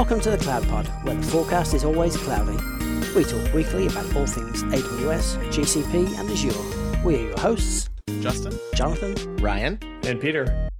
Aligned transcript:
Welcome 0.00 0.20
to 0.20 0.30
the 0.30 0.38
Cloud 0.38 0.66
Pod, 0.66 0.86
where 1.04 1.14
the 1.14 1.22
forecast 1.26 1.74
is 1.74 1.84
always 1.84 2.16
cloudy. 2.16 2.56
We 3.14 3.22
talk 3.22 3.52
weekly 3.52 3.86
about 3.86 4.16
all 4.16 4.26
things 4.26 4.62
AWS, 4.62 5.36
GCP, 5.52 6.18
and 6.18 6.30
Azure. 6.30 7.04
We 7.04 7.16
are 7.16 7.28
your 7.28 7.38
hosts 7.38 7.90
Justin, 8.20 8.58
Jonathan, 8.74 9.36
Ryan, 9.36 9.78
and 10.04 10.18
Peter. 10.18 10.70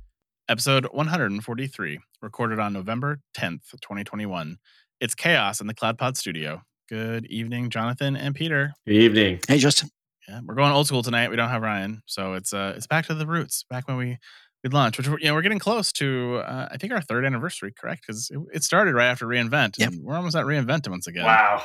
Episode 0.48 0.86
143, 0.86 2.00
recorded 2.22 2.58
on 2.58 2.72
November 2.72 3.20
10th, 3.36 3.70
2021. 3.82 4.56
It's 5.02 5.14
chaos 5.14 5.60
in 5.60 5.66
the 5.66 5.74
Cloud 5.74 5.98
Pod 5.98 6.16
studio. 6.16 6.62
Good 6.88 7.26
evening, 7.26 7.68
Jonathan 7.68 8.16
and 8.16 8.34
Peter. 8.34 8.72
Good 8.86 8.94
evening. 8.94 9.40
Hey, 9.46 9.58
Justin. 9.58 9.90
Yeah, 10.26 10.40
we're 10.46 10.54
going 10.54 10.72
old 10.72 10.86
school 10.86 11.02
tonight. 11.02 11.28
We 11.28 11.36
don't 11.36 11.50
have 11.50 11.60
Ryan, 11.60 12.00
so 12.06 12.32
it's 12.32 12.54
uh 12.54 12.72
it's 12.74 12.86
back 12.86 13.04
to 13.08 13.14
the 13.14 13.26
roots, 13.26 13.66
back 13.68 13.86
when 13.86 13.98
we 13.98 14.16
we 14.62 14.70
launched, 14.70 14.98
which 14.98 15.08
we're, 15.08 15.18
you 15.18 15.26
know 15.26 15.34
we're 15.34 15.42
getting 15.42 15.58
close 15.58 15.90
to 15.92 16.36
uh, 16.44 16.68
I 16.70 16.76
think 16.76 16.92
our 16.92 17.00
third 17.00 17.24
anniversary, 17.24 17.72
correct? 17.72 18.02
Because 18.06 18.30
it, 18.30 18.38
it, 18.52 18.62
started 18.64 18.94
right 18.94 19.06
after 19.08 19.26
reInvent. 19.26 19.78
Yep. 19.78 19.92
and 19.92 20.02
we're 20.04 20.14
almost 20.16 20.36
at 20.36 20.44
reInvent 20.44 20.88
once 20.88 21.06
again. 21.06 21.24
Wow. 21.24 21.62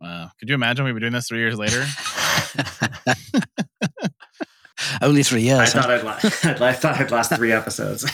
Wow. 0.00 0.30
Could 0.38 0.48
you 0.48 0.54
imagine 0.54 0.84
we'd 0.84 0.92
be 0.94 1.00
doing 1.00 1.12
this 1.12 1.28
three 1.28 1.38
years 1.38 1.58
later? 1.58 1.84
Only 5.02 5.22
three 5.22 5.50
I 5.50 5.56
years. 5.56 5.72
huh? 5.72 5.82
thought 5.82 5.90
I'd, 5.90 6.02
la- 6.04 6.18
I 6.68 6.72
thought 6.72 7.00
I'd 7.00 7.10
last 7.10 7.34
three 7.34 7.52
episodes. 7.52 8.04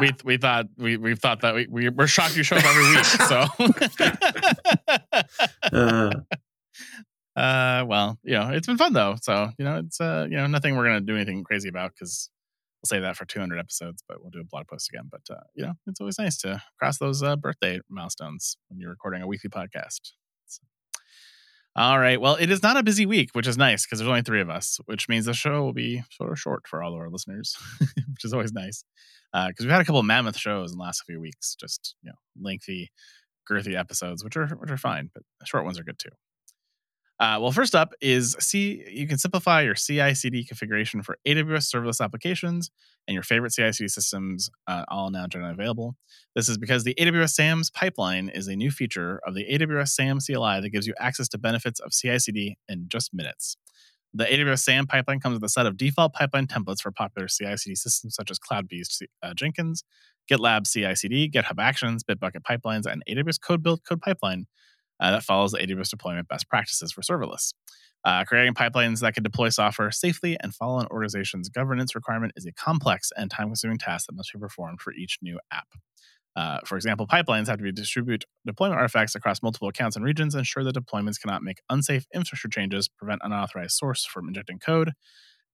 we 0.00 0.10
we 0.24 0.36
thought 0.36 0.66
we 0.76 0.96
we 0.98 1.14
thought 1.14 1.40
that 1.40 1.54
we, 1.54 1.66
we 1.70 1.88
we're 1.88 2.06
shocked 2.06 2.36
you 2.36 2.42
show 2.42 2.56
up 2.56 2.64
every 2.64 2.90
week. 2.90 3.04
So 3.04 3.46
Uh, 5.72 6.10
uh 7.36 7.84
well, 7.86 8.18
you 8.22 8.34
know, 8.34 8.50
it's 8.50 8.66
been 8.66 8.76
fun 8.76 8.92
though. 8.92 9.16
So, 9.22 9.50
you 9.58 9.64
know, 9.64 9.78
it's 9.78 10.00
uh, 10.00 10.26
you 10.30 10.36
know, 10.36 10.46
nothing 10.46 10.76
we're 10.76 10.84
gonna 10.84 11.00
do 11.00 11.16
anything 11.16 11.44
crazy 11.44 11.68
about 11.68 11.92
because 11.98 12.30
we'll 12.84 12.98
save 12.98 13.02
that 13.02 13.16
for 13.16 13.24
200 13.24 13.58
episodes, 13.58 14.02
but 14.06 14.20
we'll 14.20 14.30
do 14.30 14.40
a 14.40 14.44
blog 14.44 14.66
post 14.68 14.90
again. 14.92 15.08
But 15.10 15.22
uh, 15.30 15.40
you 15.54 15.64
know, 15.64 15.72
it's 15.86 16.00
always 16.00 16.18
nice 16.18 16.36
to 16.38 16.62
cross 16.78 16.98
those 16.98 17.22
uh, 17.22 17.36
birthday 17.36 17.80
milestones 17.88 18.56
when 18.68 18.78
you're 18.78 18.90
recording 18.90 19.22
a 19.22 19.26
weekly 19.26 19.50
podcast. 19.50 20.12
All 21.76 21.98
right. 21.98 22.20
Well, 22.20 22.36
it 22.36 22.50
is 22.50 22.62
not 22.62 22.76
a 22.76 22.84
busy 22.84 23.04
week, 23.04 23.30
which 23.32 23.48
is 23.48 23.58
nice 23.58 23.84
because 23.84 23.98
there's 23.98 24.08
only 24.08 24.22
three 24.22 24.40
of 24.40 24.48
us, 24.48 24.78
which 24.84 25.08
means 25.08 25.24
the 25.24 25.34
show 25.34 25.64
will 25.64 25.72
be 25.72 26.04
sort 26.12 26.30
of 26.30 26.38
short 26.38 26.68
for 26.68 26.84
all 26.84 26.94
of 26.94 27.00
our 27.00 27.08
listeners, 27.08 27.56
which 27.80 28.24
is 28.24 28.32
always 28.32 28.52
nice. 28.52 28.84
Because 29.32 29.64
we've 29.64 29.70
had 29.70 29.80
a 29.80 29.84
couple 29.84 29.98
of 29.98 30.06
mammoth 30.06 30.36
shows 30.36 30.70
in 30.70 30.78
the 30.78 30.84
last 30.84 31.02
few 31.04 31.20
weeks, 31.20 31.56
just 31.58 31.96
you 32.02 32.10
know, 32.10 32.16
lengthy, 32.40 32.92
girthy 33.50 33.76
episodes, 33.76 34.22
which 34.22 34.36
are 34.36 34.46
which 34.46 34.70
are 34.70 34.76
fine, 34.76 35.10
but 35.12 35.24
short 35.44 35.64
ones 35.64 35.78
are 35.78 35.84
good 35.84 35.98
too. 35.98 36.10
Uh, 37.20 37.38
well, 37.40 37.52
first 37.52 37.76
up 37.76 37.92
is 38.00 38.36
C. 38.40 38.84
You 38.90 39.06
can 39.06 39.18
simplify 39.18 39.62
your 39.62 39.74
CI/CD 39.74 40.44
configuration 40.44 41.00
for 41.02 41.16
AWS 41.26 41.72
serverless 41.72 42.00
applications 42.04 42.70
and 43.06 43.14
your 43.14 43.22
favorite 43.22 43.52
CI/CD 43.52 43.88
systems, 43.88 44.50
uh, 44.66 44.84
all 44.88 45.10
now 45.10 45.26
generally 45.28 45.52
available. 45.54 45.96
This 46.34 46.48
is 46.48 46.58
because 46.58 46.82
the 46.82 46.94
AWS 46.98 47.34
SAMS 47.34 47.70
pipeline 47.70 48.28
is 48.28 48.48
a 48.48 48.56
new 48.56 48.70
feature 48.70 49.20
of 49.26 49.34
the 49.34 49.44
AWS 49.44 49.90
SAM 49.90 50.18
CLI 50.18 50.60
that 50.60 50.70
gives 50.70 50.88
you 50.88 50.94
access 50.98 51.28
to 51.28 51.38
benefits 51.38 51.78
of 51.78 51.92
CI/CD 51.92 52.56
in 52.68 52.86
just 52.88 53.14
minutes. 53.14 53.56
The 54.12 54.24
AWS 54.24 54.64
SAM 54.64 54.86
pipeline 54.88 55.20
comes 55.20 55.34
with 55.34 55.44
a 55.44 55.48
set 55.48 55.66
of 55.66 55.76
default 55.76 56.14
pipeline 56.14 56.48
templates 56.48 56.80
for 56.80 56.90
popular 56.90 57.28
CI/CD 57.28 57.76
systems 57.76 58.16
such 58.16 58.30
as 58.32 58.40
CloudBees 58.40 59.02
uh, 59.22 59.34
Jenkins, 59.34 59.84
GitLab 60.28 60.66
CI/CD, 60.66 61.30
GitHub 61.30 61.60
Actions, 61.60 62.02
Bitbucket 62.02 62.42
pipelines, 62.42 62.86
and 62.86 63.04
AWS 63.08 63.40
Code 63.40 63.62
Build 63.62 63.84
Code 63.88 64.00
Pipeline 64.00 64.46
uh, 65.00 65.10
that 65.10 65.22
follows 65.22 65.52
the 65.52 65.58
AWS 65.58 65.90
deployment 65.90 66.28
best 66.28 66.48
practices 66.48 66.92
for 66.92 67.02
serverless. 67.02 67.52
Uh, 68.04 68.22
creating 68.24 68.52
pipelines 68.52 69.00
that 69.00 69.14
can 69.14 69.22
deploy 69.22 69.48
software 69.48 69.90
safely 69.90 70.36
and 70.40 70.54
follow 70.54 70.78
an 70.78 70.86
organization's 70.90 71.48
governance 71.48 71.94
requirement 71.94 72.32
is 72.36 72.44
a 72.44 72.52
complex 72.52 73.10
and 73.16 73.30
time-consuming 73.30 73.78
task 73.78 74.06
that 74.06 74.14
must 74.14 74.32
be 74.32 74.38
performed 74.38 74.80
for 74.80 74.92
each 74.92 75.18
new 75.22 75.38
app. 75.50 75.68
Uh, 76.36 76.58
for 76.66 76.76
example, 76.76 77.06
pipelines 77.06 77.46
have 77.46 77.58
to 77.58 77.62
be 77.62 77.72
distribute 77.72 78.24
deployment 78.44 78.78
artifacts 78.78 79.14
across 79.14 79.42
multiple 79.42 79.68
accounts 79.68 79.96
and 79.96 80.04
regions, 80.04 80.34
ensure 80.34 80.64
that 80.64 80.74
deployments 80.74 81.20
cannot 81.20 81.42
make 81.42 81.60
unsafe 81.70 82.06
infrastructure 82.12 82.48
changes, 82.48 82.88
prevent 82.88 83.20
unauthorized 83.24 83.72
source 83.76 84.04
from 84.04 84.28
injecting 84.28 84.58
code, 84.58 84.92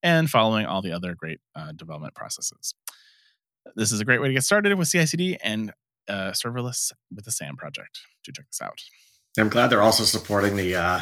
and 0.03 0.29
following 0.29 0.65
all 0.65 0.81
the 0.81 0.91
other 0.91 1.15
great 1.15 1.39
uh, 1.55 1.71
development 1.73 2.15
processes. 2.15 2.73
This 3.75 3.91
is 3.91 3.99
a 3.99 4.05
great 4.05 4.21
way 4.21 4.27
to 4.27 4.33
get 4.33 4.43
started 4.43 4.75
with 4.75 4.89
CI/CD 4.89 5.37
and 5.43 5.71
uh, 6.07 6.31
serverless 6.31 6.91
with 7.13 7.25
the 7.25 7.31
SAM 7.31 7.55
project. 7.57 8.01
Do 8.23 8.31
check 8.31 8.47
this 8.47 8.61
out. 8.61 8.81
I'm 9.37 9.49
glad 9.49 9.67
they're 9.69 9.81
also 9.81 10.03
supporting 10.03 10.55
the 10.55 10.75
uh, 10.75 11.01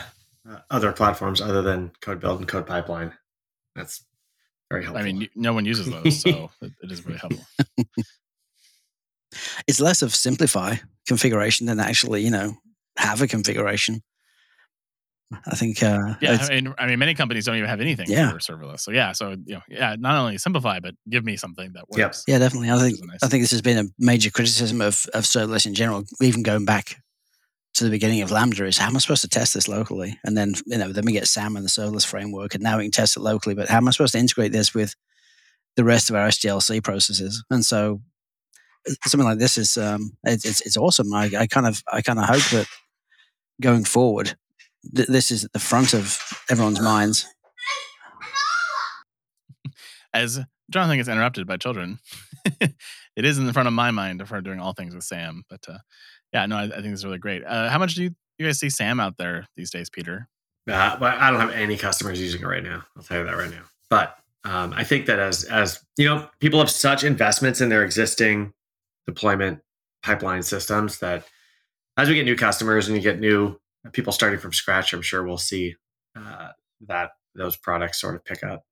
uh, 0.49 0.59
other 0.69 0.91
platforms 0.91 1.41
other 1.41 1.61
than 1.61 1.91
Code 2.01 2.19
Build 2.19 2.39
and 2.39 2.47
Code 2.47 2.67
Pipeline. 2.67 3.13
That's 3.75 4.03
very 4.69 4.83
helpful. 4.83 5.01
I 5.01 5.11
mean, 5.11 5.27
no 5.35 5.53
one 5.53 5.65
uses 5.65 5.87
those, 5.87 6.21
so 6.21 6.51
it, 6.61 6.71
it 6.83 6.91
is 6.91 7.05
really 7.05 7.19
helpful. 7.19 7.45
It's 9.67 9.79
less 9.79 10.01
of 10.01 10.15
simplify 10.15 10.77
configuration 11.07 11.67
than 11.67 11.79
actually, 11.79 12.23
you 12.23 12.31
know, 12.31 12.55
have 12.97 13.21
a 13.21 13.27
configuration. 13.27 14.01
I 15.45 15.55
think. 15.55 15.83
Uh, 15.83 16.15
Yeah, 16.19 16.39
I 16.41 16.49
mean, 16.49 16.73
I 16.79 16.87
mean, 16.87 16.97
many 16.97 17.13
companies 17.13 17.45
don't 17.45 17.55
even 17.55 17.69
have 17.69 17.79
anything 17.79 18.09
Yeah. 18.09 18.31
for 18.31 18.39
serverless. 18.39 18.79
So 18.79 18.89
yeah, 18.91 19.11
so 19.11 19.35
you 19.45 19.53
know, 19.55 19.61
yeah, 19.69 19.95
not 19.99 20.15
only 20.15 20.39
simplify, 20.39 20.79
but 20.79 20.95
give 21.07 21.23
me 21.23 21.37
something 21.37 21.71
that 21.73 21.85
Yep. 21.95 22.07
works. 22.07 22.23
Yeah, 22.27 22.39
definitely. 22.39 22.71
I 22.71 22.79
think 22.79 22.97
nice. 23.05 23.19
I 23.21 23.27
think 23.27 23.43
this 23.43 23.51
has 23.51 23.61
been 23.61 23.77
a 23.77 23.89
major 23.99 24.31
criticism 24.31 24.81
of 24.81 25.05
of 25.13 25.25
serverless 25.25 25.67
in 25.67 25.75
general, 25.75 26.03
even 26.21 26.41
going 26.41 26.65
back 26.65 26.97
to 27.75 27.83
the 27.83 27.89
beginning 27.89 28.21
of 28.21 28.31
Lambda 28.31 28.65
is 28.65 28.77
how 28.77 28.87
am 28.87 28.95
I 28.95 28.99
supposed 28.99 29.21
to 29.21 29.27
test 29.27 29.53
this 29.53 29.67
locally? 29.67 30.19
And 30.23 30.35
then 30.35 30.53
you 30.65 30.77
know, 30.77 30.91
then 30.91 31.05
we 31.05 31.13
get 31.13 31.27
SAM 31.27 31.55
and 31.55 31.63
the 31.63 31.69
serverless 31.69 32.05
framework, 32.05 32.55
and 32.55 32.63
now 32.63 32.77
we 32.77 32.83
can 32.83 32.91
test 32.91 33.17
it 33.17 33.21
locally. 33.21 33.55
But 33.55 33.69
how 33.69 33.77
am 33.77 33.87
I 33.87 33.91
supposed 33.91 34.13
to 34.13 34.19
integrate 34.19 34.51
this 34.51 34.73
with 34.73 34.95
the 35.75 35.83
rest 35.83 36.09
of 36.09 36.15
our 36.15 36.27
SDLC 36.27 36.83
processes? 36.83 37.43
And 37.49 37.65
so 37.65 38.01
uh, 38.87 38.93
something 39.05 39.27
like 39.27 39.39
this 39.39 39.57
is 39.57 39.77
um, 39.77 40.11
it's 40.23 40.45
it's, 40.45 40.61
it's 40.61 40.77
awesome. 40.77 41.13
I, 41.13 41.29
I 41.37 41.47
kind 41.47 41.67
of 41.67 41.83
I 41.91 42.01
kind 42.01 42.19
of 42.19 42.25
hope 42.25 42.43
that 42.51 42.67
going 43.61 43.83
forward, 43.83 44.35
th- 44.95 45.07
this 45.07 45.31
is 45.31 45.45
at 45.45 45.53
the 45.53 45.59
front 45.59 45.93
of 45.93 46.19
everyone's 46.49 46.81
minds. 46.81 47.25
As 50.13 50.39
Jonathan 50.69 50.97
gets 50.97 51.09
interrupted 51.09 51.47
by 51.47 51.57
children, 51.57 51.99
it 52.59 53.25
is 53.25 53.37
in 53.37 53.45
the 53.45 53.53
front 53.53 53.67
of 53.67 53.73
my 53.73 53.91
mind 53.91 54.23
we're 54.29 54.41
doing 54.41 54.59
all 54.59 54.73
things 54.73 54.95
with 54.95 55.03
Sam. 55.03 55.43
But 55.49 55.65
uh, 55.67 55.79
yeah, 56.33 56.45
no, 56.45 56.57
I, 56.57 56.63
I 56.63 56.81
think 56.81 56.87
it's 56.87 57.03
really 57.03 57.17
great. 57.17 57.43
Uh, 57.45 57.69
how 57.69 57.79
much 57.79 57.95
do 57.95 58.03
you, 58.03 58.11
you 58.37 58.45
guys 58.45 58.59
see 58.59 58.69
Sam 58.69 58.99
out 58.99 59.17
there 59.17 59.45
these 59.55 59.71
days, 59.71 59.89
Peter? 59.89 60.27
Uh, 60.69 60.97
but 60.97 61.15
I 61.15 61.31
don't 61.31 61.39
have 61.39 61.51
any 61.51 61.77
customers 61.77 62.19
using 62.21 62.41
it 62.41 62.45
right 62.45 62.63
now. 62.63 62.83
I'll 62.95 63.03
tell 63.03 63.19
you 63.19 63.25
that 63.25 63.35
right 63.35 63.49
now. 63.49 63.63
But 63.89 64.15
um, 64.43 64.73
I 64.73 64.83
think 64.83 65.07
that 65.07 65.19
as 65.19 65.43
as 65.45 65.83
you 65.97 66.05
know, 66.05 66.29
people 66.39 66.59
have 66.59 66.69
such 66.69 67.03
investments 67.03 67.59
in 67.59 67.69
their 67.69 67.83
existing 67.83 68.53
deployment 69.07 69.59
pipeline 70.03 70.43
systems 70.43 70.99
that 70.99 71.25
as 71.97 72.07
we 72.07 72.15
get 72.15 72.25
new 72.25 72.35
customers 72.35 72.87
and 72.87 72.95
you 72.95 73.01
get 73.01 73.19
new 73.19 73.59
people 73.91 74.13
starting 74.13 74.39
from 74.39 74.53
scratch, 74.53 74.93
I'm 74.93 75.01
sure 75.01 75.23
we'll 75.23 75.37
see 75.37 75.75
uh, 76.15 76.49
that 76.87 77.11
those 77.35 77.57
products 77.57 77.99
sort 77.99 78.15
of 78.15 78.23
pick 78.23 78.43
up. 78.43 78.63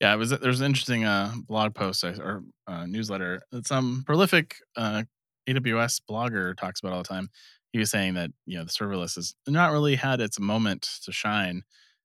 Yeah, 0.00 0.14
it 0.14 0.16
was 0.16 0.30
there's 0.30 0.60
an 0.60 0.66
interesting 0.66 1.04
uh, 1.04 1.32
blog 1.46 1.74
post 1.74 2.04
or 2.04 2.42
uh, 2.66 2.86
newsletter 2.86 3.42
that 3.52 3.66
some 3.66 4.04
prolific 4.06 4.56
uh, 4.76 5.02
AWS 5.48 6.00
blogger 6.08 6.56
talks 6.56 6.80
about 6.80 6.92
all 6.92 7.02
the 7.02 7.08
time. 7.08 7.30
He 7.72 7.78
was 7.78 7.90
saying 7.90 8.14
that 8.14 8.30
you 8.46 8.58
know 8.58 8.64
the 8.64 8.70
serverless 8.70 9.16
has 9.16 9.34
not 9.46 9.72
really 9.72 9.96
had 9.96 10.20
its 10.20 10.38
moment 10.40 10.88
to 11.04 11.12
shine, 11.12 11.62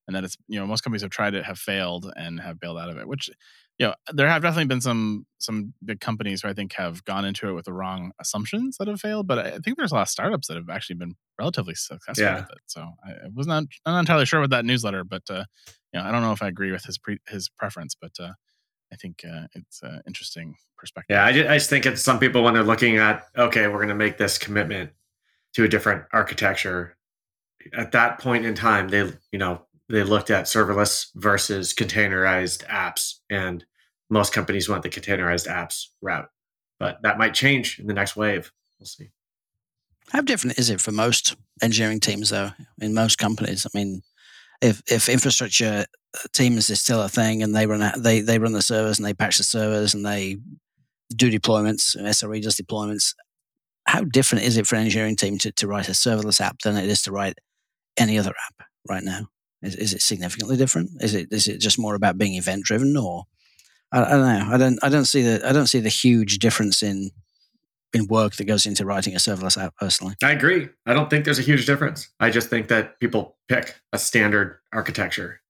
and 0.07 0.15
that 0.15 0.23
it's 0.23 0.37
you 0.47 0.59
know 0.59 0.65
most 0.65 0.81
companies 0.81 1.01
have 1.01 1.11
tried 1.11 1.33
it, 1.35 1.45
have 1.45 1.59
failed, 1.59 2.11
and 2.15 2.39
have 2.39 2.59
bailed 2.59 2.77
out 2.77 2.89
of 2.89 2.97
it. 2.97 3.07
Which 3.07 3.29
you 3.79 3.87
know 3.87 3.95
there 4.11 4.27
have 4.27 4.41
definitely 4.41 4.65
been 4.67 4.81
some 4.81 5.25
some 5.39 5.73
big 5.83 5.99
companies 5.99 6.41
who 6.41 6.49
I 6.49 6.53
think 6.53 6.73
have 6.73 7.03
gone 7.05 7.25
into 7.25 7.47
it 7.49 7.53
with 7.53 7.65
the 7.65 7.73
wrong 7.73 8.11
assumptions 8.19 8.77
that 8.77 8.87
have 8.87 8.99
failed. 8.99 9.27
But 9.27 9.39
I 9.39 9.59
think 9.59 9.77
there's 9.77 9.91
a 9.91 9.95
lot 9.95 10.01
of 10.03 10.09
startups 10.09 10.47
that 10.47 10.57
have 10.57 10.69
actually 10.69 10.97
been 10.97 11.15
relatively 11.39 11.75
successful 11.75 12.25
Yeah. 12.25 12.35
with 12.41 12.51
it. 12.51 12.59
So 12.67 12.81
I, 13.05 13.11
I 13.11 13.27
was 13.33 13.47
not 13.47 13.63
I'm 13.85 13.93
not 13.93 13.99
entirely 14.01 14.25
sure 14.25 14.41
with 14.41 14.51
that 14.51 14.65
newsletter, 14.65 15.03
but 15.03 15.23
uh, 15.29 15.45
you 15.93 15.99
know, 15.99 16.05
I 16.05 16.11
don't 16.11 16.21
know 16.21 16.33
if 16.33 16.41
I 16.41 16.47
agree 16.49 16.71
with 16.71 16.83
his 16.83 16.97
pre- 16.97 17.19
his 17.29 17.49
preference, 17.49 17.95
but 17.99 18.11
uh, 18.19 18.33
I 18.93 18.95
think 18.95 19.25
uh, 19.25 19.47
it's 19.53 19.81
an 19.81 20.01
interesting 20.07 20.55
perspective. 20.77 21.15
Yeah, 21.15 21.25
I 21.25 21.31
just, 21.31 21.49
I 21.49 21.55
just 21.55 21.69
think 21.69 21.85
it's 21.85 22.01
some 22.01 22.19
people 22.19 22.43
when 22.43 22.53
they're 22.53 22.63
looking 22.63 22.97
at 22.97 23.25
okay, 23.37 23.67
we're 23.67 23.77
going 23.77 23.89
to 23.89 23.95
make 23.95 24.17
this 24.17 24.37
commitment 24.37 24.91
to 25.53 25.63
a 25.63 25.67
different 25.67 26.03
architecture. 26.13 26.95
At 27.75 27.91
that 27.93 28.19
point 28.19 28.45
in 28.45 28.55
time, 28.55 28.89
they 28.89 29.11
you 29.31 29.39
know 29.39 29.65
they 29.89 30.03
looked 30.03 30.29
at 30.29 30.45
serverless 30.45 31.07
versus 31.15 31.73
containerized 31.73 32.65
apps, 32.67 33.15
and 33.29 33.65
most 34.09 34.31
companies 34.31 34.69
went 34.69 34.83
the 34.83 34.89
containerized 34.89 35.47
apps 35.47 35.87
route. 36.01 36.29
But 36.79 37.01
that 37.03 37.17
might 37.17 37.33
change 37.33 37.79
in 37.79 37.87
the 37.87 37.93
next 37.93 38.15
wave. 38.15 38.51
We'll 38.79 38.87
see. 38.87 39.09
How 40.09 40.21
different 40.21 40.59
is 40.59 40.69
it 40.69 40.81
for 40.81 40.91
most 40.91 41.35
engineering 41.61 41.99
teams, 41.99 42.29
though? 42.29 42.51
In 42.79 42.93
most 42.93 43.17
companies, 43.17 43.65
I 43.65 43.77
mean, 43.77 44.03
if 44.63 44.81
if 44.89 45.09
infrastructure 45.09 45.85
teams 46.31 46.69
is 46.69 46.79
still 46.79 47.01
a 47.01 47.09
thing 47.09 47.43
and 47.43 47.55
they 47.55 47.67
run 47.67 47.91
they 48.01 48.21
they 48.21 48.39
run 48.39 48.53
the 48.53 48.61
servers 48.61 48.97
and 48.97 49.05
they 49.05 49.13
patch 49.13 49.37
the 49.37 49.43
servers 49.43 49.93
and 49.93 50.05
they 50.05 50.37
do 51.15 51.29
deployments, 51.29 51.95
and 51.95 52.07
SRE 52.07 52.41
does 52.41 52.55
deployments. 52.55 53.13
How 53.85 54.03
different 54.05 54.45
is 54.45 54.57
it 54.57 54.65
for 54.65 54.75
an 54.75 54.83
engineering 54.83 55.17
team 55.17 55.37
to, 55.39 55.51
to 55.51 55.67
write 55.67 55.89
a 55.89 55.91
serverless 55.91 56.39
app 56.39 56.59
than 56.63 56.77
it 56.77 56.85
is 56.85 57.01
to 57.03 57.11
write 57.11 57.37
any 57.97 58.17
other 58.17 58.29
app 58.31 58.67
right 58.87 59.03
now? 59.03 59.27
Is, 59.61 59.75
is 59.75 59.93
it 59.93 60.01
significantly 60.01 60.55
different? 60.55 60.91
Is 61.01 61.13
it 61.13 61.27
is 61.31 61.47
it 61.47 61.59
just 61.59 61.77
more 61.77 61.95
about 61.95 62.17
being 62.17 62.35
event 62.35 62.63
driven, 62.63 62.95
or 62.95 63.25
I, 63.91 64.03
I 64.03 64.09
don't 64.09 64.21
know. 64.21 64.47
I 64.49 64.57
don't 64.57 64.79
I 64.83 64.89
don't 64.89 65.05
see 65.05 65.21
the 65.21 65.47
I 65.47 65.51
don't 65.51 65.67
see 65.67 65.81
the 65.81 65.89
huge 65.89 66.39
difference 66.39 66.81
in 66.81 67.11
in 67.93 68.07
work 68.07 68.35
that 68.35 68.45
goes 68.45 68.65
into 68.65 68.85
writing 68.85 69.13
a 69.13 69.17
serverless 69.17 69.61
app 69.61 69.75
personally. 69.77 70.15
I 70.23 70.31
agree. 70.31 70.69
I 70.85 70.93
don't 70.93 71.09
think 71.09 71.25
there's 71.25 71.39
a 71.39 71.43
huge 71.43 71.65
difference. 71.65 72.09
I 72.19 72.29
just 72.29 72.49
think 72.49 72.67
that 72.69 72.99
people 72.99 73.37
pick 73.47 73.79
a 73.91 73.99
standard 73.99 74.59
architecture. 74.73 75.41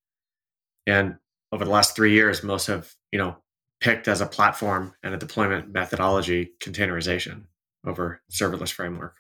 And 0.86 1.16
over 1.52 1.64
the 1.64 1.72
last 1.72 1.96
three 1.96 2.14
years, 2.14 2.44
most 2.44 2.68
have, 2.68 2.94
you 3.12 3.20
know, 3.20 3.38
picked 3.80 4.08
as 4.08 4.22
a 4.22 4.26
platform 4.26 4.94
and 5.04 5.14
a 5.14 5.18
deployment 5.18 5.72
methodology 5.72 6.52
containerization 6.62 7.44
over 7.86 8.22
serverless 8.32 8.72
framework. 8.72 9.16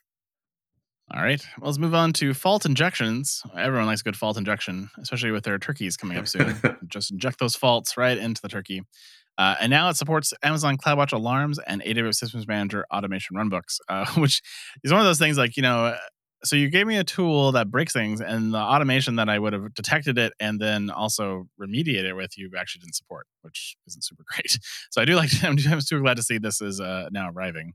All 1.13 1.21
right. 1.21 1.45
Well, 1.59 1.69
let's 1.69 1.77
move 1.77 1.93
on 1.93 2.13
to 2.13 2.33
fault 2.33 2.65
injections. 2.65 3.43
Everyone 3.57 3.87
likes 3.87 4.01
good 4.01 4.15
fault 4.15 4.37
injection, 4.37 4.89
especially 4.97 5.31
with 5.31 5.43
their 5.43 5.59
turkeys 5.59 5.97
coming 5.97 6.17
up 6.17 6.27
soon. 6.27 6.55
Just 6.87 7.11
inject 7.11 7.39
those 7.39 7.55
faults 7.55 7.97
right 7.97 8.17
into 8.17 8.41
the 8.41 8.47
turkey. 8.47 8.83
Uh, 9.37 9.55
and 9.61 9.69
now 9.69 9.89
it 9.89 9.95
supports 9.95 10.33
Amazon 10.43 10.77
CloudWatch 10.77 11.13
alarms 11.13 11.59
and 11.59 11.81
AWS 11.81 12.15
Systems 12.15 12.47
Manager 12.47 12.85
automation 12.93 13.35
runbooks, 13.35 13.79
uh, 13.89 14.05
which 14.17 14.41
is 14.83 14.91
one 14.91 15.01
of 15.01 15.07
those 15.07 15.19
things 15.19 15.37
like, 15.37 15.57
you 15.57 15.63
know, 15.63 15.85
uh, 15.87 15.97
so 16.43 16.57
you 16.57 16.69
gave 16.69 16.87
me 16.87 16.97
a 16.97 17.05
tool 17.05 17.53
that 17.53 17.71
breaks 17.71 17.93
things 17.93 18.19
and 18.19 18.53
the 18.53 18.57
automation 18.57 19.15
that 19.15 19.29
I 19.29 19.39
would 19.39 19.53
have 19.53 19.73
detected 19.73 20.17
it 20.17 20.33
and 20.39 20.59
then 20.59 20.89
also 20.89 21.47
remediate 21.59 22.03
it 22.03 22.15
with 22.15 22.37
you 22.37 22.51
actually 22.57 22.81
didn't 22.81 22.95
support, 22.95 23.27
which 23.41 23.77
isn't 23.87 24.03
super 24.03 24.23
great. 24.33 24.59
So 24.91 25.01
I 25.01 25.05
do 25.05 25.15
like, 25.15 25.29
to, 25.39 25.47
I'm 25.47 25.81
super 25.81 26.01
glad 26.01 26.17
to 26.17 26.23
see 26.23 26.37
this 26.37 26.61
is 26.61 26.79
uh, 26.81 27.07
now 27.11 27.29
arriving. 27.29 27.73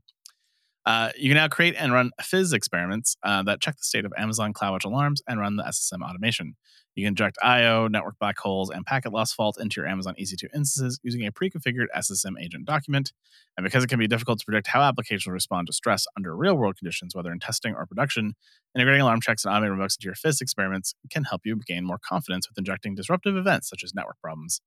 Uh, 0.89 1.11
you 1.15 1.29
can 1.29 1.35
now 1.35 1.47
create 1.47 1.75
and 1.77 1.93
run 1.93 2.09
FIS 2.19 2.51
experiments 2.51 3.15
uh, 3.21 3.43
that 3.43 3.61
check 3.61 3.75
the 3.77 3.83
state 3.83 4.05
of 4.05 4.13
Amazon 4.17 4.53
CloudWatch 4.53 4.85
alarms 4.85 5.21
and 5.27 5.39
run 5.39 5.55
the 5.55 5.61
SSM 5.63 6.01
automation. 6.01 6.55
You 6.95 7.03
can 7.03 7.09
inject 7.09 7.37
I/O, 7.43 7.87
network 7.87 8.15
black 8.19 8.39
holes, 8.39 8.71
and 8.71 8.83
packet 8.83 9.13
loss 9.13 9.31
fault 9.31 9.57
into 9.61 9.79
your 9.79 9.87
Amazon 9.87 10.15
EC2 10.19 10.45
instances 10.55 10.99
using 11.03 11.27
a 11.27 11.31
pre-configured 11.31 11.85
SSM 11.95 12.41
agent 12.41 12.65
document. 12.65 13.13
And 13.55 13.63
because 13.63 13.83
it 13.83 13.87
can 13.87 13.99
be 13.99 14.07
difficult 14.07 14.39
to 14.39 14.45
predict 14.45 14.65
how 14.65 14.81
applications 14.81 15.27
will 15.27 15.33
respond 15.33 15.67
to 15.67 15.73
stress 15.73 16.07
under 16.17 16.35
real-world 16.35 16.77
conditions, 16.79 17.15
whether 17.15 17.31
in 17.31 17.39
testing 17.39 17.75
or 17.75 17.85
production, 17.85 18.33
integrating 18.75 19.01
alarm 19.01 19.21
checks 19.21 19.45
and 19.45 19.53
automated 19.53 19.77
runbooks 19.77 19.97
into 19.99 20.05
your 20.05 20.15
FIS 20.15 20.41
experiments 20.41 20.95
can 21.11 21.23
help 21.25 21.41
you 21.45 21.55
gain 21.67 21.85
more 21.85 21.99
confidence 22.03 22.49
with 22.49 22.57
injecting 22.57 22.95
disruptive 22.95 23.35
events 23.35 23.69
such 23.69 23.83
as 23.83 23.93
network 23.93 24.17
problems. 24.23 24.59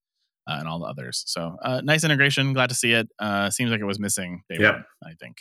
Uh, 0.49 0.57
and 0.59 0.67
all 0.67 0.81
the 0.81 0.87
others. 0.87 1.23
So, 1.29 1.57
uh, 1.63 1.81
nice 1.85 2.03
integration. 2.03 2.53
Glad 2.53 2.69
to 2.71 2.75
see 2.75 2.93
it. 2.95 3.09
Uh, 3.21 3.49
seems 3.49 3.71
like 3.71 3.79
it 3.81 3.85
was 3.85 4.01
missing. 4.01 4.43
Day 4.49 4.57
Yep. 4.59 4.75
one, 4.75 4.85
I 5.05 5.15
think. 5.15 5.37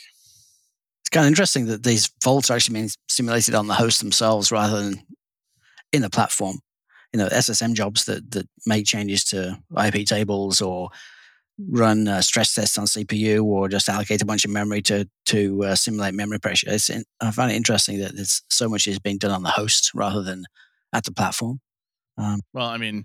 It's 1.12 1.18
kind 1.18 1.26
of 1.26 1.28
interesting 1.28 1.66
that 1.66 1.82
these 1.82 2.10
faults 2.22 2.50
are 2.50 2.54
actually 2.54 2.72
being 2.72 2.88
simulated 3.06 3.54
on 3.54 3.66
the 3.66 3.74
host 3.74 4.00
themselves 4.00 4.50
rather 4.50 4.80
than 4.80 5.02
in 5.92 6.00
the 6.00 6.08
platform. 6.08 6.60
You 7.12 7.18
know, 7.18 7.28
SSM 7.28 7.74
jobs 7.74 8.06
that 8.06 8.30
that 8.30 8.48
make 8.64 8.86
changes 8.86 9.22
to 9.24 9.58
iptables 9.74 10.66
or 10.66 10.88
run 11.68 12.08
uh, 12.08 12.22
stress 12.22 12.54
tests 12.54 12.78
on 12.78 12.86
CPU 12.86 13.44
or 13.44 13.68
just 13.68 13.90
allocate 13.90 14.22
a 14.22 14.24
bunch 14.24 14.46
of 14.46 14.50
memory 14.50 14.80
to 14.80 15.06
to 15.26 15.62
uh, 15.64 15.74
simulate 15.74 16.14
memory 16.14 16.40
pressure. 16.40 16.68
It's 16.70 16.88
in, 16.88 17.04
I 17.20 17.30
find 17.30 17.52
it 17.52 17.56
interesting 17.56 18.00
that 18.00 18.16
there's 18.16 18.40
so 18.48 18.70
much 18.70 18.86
is 18.86 18.98
being 18.98 19.18
done 19.18 19.32
on 19.32 19.42
the 19.42 19.50
host 19.50 19.90
rather 19.94 20.22
than 20.22 20.46
at 20.94 21.04
the 21.04 21.12
platform. 21.12 21.60
Um, 22.16 22.40
Well, 22.54 22.68
I 22.68 22.78
mean, 22.78 23.04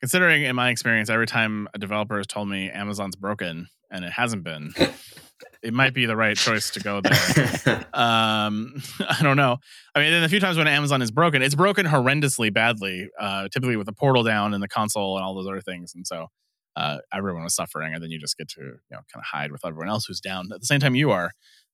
considering 0.00 0.42
in 0.42 0.56
my 0.56 0.70
experience, 0.70 1.08
every 1.08 1.28
time 1.28 1.68
a 1.72 1.78
developer 1.78 2.16
has 2.16 2.26
told 2.26 2.48
me 2.48 2.68
Amazon's 2.68 3.14
broken 3.14 3.68
and 3.92 4.04
it 4.04 4.10
hasn't 4.10 4.42
been, 4.42 4.74
it 5.62 5.74
might 5.74 5.94
be 5.94 6.06
the 6.06 6.16
right 6.16 6.36
choice 6.36 6.70
to 6.70 6.80
go 6.80 7.00
there. 7.64 7.86
Um, 7.92 8.82
I 9.00 9.18
don't 9.22 9.36
know. 9.36 9.58
I 9.94 10.00
mean, 10.00 10.10
then 10.10 10.22
a 10.22 10.28
few 10.28 10.40
times 10.40 10.56
when 10.56 10.68
Amazon 10.68 11.02
is 11.02 11.10
broken, 11.10 11.42
it's 11.42 11.54
broken 11.54 11.86
horrendously 11.86 12.52
badly, 12.52 13.08
uh, 13.18 13.48
typically 13.48 13.76
with 13.76 13.86
the 13.86 13.92
portal 13.92 14.22
down 14.22 14.54
and 14.54 14.62
the 14.62 14.68
console 14.68 15.16
and 15.16 15.24
all 15.24 15.34
those 15.34 15.46
other 15.46 15.60
things. 15.60 15.92
And 15.94 16.06
so 16.06 16.28
uh, 16.76 16.98
everyone 17.12 17.44
was 17.44 17.54
suffering, 17.54 17.94
and 17.94 18.02
then 18.02 18.10
you 18.10 18.18
just 18.18 18.36
get 18.36 18.48
to 18.50 18.60
you 18.60 18.76
know 18.90 19.00
kind 19.12 19.22
of 19.22 19.24
hide 19.24 19.52
with 19.52 19.64
everyone 19.64 19.88
else 19.88 20.06
who's 20.06 20.20
down 20.20 20.50
at 20.52 20.60
the 20.60 20.66
same 20.66 20.80
time 20.80 20.94
you 20.94 21.10
are. 21.10 21.30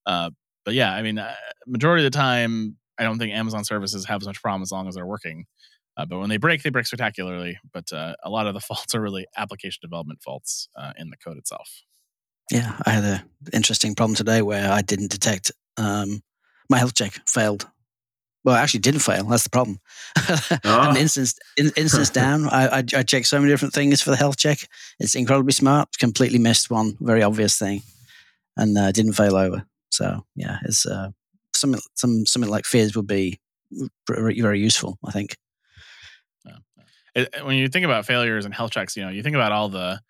Uh, 0.06 0.30
but 0.64 0.74
yeah, 0.74 0.92
I 0.92 1.02
mean, 1.02 1.18
uh, 1.18 1.34
majority 1.66 2.04
of 2.04 2.12
the 2.12 2.16
time, 2.16 2.76
I 2.98 3.04
don't 3.04 3.18
think 3.18 3.32
Amazon 3.32 3.64
services 3.64 4.04
have 4.06 4.22
as 4.22 4.26
much 4.26 4.42
problem 4.42 4.62
as 4.62 4.70
long 4.70 4.88
as 4.88 4.94
they're 4.94 5.06
working. 5.06 5.46
Uh, 5.96 6.06
but 6.06 6.18
when 6.18 6.28
they 6.28 6.36
break, 6.36 6.62
they 6.62 6.70
break 6.70 6.86
spectacularly. 6.86 7.58
But 7.72 7.92
uh, 7.92 8.14
a 8.22 8.30
lot 8.30 8.46
of 8.46 8.54
the 8.54 8.60
faults 8.68 8.94
are 8.94 9.00
really 9.00 9.26
application 9.36 9.80
development 9.82 10.20
faults 10.22 10.68
uh, 10.76 10.92
in 10.96 11.10
the 11.10 11.16
code 11.16 11.38
itself. 11.38 11.82
Yeah, 12.50 12.76
I 12.84 12.90
had 12.90 13.04
an 13.04 13.20
interesting 13.52 13.94
problem 13.94 14.16
today 14.16 14.42
where 14.42 14.70
I 14.70 14.82
didn't 14.82 15.10
detect 15.10 15.52
um, 15.76 16.22
my 16.68 16.78
health 16.78 16.94
check 16.94 17.12
failed. 17.26 17.68
Well, 18.42 18.56
it 18.56 18.58
actually 18.58 18.80
didn't 18.80 19.00
fail. 19.00 19.24
That's 19.24 19.44
the 19.44 19.50
problem. 19.50 19.80
Oh. 20.18 20.58
An 20.64 20.96
instance 20.96 21.38
in, 21.58 21.70
instance 21.76 22.08
down. 22.08 22.48
I, 22.48 22.78
I 22.78 22.78
I 22.78 23.02
checked 23.02 23.26
so 23.26 23.38
many 23.38 23.52
different 23.52 23.74
things 23.74 24.00
for 24.00 24.10
the 24.10 24.16
health 24.16 24.38
check. 24.38 24.58
It's 24.98 25.14
incredibly 25.14 25.52
smart. 25.52 25.90
Completely 25.98 26.38
missed 26.38 26.70
one 26.70 26.96
very 27.00 27.22
obvious 27.22 27.58
thing, 27.58 27.82
and 28.56 28.78
uh, 28.78 28.92
didn't 28.92 29.12
fail 29.12 29.36
over. 29.36 29.64
So 29.90 30.24
yeah, 30.36 30.58
it's 30.64 30.86
uh, 30.86 31.10
something 31.54 31.80
some 31.94 32.24
something 32.24 32.50
like 32.50 32.64
fears 32.64 32.96
would 32.96 33.06
be 33.06 33.40
very, 34.08 34.40
very 34.40 34.60
useful. 34.60 34.98
I 35.04 35.10
think. 35.10 35.36
when 37.42 37.56
you 37.56 37.68
think 37.68 37.84
about 37.84 38.06
failures 38.06 38.44
and 38.44 38.54
health 38.54 38.70
checks, 38.70 38.96
you 38.96 39.04
know, 39.04 39.10
you 39.10 39.22
think 39.22 39.36
about 39.36 39.52
all 39.52 39.68
the, 39.68 40.00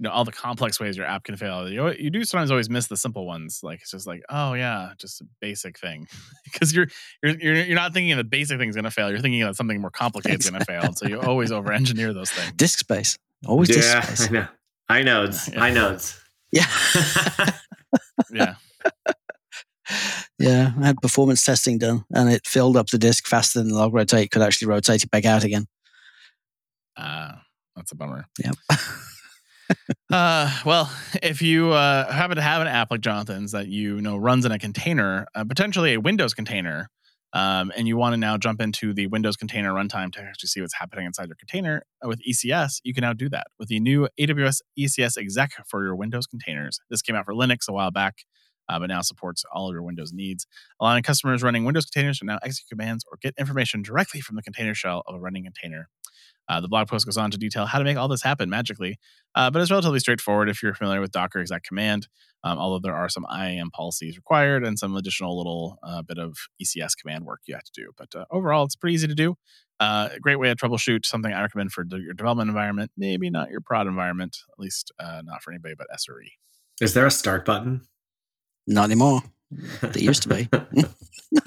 you 0.00 0.04
know, 0.04 0.12
all 0.12 0.24
the 0.24 0.32
complex 0.32 0.80
ways 0.80 0.96
your 0.96 1.04
app 1.04 1.24
can 1.24 1.36
fail. 1.36 1.68
You 1.68 1.90
you 1.90 2.08
do 2.08 2.24
sometimes 2.24 2.50
always 2.50 2.70
miss 2.70 2.86
the 2.86 2.96
simple 2.96 3.26
ones. 3.26 3.60
Like 3.62 3.82
it's 3.82 3.90
just 3.90 4.06
like, 4.06 4.22
oh 4.30 4.54
yeah, 4.54 4.92
just 4.96 5.20
a 5.20 5.26
basic 5.42 5.78
thing, 5.78 6.08
because 6.44 6.74
you're 6.74 6.86
you're 7.22 7.38
you're 7.38 7.54
you're 7.56 7.76
not 7.76 7.92
thinking 7.92 8.16
the 8.16 8.24
basic 8.24 8.58
thing's 8.58 8.74
going 8.74 8.84
to 8.86 8.90
fail. 8.90 9.10
You're 9.10 9.20
thinking 9.20 9.42
that 9.42 9.56
something 9.56 9.78
more 9.78 9.90
complicated 9.90 10.40
is 10.40 10.48
going 10.48 10.58
to 10.58 10.64
fail. 10.64 10.94
So 10.94 11.06
you 11.06 11.20
always 11.20 11.52
over 11.52 11.70
engineer 11.70 12.14
those 12.14 12.30
things. 12.36 12.50
Disk 12.52 12.78
space. 12.78 13.18
Always 13.46 13.68
yeah, 13.68 14.00
disk 14.00 14.24
space. 14.24 14.30
I 14.30 14.32
know. 14.32 14.48
I 14.88 15.02
know. 15.02 15.24
It's, 15.24 15.50
Yeah. 15.52 15.62
I 15.62 15.70
know. 15.70 15.90
It's, 15.90 16.18
Yeah. 16.52 16.66
Yeah, 18.32 18.54
yeah. 20.38 20.72
I 20.80 20.86
had 20.86 20.96
performance 21.02 21.44
testing 21.44 21.76
done 21.78 22.04
and 22.14 22.30
it 22.30 22.46
filled 22.46 22.76
up 22.76 22.86
the 22.88 22.98
disk 22.98 23.26
faster 23.26 23.58
than 23.58 23.68
the 23.68 23.74
log 23.74 23.92
rotate 23.92 24.30
could 24.30 24.42
actually 24.42 24.68
rotate 24.68 25.02
it 25.02 25.10
back 25.10 25.26
out 25.26 25.44
again. 25.44 25.66
uh, 26.96 27.32
that's 27.76 27.92
a 27.92 27.96
bummer. 27.96 28.24
Yep. 28.42 28.54
Uh, 30.10 30.50
well, 30.66 30.90
if 31.22 31.40
you 31.40 31.70
uh, 31.70 32.10
happen 32.10 32.36
to 32.36 32.42
have 32.42 32.60
an 32.60 32.66
app 32.66 32.90
like 32.90 33.00
Jonathan's 33.00 33.52
that 33.52 33.68
you 33.68 34.00
know 34.00 34.16
runs 34.16 34.44
in 34.44 34.50
a 34.52 34.58
container, 34.58 35.26
uh, 35.34 35.44
potentially 35.44 35.94
a 35.94 36.00
Windows 36.00 36.34
container, 36.34 36.88
um, 37.32 37.70
and 37.76 37.86
you 37.86 37.96
want 37.96 38.12
to 38.12 38.16
now 38.16 38.36
jump 38.36 38.60
into 38.60 38.92
the 38.92 39.06
Windows 39.06 39.36
container 39.36 39.72
runtime 39.72 40.12
to 40.12 40.20
actually 40.20 40.48
see 40.48 40.60
what's 40.60 40.74
happening 40.74 41.06
inside 41.06 41.28
your 41.28 41.36
container 41.36 41.84
uh, 42.04 42.08
with 42.08 42.20
ECS, 42.28 42.80
you 42.82 42.92
can 42.92 43.02
now 43.02 43.12
do 43.12 43.28
that 43.28 43.46
with 43.58 43.68
the 43.68 43.78
new 43.78 44.08
AWS 44.18 44.62
ECS 44.78 45.16
exec 45.16 45.52
for 45.68 45.84
your 45.84 45.94
Windows 45.94 46.26
containers. 46.26 46.80
This 46.90 47.02
came 47.02 47.14
out 47.14 47.24
for 47.24 47.34
Linux 47.34 47.68
a 47.68 47.72
while 47.72 47.92
back, 47.92 48.16
uh, 48.68 48.80
but 48.80 48.86
now 48.86 49.00
supports 49.02 49.44
all 49.52 49.68
of 49.68 49.72
your 49.72 49.82
Windows 49.82 50.12
needs, 50.12 50.46
allowing 50.80 51.04
customers 51.04 51.42
running 51.42 51.64
Windows 51.64 51.86
containers 51.86 52.18
to 52.18 52.24
now 52.24 52.38
execute 52.42 52.68
commands 52.68 53.04
or 53.10 53.18
get 53.22 53.34
information 53.38 53.82
directly 53.82 54.20
from 54.20 54.34
the 54.34 54.42
container 54.42 54.74
shell 54.74 55.02
of 55.06 55.14
a 55.14 55.20
running 55.20 55.44
container. 55.44 55.88
Uh, 56.48 56.60
the 56.60 56.68
blog 56.68 56.88
post 56.88 57.06
goes 57.06 57.16
on 57.16 57.30
to 57.30 57.38
detail 57.38 57.66
how 57.66 57.78
to 57.78 57.84
make 57.84 57.96
all 57.96 58.08
this 58.08 58.22
happen 58.22 58.50
magically, 58.50 58.98
uh, 59.34 59.50
but 59.50 59.62
it's 59.62 59.70
relatively 59.70 60.00
straightforward 60.00 60.48
if 60.48 60.62
you're 60.62 60.74
familiar 60.74 61.00
with 61.00 61.12
Docker 61.12 61.40
exec 61.40 61.62
command. 61.62 62.08
Um, 62.42 62.58
although 62.58 62.78
there 62.78 62.96
are 62.96 63.10
some 63.10 63.26
IAM 63.30 63.70
policies 63.70 64.16
required 64.16 64.64
and 64.64 64.78
some 64.78 64.96
additional 64.96 65.36
little 65.36 65.78
uh, 65.82 66.00
bit 66.00 66.18
of 66.18 66.38
ECS 66.62 66.96
command 67.00 67.26
work 67.26 67.40
you 67.46 67.54
have 67.54 67.64
to 67.64 67.72
do. 67.74 67.90
But 67.96 68.14
uh, 68.14 68.24
overall, 68.30 68.64
it's 68.64 68.76
pretty 68.76 68.94
easy 68.94 69.08
to 69.08 69.14
do. 69.14 69.34
Uh, 69.78 70.08
a 70.12 70.20
great 70.20 70.36
way 70.36 70.48
to 70.48 70.56
troubleshoot. 70.56 71.04
Something 71.04 71.32
I 71.32 71.42
recommend 71.42 71.72
for 71.72 71.84
your 71.90 72.14
development 72.14 72.48
environment, 72.48 72.92
maybe 72.96 73.30
not 73.30 73.50
your 73.50 73.60
prod 73.60 73.86
environment, 73.86 74.38
at 74.50 74.58
least 74.58 74.90
uh, 74.98 75.22
not 75.24 75.42
for 75.42 75.52
anybody 75.52 75.74
but. 75.76 75.86
SRE. 75.90 76.30
is 76.80 76.94
there 76.94 77.06
a 77.06 77.10
start 77.10 77.44
button? 77.44 77.82
Not 78.66 78.84
anymore. 78.84 79.22
They 79.82 80.00
used 80.00 80.22
to 80.24 80.28
be. 80.28 80.48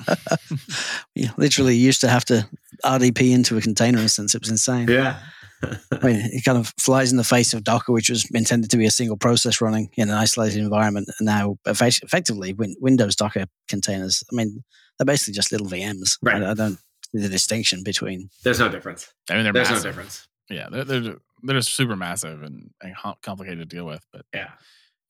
you 1.15 1.29
literally 1.37 1.75
used 1.75 2.01
to 2.01 2.07
have 2.09 2.25
to 2.25 2.47
RDP 2.83 3.31
into 3.33 3.57
a 3.57 3.61
container 3.61 3.99
instance. 3.99 4.35
It 4.35 4.41
was 4.41 4.49
insane. 4.49 4.87
yeah. 4.87 5.19
I 5.63 6.05
mean, 6.05 6.19
it 6.33 6.43
kind 6.43 6.57
of 6.57 6.73
flies 6.77 7.11
in 7.11 7.17
the 7.17 7.23
face 7.23 7.53
of 7.53 7.63
Docker, 7.63 7.93
which 7.93 8.09
was 8.09 8.29
intended 8.33 8.69
to 8.71 8.77
be 8.77 8.85
a 8.85 8.91
single 8.91 9.15
process 9.15 9.61
running 9.61 9.89
in 9.95 10.09
an 10.09 10.15
isolated 10.15 10.59
environment. 10.59 11.07
And 11.19 11.25
now, 11.25 11.57
effect- 11.65 12.01
effectively, 12.03 12.51
win- 12.51 12.75
Windows 12.81 13.15
Docker 13.15 13.45
containers, 13.69 14.23
I 14.29 14.35
mean, 14.35 14.63
they're 14.99 15.05
basically 15.05 15.33
just 15.35 15.53
little 15.53 15.67
VMs. 15.67 16.17
Right. 16.21 16.43
I, 16.43 16.51
I 16.51 16.53
don't 16.53 16.77
see 17.13 17.19
the 17.21 17.29
distinction 17.29 17.81
between. 17.81 18.29
There's 18.43 18.59
no 18.59 18.67
difference. 18.67 19.07
I 19.29 19.35
mean, 19.35 19.43
they're 19.45 19.53
There's 19.53 19.69
massive. 19.69 19.85
no 19.85 19.89
difference. 19.91 20.27
Yeah, 20.49 20.67
they're, 20.69 20.83
they're 20.83 21.15
they're 21.45 21.55
just 21.57 21.73
super 21.75 21.95
massive 21.95 22.43
and, 22.43 22.69
and 22.81 22.93
complicated 23.21 23.59
to 23.69 23.75
deal 23.75 23.85
with. 23.85 24.05
But 24.11 24.25
Yeah. 24.33 24.49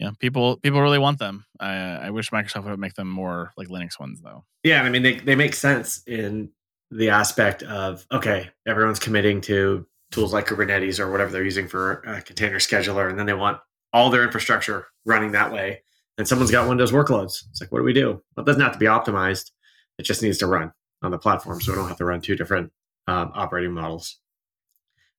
Yeah, 0.03 0.11
people 0.19 0.57
people 0.57 0.81
really 0.81 0.99
want 0.99 1.17
them. 1.17 1.45
I 1.61 1.73
I 1.75 2.09
wish 2.09 2.29
Microsoft 2.31 2.65
would 2.65 2.77
make 2.77 2.95
them 2.95 3.09
more 3.09 3.53
like 3.55 3.69
Linux 3.69 3.97
ones 3.97 4.21
though. 4.21 4.43
Yeah. 4.63 4.81
I 4.83 4.89
mean, 4.89 5.01
they, 5.01 5.15
they 5.15 5.35
make 5.35 5.55
sense 5.55 6.03
in 6.05 6.49
the 6.91 7.09
aspect 7.09 7.63
of, 7.63 8.05
okay, 8.11 8.49
everyone's 8.67 8.99
committing 8.99 9.39
to 9.41 9.87
tools 10.11 10.33
like 10.33 10.47
Kubernetes 10.47 10.99
or 10.99 11.09
whatever 11.09 11.31
they're 11.31 11.43
using 11.43 11.69
for 11.69 12.03
a 12.05 12.21
container 12.21 12.59
scheduler. 12.59 13.09
And 13.09 13.17
then 13.17 13.25
they 13.25 13.33
want 13.33 13.59
all 13.93 14.09
their 14.09 14.23
infrastructure 14.23 14.87
running 15.05 15.31
that 15.31 15.53
way. 15.53 15.83
And 16.17 16.27
someone's 16.27 16.51
got 16.51 16.67
Windows 16.67 16.91
workloads. 16.91 17.45
It's 17.49 17.61
like, 17.61 17.71
what 17.71 17.79
do 17.79 17.85
we 17.85 17.93
do? 17.93 18.21
Well, 18.35 18.43
it 18.43 18.45
doesn't 18.45 18.61
have 18.61 18.73
to 18.73 18.79
be 18.79 18.85
optimized. 18.85 19.51
It 19.97 20.03
just 20.03 20.21
needs 20.21 20.37
to 20.39 20.47
run 20.47 20.73
on 21.01 21.11
the 21.11 21.17
platform. 21.17 21.61
So 21.61 21.71
we 21.71 21.77
don't 21.77 21.87
have 21.87 21.97
to 21.97 22.05
run 22.05 22.19
two 22.19 22.35
different 22.35 22.71
um, 23.07 23.31
operating 23.33 23.71
models. 23.71 24.19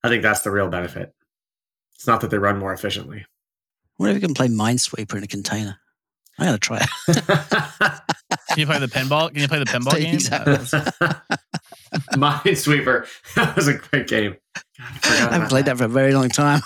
I 0.03 0.09
think 0.11 0.23
that's 0.23 0.43
the 0.43 0.51
real 0.51 0.69
benefit. 0.69 1.15
It's 1.95 2.07
not 2.07 2.21
that 2.21 2.31
they 2.31 2.39
run 2.39 2.59
more 2.59 2.73
efficiently. 2.73 3.25
I 3.99 4.03
wonder 4.03 4.17
if 4.17 4.23
you 4.23 4.27
can 4.27 4.35
play 4.35 4.49
Minesweeper 4.49 5.17
in 5.17 5.23
a 5.23 5.29
container. 5.29 5.79
I 6.39 6.47
gotta 6.47 6.59
try 6.59 6.79
it. 6.79 7.23
Can 8.49 8.59
you 8.59 8.67
play 8.67 8.81
the 8.81 8.89
pinball? 8.89 9.33
Can 9.33 9.41
you 9.41 9.49
play 9.49 9.61
the 9.61 9.67
pinball 9.67 9.97
game? 9.97 10.15
Exactly. 10.15 10.55
Minesweeper. 12.15 13.07
That 13.37 13.55
was 13.55 13.69
a 13.69 13.75
great 13.75 14.09
game. 14.09 14.37
God, 14.77 14.85
I, 15.05 15.29
I 15.29 15.33
haven't 15.33 15.49
played 15.49 15.67
that 15.67 15.79
for 15.79 15.85
a 15.85 15.89
very 15.89 16.13
long 16.13 16.29
time. 16.29 16.61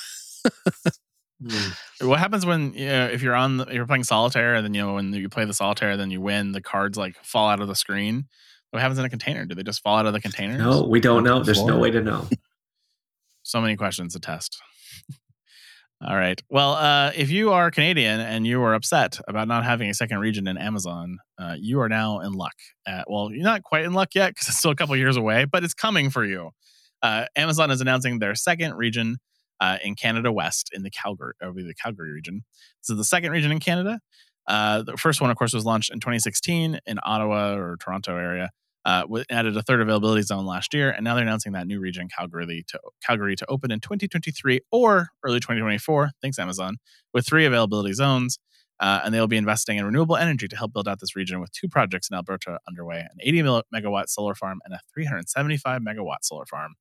Hmm. 1.46 2.08
What 2.08 2.18
happens 2.18 2.44
when 2.44 2.72
you 2.72 2.86
know, 2.86 3.06
if 3.06 3.22
you're 3.22 3.34
on 3.34 3.58
the, 3.58 3.66
you're 3.66 3.86
playing 3.86 4.04
solitaire 4.04 4.54
and 4.54 4.64
then 4.64 4.74
you 4.74 4.82
know 4.82 4.94
when 4.94 5.12
you 5.12 5.28
play 5.28 5.44
the 5.44 5.54
solitaire 5.54 5.96
then 5.96 6.10
you 6.10 6.20
win 6.20 6.52
the 6.52 6.60
cards 6.60 6.98
like 6.98 7.14
fall 7.22 7.48
out 7.48 7.60
of 7.60 7.68
the 7.68 7.74
screen? 7.74 8.26
What 8.70 8.80
happens 8.80 8.98
in 8.98 9.04
a 9.04 9.10
container? 9.10 9.44
Do 9.44 9.54
they 9.54 9.62
just 9.62 9.82
fall 9.82 9.98
out 9.98 10.06
of 10.06 10.12
the 10.12 10.20
container? 10.20 10.58
No, 10.58 10.82
we 10.82 11.00
don't 11.00 11.24
know. 11.24 11.42
There's 11.42 11.62
no 11.62 11.78
way 11.78 11.90
to 11.90 12.00
know. 12.02 12.26
So 13.42 13.60
many 13.60 13.76
questions 13.76 14.12
to 14.14 14.20
test. 14.20 14.60
All 16.06 16.16
right. 16.16 16.40
Well, 16.48 16.74
uh, 16.74 17.10
if 17.16 17.28
you 17.28 17.50
are 17.50 17.72
Canadian 17.72 18.20
and 18.20 18.46
you 18.46 18.62
are 18.62 18.74
upset 18.74 19.18
about 19.26 19.48
not 19.48 19.64
having 19.64 19.90
a 19.90 19.94
second 19.94 20.18
region 20.18 20.46
in 20.46 20.56
Amazon, 20.56 21.18
uh, 21.40 21.56
you 21.58 21.80
are 21.80 21.88
now 21.88 22.20
in 22.20 22.34
luck. 22.34 22.54
Uh, 22.86 23.02
well, 23.08 23.32
you're 23.32 23.42
not 23.42 23.64
quite 23.64 23.84
in 23.84 23.94
luck 23.94 24.10
yet 24.14 24.28
because 24.28 24.46
it's 24.46 24.58
still 24.58 24.70
a 24.70 24.76
couple 24.76 24.94
years 24.96 25.16
away, 25.16 25.44
but 25.44 25.64
it's 25.64 25.74
coming 25.74 26.08
for 26.08 26.24
you. 26.24 26.50
Uh, 27.02 27.24
Amazon 27.34 27.72
is 27.72 27.80
announcing 27.80 28.20
their 28.20 28.36
second 28.36 28.76
region 28.76 29.18
uh, 29.60 29.78
in 29.82 29.96
Canada 29.96 30.30
West 30.30 30.70
in 30.72 30.84
the 30.84 30.90
Calgary, 30.90 31.32
uh, 31.42 31.50
the 31.50 31.74
Calgary 31.74 32.12
region. 32.12 32.44
This 32.80 32.90
is 32.90 32.96
the 32.96 33.04
second 33.04 33.32
region 33.32 33.50
in 33.50 33.58
Canada. 33.58 33.98
Uh, 34.46 34.82
the 34.82 34.96
first 34.96 35.20
one, 35.20 35.30
of 35.30 35.36
course, 35.36 35.52
was 35.52 35.64
launched 35.64 35.90
in 35.92 35.98
2016 35.98 36.78
in 36.86 36.98
Ottawa 37.02 37.54
or 37.54 37.76
Toronto 37.76 38.16
area. 38.16 38.50
Uh, 38.88 39.04
added 39.28 39.54
a 39.54 39.60
third 39.60 39.82
availability 39.82 40.22
zone 40.22 40.46
last 40.46 40.72
year, 40.72 40.90
and 40.90 41.04
now 41.04 41.14
they're 41.14 41.22
announcing 41.22 41.52
that 41.52 41.66
new 41.66 41.78
region, 41.78 42.08
Calgary, 42.08 42.64
to 42.66 42.80
Calgary, 43.06 43.36
to 43.36 43.44
open 43.46 43.70
in 43.70 43.80
2023 43.80 44.60
or 44.72 45.08
early 45.22 45.40
2024. 45.40 46.12
Thanks, 46.22 46.38
Amazon, 46.38 46.78
with 47.12 47.26
three 47.26 47.44
availability 47.44 47.92
zones. 47.92 48.38
Uh, 48.80 49.00
and 49.04 49.12
they 49.12 49.20
will 49.20 49.28
be 49.28 49.36
investing 49.36 49.76
in 49.76 49.84
renewable 49.84 50.16
energy 50.16 50.48
to 50.48 50.56
help 50.56 50.72
build 50.72 50.88
out 50.88 51.00
this 51.00 51.14
region 51.14 51.38
with 51.38 51.52
two 51.52 51.68
projects 51.68 52.08
in 52.08 52.16
Alberta 52.16 52.60
underway: 52.66 53.00
an 53.00 53.18
80 53.20 53.42
megawatt 53.74 54.08
solar 54.08 54.34
farm 54.34 54.60
and 54.64 54.72
a 54.72 54.80
375 54.94 55.82
megawatt 55.82 56.22
solar 56.22 56.46
farm. 56.46 56.72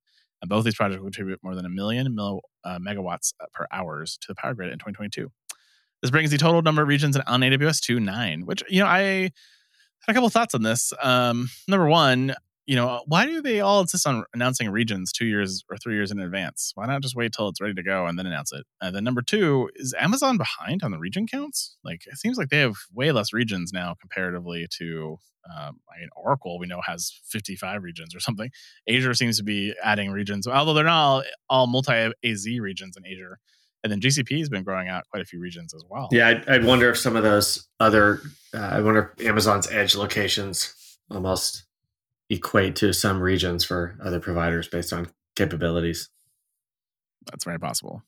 And 0.42 0.48
both 0.48 0.64
these 0.64 0.76
projects 0.76 1.00
will 1.00 1.08
contribute 1.08 1.40
more 1.44 1.56
than 1.56 1.66
a 1.66 1.70
million 1.70 2.16
mil, 2.16 2.40
uh, 2.64 2.80
megawatts 2.80 3.34
per 3.52 3.68
hours 3.74 4.18
to 4.22 4.28
the 4.30 4.36
power 4.36 4.54
grid 4.54 4.72
in 4.72 4.78
2022. 4.78 5.30
This 6.02 6.12
brings 6.12 6.32
the 6.32 6.38
total 6.38 6.62
number 6.62 6.84
of 6.84 6.88
regions 6.88 7.18
on 7.18 7.42
AWS 7.42 7.82
to 7.82 8.00
nine, 8.00 8.46
which, 8.46 8.64
you 8.70 8.80
know, 8.80 8.88
I 8.88 9.32
a 10.08 10.13
couple 10.13 10.30
thoughts 10.30 10.56
on 10.56 10.63
this. 10.63 10.94
Um, 11.01 11.50
number 11.68 11.88
one, 11.88 12.36
you 12.68 12.75
know, 12.75 13.01
why 13.08 13.25
do 13.25 13.42
they 13.42 13.62
all 13.62 13.80
insist 13.80 14.06
on 14.06 14.25
announcing 14.34 14.70
regions 14.70 15.13
two 15.13 15.25
years 15.25 15.63
or 15.70 15.77
three 15.77 15.96
years 15.96 16.12
in 16.12 16.20
advance? 16.20 16.74
Why 16.75 16.86
not 16.86 17.01
just 17.01 17.16
wait 17.16 17.32
till 17.32 17.48
it's 17.48 17.62
ready 17.62 17.74
to 17.74 17.82
go 17.82 18.06
and 18.06 18.20
then 18.20 18.25
announce 18.25 18.51
it? 18.51 18.66
And 18.82 18.94
then 18.94 19.06
number 19.06 19.22
two, 19.22 19.70
is 19.75 19.96
Amazon 19.98 20.38
behind 20.38 20.84
on 20.84 20.92
the 20.92 21.00
region 21.00 21.27
counts? 21.27 21.77
Like, 21.86 22.01
it 22.06 22.18
seems 22.18 22.38
like 22.38 22.50
they 22.50 22.60
have 22.60 22.75
way 22.94 23.13
less 23.13 23.32
regions 23.32 23.72
now 23.72 23.96
comparatively 24.00 24.68
to, 24.80 25.18
um, 25.50 25.80
I 25.89 26.01
mean, 26.01 26.10
Oracle, 26.13 26.60
we 26.60 26.68
know 26.68 26.82
has 26.86 27.22
55 27.24 27.84
regions 27.84 28.13
or 28.13 28.20
something. 28.20 28.51
Azure 28.89 29.13
seems 29.13 29.38
to 29.38 29.46
be 29.46 29.74
adding 29.82 30.12
regions, 30.12 30.46
although 30.46 30.74
they're 30.74 30.84
not 30.84 31.01
all, 31.01 31.24
all 31.50 31.68
multi 31.68 32.12
AZ 32.22 32.46
regions 32.60 32.98
in 32.98 33.06
Azure. 33.06 33.39
And 33.84 33.92
then 33.92 34.02
GCP 34.02 34.40
has 34.40 34.50
been 34.50 34.64
growing 34.64 34.88
out 34.88 35.04
quite 35.10 35.22
a 35.22 35.26
few 35.26 35.40
regions 35.40 35.74
as 35.74 35.84
well. 35.90 36.10
Yeah, 36.12 36.28
I'd, 36.28 36.50
I'd 36.50 36.66
wonder 36.66 36.90
if 36.90 36.98
some 36.98 37.16
of 37.16 37.24
those 37.24 37.68
other, 37.80 38.22
uh, 38.54 38.58
I 38.58 38.82
wonder 38.82 39.14
if 39.18 39.26
Amazon's 39.26 39.70
edge 39.72 39.96
locations 39.96 40.74
almost 41.10 41.64
equate 42.30 42.76
to 42.78 42.94
some 42.94 43.22
regions 43.22 43.64
for 43.64 43.98
other 44.04 44.20
providers 44.20 44.68
based 44.68 44.92
on 44.92 45.08
capabilities. 45.36 46.10
That's 47.28 47.46
very 47.46 47.60
possible. 47.60 48.04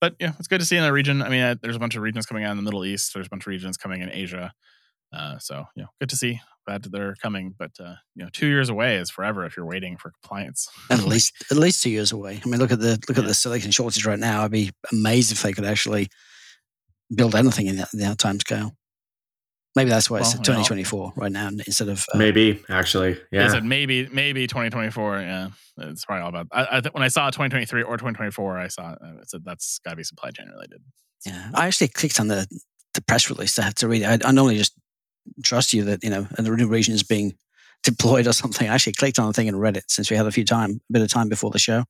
But 0.00 0.16
yeah, 0.18 0.32
it's 0.38 0.48
good 0.48 0.60
to 0.60 0.66
see 0.66 0.76
in 0.76 0.84
a 0.84 0.92
region. 0.92 1.22
I 1.22 1.28
mean, 1.30 1.40
uh, 1.40 1.54
there's 1.62 1.76
a 1.76 1.80
bunch 1.80 1.96
of 1.96 2.02
regions 2.02 2.26
coming 2.26 2.44
out 2.44 2.50
in 2.50 2.56
the 2.58 2.62
Middle 2.62 2.84
East. 2.84 3.14
There's 3.14 3.26
a 3.26 3.30
bunch 3.30 3.44
of 3.44 3.46
regions 3.48 3.76
coming 3.76 4.02
in 4.02 4.10
Asia. 4.10 4.52
Uh, 5.12 5.38
so 5.38 5.64
yeah, 5.74 5.86
good 5.98 6.10
to 6.10 6.16
see. 6.16 6.40
Glad 6.66 6.82
that 6.84 6.92
they're 6.92 7.14
coming. 7.22 7.54
But 7.58 7.72
uh, 7.78 7.94
you 8.14 8.24
know, 8.24 8.28
two 8.32 8.46
years 8.46 8.68
away 8.70 8.96
is 8.96 9.10
forever 9.10 9.44
if 9.44 9.56
you're 9.56 9.66
waiting 9.66 9.96
for 9.96 10.10
compliance. 10.22 10.68
at 10.90 11.04
least 11.04 11.32
at 11.50 11.56
least 11.58 11.82
two 11.82 11.90
years 11.90 12.10
away. 12.12 12.40
I 12.44 12.48
mean, 12.48 12.58
look 12.60 12.72
at 12.72 12.80
the 12.80 12.98
look 13.08 13.18
at 13.18 13.24
the 13.26 13.34
silicon 13.34 13.70
shortage 13.70 14.06
right 14.06 14.18
now. 14.18 14.42
I'd 14.44 14.50
be 14.50 14.70
amazed 14.92 15.30
if 15.32 15.42
they 15.42 15.52
could 15.52 15.64
actually 15.66 16.08
build 17.14 17.34
anything 17.34 17.66
in 17.66 17.76
that, 17.76 17.92
in 17.92 18.00
that 18.00 18.18
time 18.18 18.40
scale. 18.40 18.74
Maybe 19.76 19.90
that's 19.90 20.08
why 20.08 20.18
it's 20.20 20.28
Well, 20.28 20.34
you 20.34 20.38
know- 20.52 20.62
2024 20.64 21.12
right 21.16 21.32
now 21.32 21.48
instead 21.48 21.88
of 21.88 22.06
uh, 22.14 22.16
Maybe, 22.18 22.62
actually. 22.68 23.14
They 23.14 23.38
Yeah. 23.38 23.48
said 23.48 23.64
maybe 23.64 24.06
maybe 24.08 24.46
2024. 24.46 25.18
Yeah, 25.20 25.48
it's 25.78 26.04
probably 26.04 26.22
all 26.22 26.28
about. 26.28 26.46
I, 26.52 26.78
I 26.78 26.80
th- 26.80 26.94
when 26.94 27.02
I 27.02 27.08
saw 27.08 27.26
2023 27.30 27.82
or 27.82 27.96
2024, 27.96 28.58
I 28.58 28.68
saw 28.68 28.82
uh, 28.82 28.96
I 29.02 29.10
said 29.26 29.42
that's 29.44 29.80
got 29.84 29.90
to 29.90 29.96
be 29.96 30.04
supply 30.04 30.30
chain 30.30 30.48
related. 30.48 30.80
Yeah, 31.26 31.50
I 31.54 31.66
actually 31.66 31.88
clicked 31.88 32.20
on 32.20 32.28
the 32.28 32.46
the 32.94 33.02
press 33.02 33.28
release. 33.28 33.58
I 33.58 33.64
had 33.64 33.76
to 33.76 33.88
read 33.88 34.02
it. 34.02 34.24
I, 34.24 34.28
I 34.28 34.32
normally 34.32 34.56
just 34.56 34.78
trust 35.42 35.72
you 35.72 35.84
that 35.84 36.02
you 36.02 36.10
know 36.10 36.26
a 36.36 36.42
new 36.42 36.68
region 36.68 36.94
is 36.94 37.02
being 37.02 37.34
deployed 37.84 38.26
or 38.26 38.32
something. 38.32 38.68
I 38.68 38.74
actually 38.74 38.94
clicked 38.94 39.18
on 39.18 39.26
the 39.26 39.32
thing 39.32 39.48
and 39.48 39.60
read 39.60 39.76
it 39.76 39.84
since 39.88 40.10
we 40.10 40.16
had 40.16 40.26
a 40.26 40.32
few 40.32 40.44
time, 40.44 40.80
a 40.88 40.92
bit 40.92 41.02
of 41.02 41.08
time 41.08 41.28
before 41.28 41.50
the 41.50 41.58
show. 41.58 41.84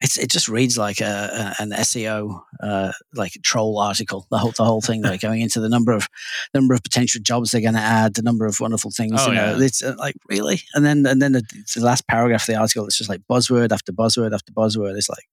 It's 0.00 0.16
it 0.16 0.30
just 0.30 0.48
reads 0.48 0.78
like 0.78 1.00
a, 1.00 1.54
a 1.58 1.62
an 1.62 1.70
SEO 1.70 2.40
uh, 2.62 2.92
like 3.14 3.32
troll 3.42 3.80
article. 3.80 4.28
The 4.30 4.38
whole 4.38 4.52
the 4.52 4.64
whole 4.64 4.80
thing, 4.80 5.02
like 5.02 5.20
going 5.20 5.40
into 5.40 5.58
the 5.58 5.68
number 5.68 5.90
of 5.90 6.06
number 6.54 6.72
of 6.72 6.84
potential 6.84 7.20
jobs 7.20 7.50
they're 7.50 7.60
going 7.60 7.74
to 7.74 7.80
add, 7.80 8.14
the 8.14 8.22
number 8.22 8.46
of 8.46 8.60
wonderful 8.60 8.92
things. 8.92 9.14
Oh, 9.18 9.28
you 9.28 9.34
know, 9.34 9.56
yeah. 9.56 9.64
it's 9.64 9.82
uh, 9.82 9.96
like 9.98 10.14
really, 10.28 10.60
and 10.74 10.84
then 10.84 11.04
and 11.04 11.20
then 11.20 11.32
the, 11.32 11.42
the 11.74 11.84
last 11.84 12.06
paragraph 12.06 12.42
of 12.42 12.46
the 12.46 12.60
article, 12.60 12.86
it's 12.86 12.98
just 12.98 13.10
like 13.10 13.22
buzzword 13.28 13.72
after 13.72 13.90
buzzword 13.90 14.32
after 14.32 14.52
buzzword. 14.52 14.96
It's 14.96 15.08
like 15.08 15.28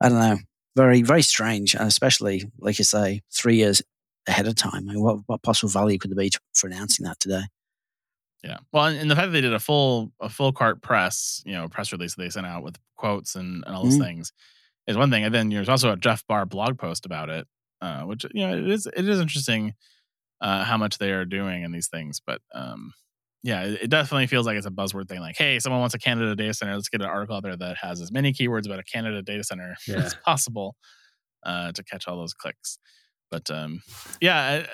I 0.00 0.08
don't 0.08 0.18
know, 0.18 0.38
very 0.74 1.02
very 1.02 1.22
strange, 1.22 1.74
and 1.74 1.86
especially 1.86 2.50
like 2.58 2.78
you 2.78 2.86
say, 2.86 3.20
three 3.30 3.56
years 3.56 3.82
ahead 4.26 4.46
of 4.46 4.54
time. 4.54 4.88
I 4.88 4.92
mean, 4.94 5.02
what 5.02 5.18
what 5.26 5.42
possible 5.42 5.70
value 5.70 5.98
could 5.98 6.10
there 6.10 6.16
be 6.16 6.30
to, 6.30 6.40
for 6.54 6.66
announcing 6.68 7.04
that 7.06 7.18
today? 7.20 7.42
Yeah. 8.44 8.58
Well, 8.72 8.86
and, 8.86 8.98
and 8.98 9.10
the 9.10 9.14
fact 9.14 9.28
that 9.28 9.32
they 9.32 9.40
did 9.40 9.52
a 9.54 9.60
full 9.60 10.12
a 10.20 10.28
full 10.28 10.52
cart 10.52 10.82
press, 10.82 11.42
you 11.46 11.52
know, 11.52 11.68
press 11.68 11.92
release 11.92 12.14
that 12.14 12.22
they 12.22 12.30
sent 12.30 12.46
out 12.46 12.62
with 12.64 12.76
quotes 12.96 13.34
and, 13.36 13.62
and 13.66 13.74
all 13.74 13.84
those 13.84 13.98
Mhm. 13.98 14.04
things 14.04 14.32
is 14.86 14.96
one 14.96 15.10
thing. 15.10 15.24
And 15.24 15.34
then 15.34 15.48
there's 15.48 15.68
also 15.68 15.92
a 15.92 15.96
Jeff 15.96 16.26
Barr 16.26 16.44
blog 16.46 16.78
post 16.78 17.06
about 17.06 17.28
it, 17.30 17.46
uh, 17.80 18.02
which 18.02 18.24
you 18.34 18.46
know 18.46 18.56
it 18.56 18.68
is 18.68 18.86
it 18.86 19.08
is 19.08 19.20
interesting 19.20 19.74
uh, 20.40 20.64
how 20.64 20.76
much 20.76 20.98
they 20.98 21.12
are 21.12 21.24
doing 21.24 21.62
in 21.62 21.70
these 21.70 21.88
things. 21.88 22.20
But 22.24 22.40
um, 22.52 22.92
yeah, 23.44 23.62
it, 23.62 23.82
it 23.82 23.90
definitely 23.90 24.26
feels 24.26 24.44
like 24.44 24.56
it's 24.56 24.66
a 24.66 24.70
buzzword 24.70 25.08
thing. 25.08 25.20
Like, 25.20 25.36
hey, 25.36 25.60
someone 25.60 25.80
wants 25.80 25.94
a 25.94 25.98
Canada 26.00 26.34
data 26.34 26.52
center. 26.54 26.74
Let's 26.74 26.88
get 26.88 27.00
an 27.00 27.06
article 27.08 27.36
out 27.36 27.44
there 27.44 27.56
that 27.56 27.76
has 27.78 28.00
as 28.00 28.10
many 28.10 28.32
keywords 28.32 28.66
about 28.66 28.80
a 28.80 28.84
Canada 28.84 29.22
data 29.22 29.44
center 29.44 29.76
Yeah. 29.86 29.96
as 30.04 30.14
possible 30.14 30.74
uh, 31.44 31.70
to 31.72 31.84
catch 31.84 32.08
all 32.08 32.16
those 32.16 32.34
clicks. 32.34 32.78
But 33.32 33.50
um, 33.50 33.82
yeah. 34.20 34.66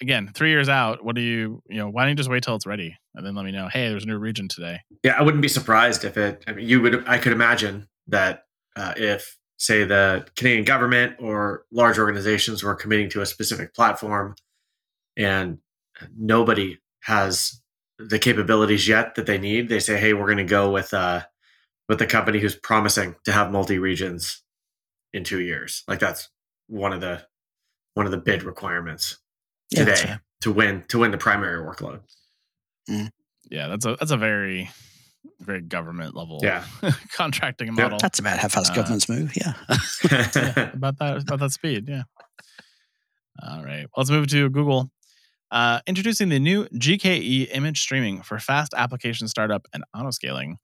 Again, 0.00 0.30
three 0.34 0.50
years 0.50 0.68
out, 0.68 1.04
what 1.04 1.14
do 1.14 1.20
you, 1.20 1.62
you 1.68 1.76
know, 1.76 1.88
why 1.88 2.02
don't 2.02 2.10
you 2.10 2.16
just 2.16 2.30
wait 2.30 2.42
till 2.42 2.54
it's 2.56 2.66
ready 2.66 2.96
and 3.14 3.26
then 3.26 3.34
let 3.34 3.44
me 3.44 3.52
know, 3.52 3.68
hey, 3.68 3.88
there's 3.88 4.04
a 4.04 4.08
new 4.08 4.18
region 4.18 4.48
today. 4.48 4.80
Yeah, 5.02 5.16
I 5.18 5.22
wouldn't 5.22 5.42
be 5.42 5.48
surprised 5.48 6.04
if 6.04 6.16
it. 6.16 6.44
I 6.46 6.52
mean, 6.52 6.68
you 6.68 6.80
would. 6.80 7.06
I 7.06 7.18
could 7.18 7.32
imagine 7.32 7.88
that 8.08 8.44
uh, 8.76 8.94
if, 8.96 9.36
say, 9.56 9.84
the 9.84 10.26
Canadian 10.36 10.64
government 10.64 11.16
or 11.20 11.64
large 11.70 11.98
organizations 11.98 12.62
were 12.62 12.74
committing 12.74 13.08
to 13.10 13.20
a 13.20 13.26
specific 13.26 13.74
platform, 13.74 14.34
and 15.16 15.58
nobody 16.16 16.78
has 17.02 17.60
the 17.98 18.18
capabilities 18.18 18.88
yet 18.88 19.14
that 19.14 19.26
they 19.26 19.38
need, 19.38 19.68
they 19.68 19.80
say, 19.80 19.98
"Hey, 19.98 20.12
we're 20.12 20.26
going 20.26 20.38
to 20.38 20.44
go 20.44 20.70
with 20.70 20.92
uh, 20.92 21.22
with 21.88 21.98
the 21.98 22.06
company 22.06 22.40
who's 22.40 22.56
promising 22.56 23.14
to 23.24 23.32
have 23.32 23.52
multi 23.52 23.78
regions 23.78 24.42
in 25.12 25.22
two 25.22 25.40
years." 25.40 25.84
Like 25.86 26.00
that's 26.00 26.28
one 26.66 26.92
of 26.92 27.00
the 27.00 27.24
one 27.94 28.06
of 28.06 28.12
the 28.12 28.18
bid 28.18 28.42
requirements 28.42 29.18
Yeah, 29.70 29.84
that's 29.84 30.00
today 30.00 30.10
fair. 30.12 30.22
to 30.42 30.52
win 30.52 30.84
to 30.88 30.98
win 30.98 31.10
the 31.10 31.18
primary 31.18 31.58
workload. 31.64 32.00
Yeah, 33.50 33.68
that's 33.68 33.86
a 33.86 33.96
that's 33.98 34.10
a 34.10 34.16
very 34.16 34.70
very 35.40 35.60
government 35.62 36.14
level 36.14 36.40
Yeah. 36.42 36.64
contracting 37.12 37.68
Yeah. 37.68 37.82
model. 37.84 37.98
That's 37.98 38.18
about 38.18 38.38
how 38.38 38.48
fast 38.48 38.72
Uh, 38.72 38.76
governments 38.76 39.08
move. 39.08 39.36
Yeah. 39.36 39.54
yeah, 40.10 40.70
about 40.72 40.98
that 40.98 41.22
about 41.22 41.38
that 41.40 41.52
speed. 41.52 41.88
Yeah. 41.88 42.02
All 43.42 43.64
right. 43.64 43.82
Well, 43.82 43.88
let's 43.98 44.10
move 44.10 44.26
to 44.28 44.48
Google. 44.50 44.90
Uh, 45.50 45.80
introducing 45.86 46.28
the 46.30 46.38
new 46.40 46.64
GKE 46.66 47.48
image 47.52 47.80
streaming 47.80 48.22
for 48.22 48.38
fast 48.38 48.74
application 48.76 49.28
startup 49.28 49.66
and 49.72 49.84
auto 49.94 50.10
scaling. 50.10 50.58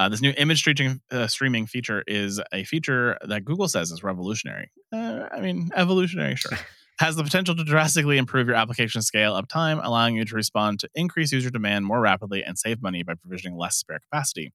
Uh, 0.00 0.08
this 0.08 0.22
new 0.22 0.32
image 0.38 0.60
streaming, 0.60 0.98
uh, 1.10 1.26
streaming 1.26 1.66
feature 1.66 2.02
is 2.06 2.40
a 2.54 2.64
feature 2.64 3.18
that 3.20 3.44
Google 3.44 3.68
says 3.68 3.90
is 3.90 4.02
revolutionary. 4.02 4.70
Uh, 4.90 5.28
I 5.30 5.42
mean, 5.42 5.68
evolutionary, 5.76 6.36
sure. 6.36 6.56
Has 7.00 7.16
the 7.16 7.22
potential 7.22 7.54
to 7.54 7.64
drastically 7.64 8.16
improve 8.16 8.46
your 8.46 8.56
application 8.56 9.02
scale 9.02 9.34
uptime, 9.34 9.78
allowing 9.84 10.16
you 10.16 10.24
to 10.24 10.34
respond 10.34 10.80
to 10.80 10.88
increased 10.94 11.34
user 11.34 11.50
demand 11.50 11.84
more 11.84 12.00
rapidly 12.00 12.42
and 12.42 12.58
save 12.58 12.80
money 12.80 13.02
by 13.02 13.12
provisioning 13.12 13.58
less 13.58 13.76
spare 13.76 13.98
capacity. 13.98 14.54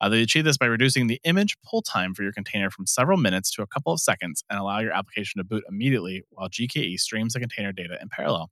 Uh, 0.00 0.08
they 0.08 0.22
achieve 0.22 0.44
this 0.44 0.56
by 0.56 0.64
reducing 0.64 1.08
the 1.08 1.20
image 1.24 1.58
pull 1.62 1.82
time 1.82 2.14
for 2.14 2.22
your 2.22 2.32
container 2.32 2.70
from 2.70 2.86
several 2.86 3.18
minutes 3.18 3.50
to 3.50 3.60
a 3.60 3.66
couple 3.66 3.92
of 3.92 4.00
seconds 4.00 4.44
and 4.48 4.58
allow 4.58 4.78
your 4.78 4.92
application 4.92 5.38
to 5.38 5.44
boot 5.44 5.64
immediately 5.68 6.22
while 6.30 6.48
GKE 6.48 6.98
streams 6.98 7.34
the 7.34 7.40
container 7.40 7.70
data 7.70 7.98
in 8.00 8.08
parallel. 8.08 8.50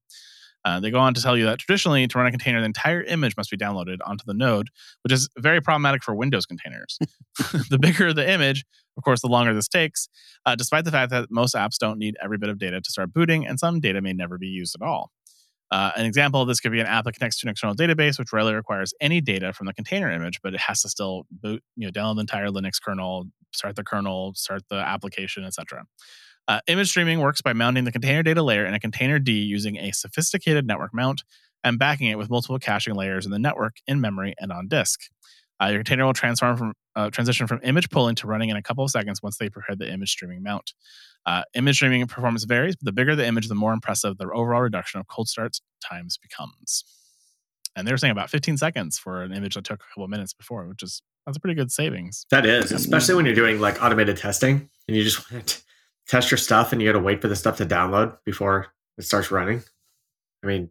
Uh, 0.65 0.81
they 0.81 0.91
go 0.91 0.99
on 0.99 1.13
to 1.15 1.21
tell 1.21 1.37
you 1.37 1.45
that 1.45 1.59
traditionally, 1.59 2.07
to 2.07 2.19
run 2.19 2.27
a 2.27 2.31
container, 2.31 2.61
the 2.61 2.67
entire 2.67 3.03
image 3.03 3.37
must 3.37 3.51
be 3.51 3.57
downloaded 3.57 3.99
onto 4.05 4.25
the 4.27 4.35
node, 4.35 4.69
which 5.03 5.13
is 5.13 5.29
very 5.39 5.61
problematic 5.61 6.03
for 6.03 6.15
Windows 6.15 6.47
containers. 6.47 6.99
the 7.71 7.79
bigger 7.79 8.13
the 8.13 8.29
image, 8.29 8.65
of 8.97 9.05
course, 9.05 9.21
the 9.21 9.29
longer 9.29 9.53
this 9.53 9.69
takes, 9.69 10.09
uh, 10.47 10.55
despite 10.55 10.85
the 10.85 10.91
fact 10.91 11.11
that 11.11 11.29
most 11.31 11.55
apps 11.55 11.79
don't 11.79 11.99
need 11.99 12.17
every 12.23 12.39
bit 12.39 12.49
of 12.49 12.59
data 12.59 12.81
to 12.81 12.91
start 12.91 13.13
booting, 13.13 13.47
and 13.47 13.59
some 13.59 13.81
data 13.81 14.01
may 14.01 14.13
never 14.13 14.39
be 14.39 14.47
used 14.47 14.75
at 14.81 14.87
all. 14.87 15.11
Uh, 15.71 15.91
an 15.97 16.07
example 16.07 16.41
of 16.41 16.47
this 16.47 16.61
could 16.61 16.71
be 16.71 16.81
an 16.81 16.87
app 16.87 17.05
that 17.05 17.15
connects 17.15 17.41
to 17.41 17.47
an 17.47 17.51
external 17.51 17.75
database, 17.75 18.19
which 18.19 18.33
rarely 18.33 18.55
requires 18.55 18.95
any 19.01 19.21
data 19.21 19.53
from 19.53 19.67
the 19.67 19.75
container 19.75 20.11
image, 20.11 20.39
but 20.43 20.55
it 20.55 20.61
has 20.61 20.83
to 20.83 20.89
still 20.89 21.27
boot, 21.31 21.63
you 21.77 21.87
know, 21.87 21.91
download 21.91 22.17
the 22.17 22.21
entire 22.21 22.49
Linux 22.49 22.75
kernel, 22.81 23.25
start 23.53 23.75
the 23.75 23.83
kernel, 23.83 24.33
start 24.37 24.63
the 24.71 24.77
application, 24.77 25.45
etc. 25.45 25.85
Uh, 26.47 26.61
image 26.67 26.91
streaming 26.91 27.21
works 27.21 27.41
by 27.41 27.53
mounting 27.53 27.85
the 27.85 27.93
container 27.93 28.23
data 28.23 28.43
layer 28.43 28.67
in 28.67 28.75
a 28.75 28.79
containerd 28.79 29.27
using 29.27 29.77
a 29.79 29.93
sophisticated 29.93 30.67
network 30.67 30.93
mount 30.93 31.23
and 31.63 31.79
backing 31.79 32.09
it 32.09 32.19
with 32.19 32.29
multiple 32.29 32.59
caching 32.59 32.95
layers 32.95 33.25
in 33.25 33.33
the 33.33 33.39
network, 33.39 33.77
in 33.87 34.01
memory, 34.01 34.35
and 34.39 34.53
on 34.53 34.69
disk. 34.69 35.01
Uh, 35.63 35.67
your 35.67 35.79
container 35.79 36.05
will 36.05 36.13
transform 36.13 36.57
from 36.57 36.73
uh, 36.97 37.11
transition 37.11 37.47
from 37.47 37.61
image 37.63 37.89
pulling 37.91 38.15
to 38.15 38.27
running 38.27 38.51
in 38.51 38.57
a 38.57 38.63
couple 38.63 38.85
of 38.85 38.91
seconds 38.91 39.23
once 39.23 39.39
they 39.39 39.49
prepare 39.49 39.75
the 39.75 39.91
image 39.91 40.11
streaming 40.11 40.43
mount. 40.43 40.73
Uh, 41.27 41.43
image 41.55 41.77
streaming 41.77 42.07
performance 42.07 42.45
varies, 42.45 42.77
but 42.77 42.85
the 42.85 42.93
bigger 42.93 43.17
the 43.17 43.27
image, 43.27 43.49
the 43.49 43.55
more 43.55 43.73
impressive 43.73 44.19
the 44.19 44.29
overall 44.31 44.61
reduction 44.61 45.01
of 45.01 45.07
cold 45.07 45.29
start 45.29 45.57
times 45.83 46.19
becomes. 46.19 46.85
And 47.77 47.89
they're 47.89 47.97
saying 47.97 48.13
about 48.13 48.31
15 48.31 48.59
seconds 48.59 48.99
for 48.99 49.23
an 49.23 49.33
image 49.33 49.55
that 49.55 49.65
took 49.65 49.81
a 49.81 49.87
couple 49.89 50.05
of 50.05 50.11
minutes 50.11 50.33
before, 50.33 50.69
which 50.69 50.83
is 50.83 51.03
that's 51.25 51.39
a 51.39 51.41
pretty 51.41 51.55
good 51.55 51.73
savings. 51.73 52.27
That 52.31 52.45
is, 52.45 52.71
especially 52.71 53.15
when 53.15 53.25
you're 53.25 53.35
doing 53.35 53.61
like 53.61 53.83
automated 53.83 54.19
testing 54.19 54.69
and 54.87 54.97
you 54.97 55.03
just 55.03 55.33
want 55.33 55.47
to 55.47 55.63
test 56.09 56.31
your 56.31 56.39
stuff 56.39 56.73
and 56.73 56.81
you 56.81 56.89
got 56.89 56.99
to 56.99 57.05
wait 57.05 57.21
for 57.21 57.29
the 57.29 57.37
stuff 57.37 57.57
to 57.59 57.67
download 57.67 58.17
before 58.25 58.69
it 58.99 59.05
starts 59.05 59.31
running. 59.31 59.63
I 60.43 60.47
mean, 60.47 60.71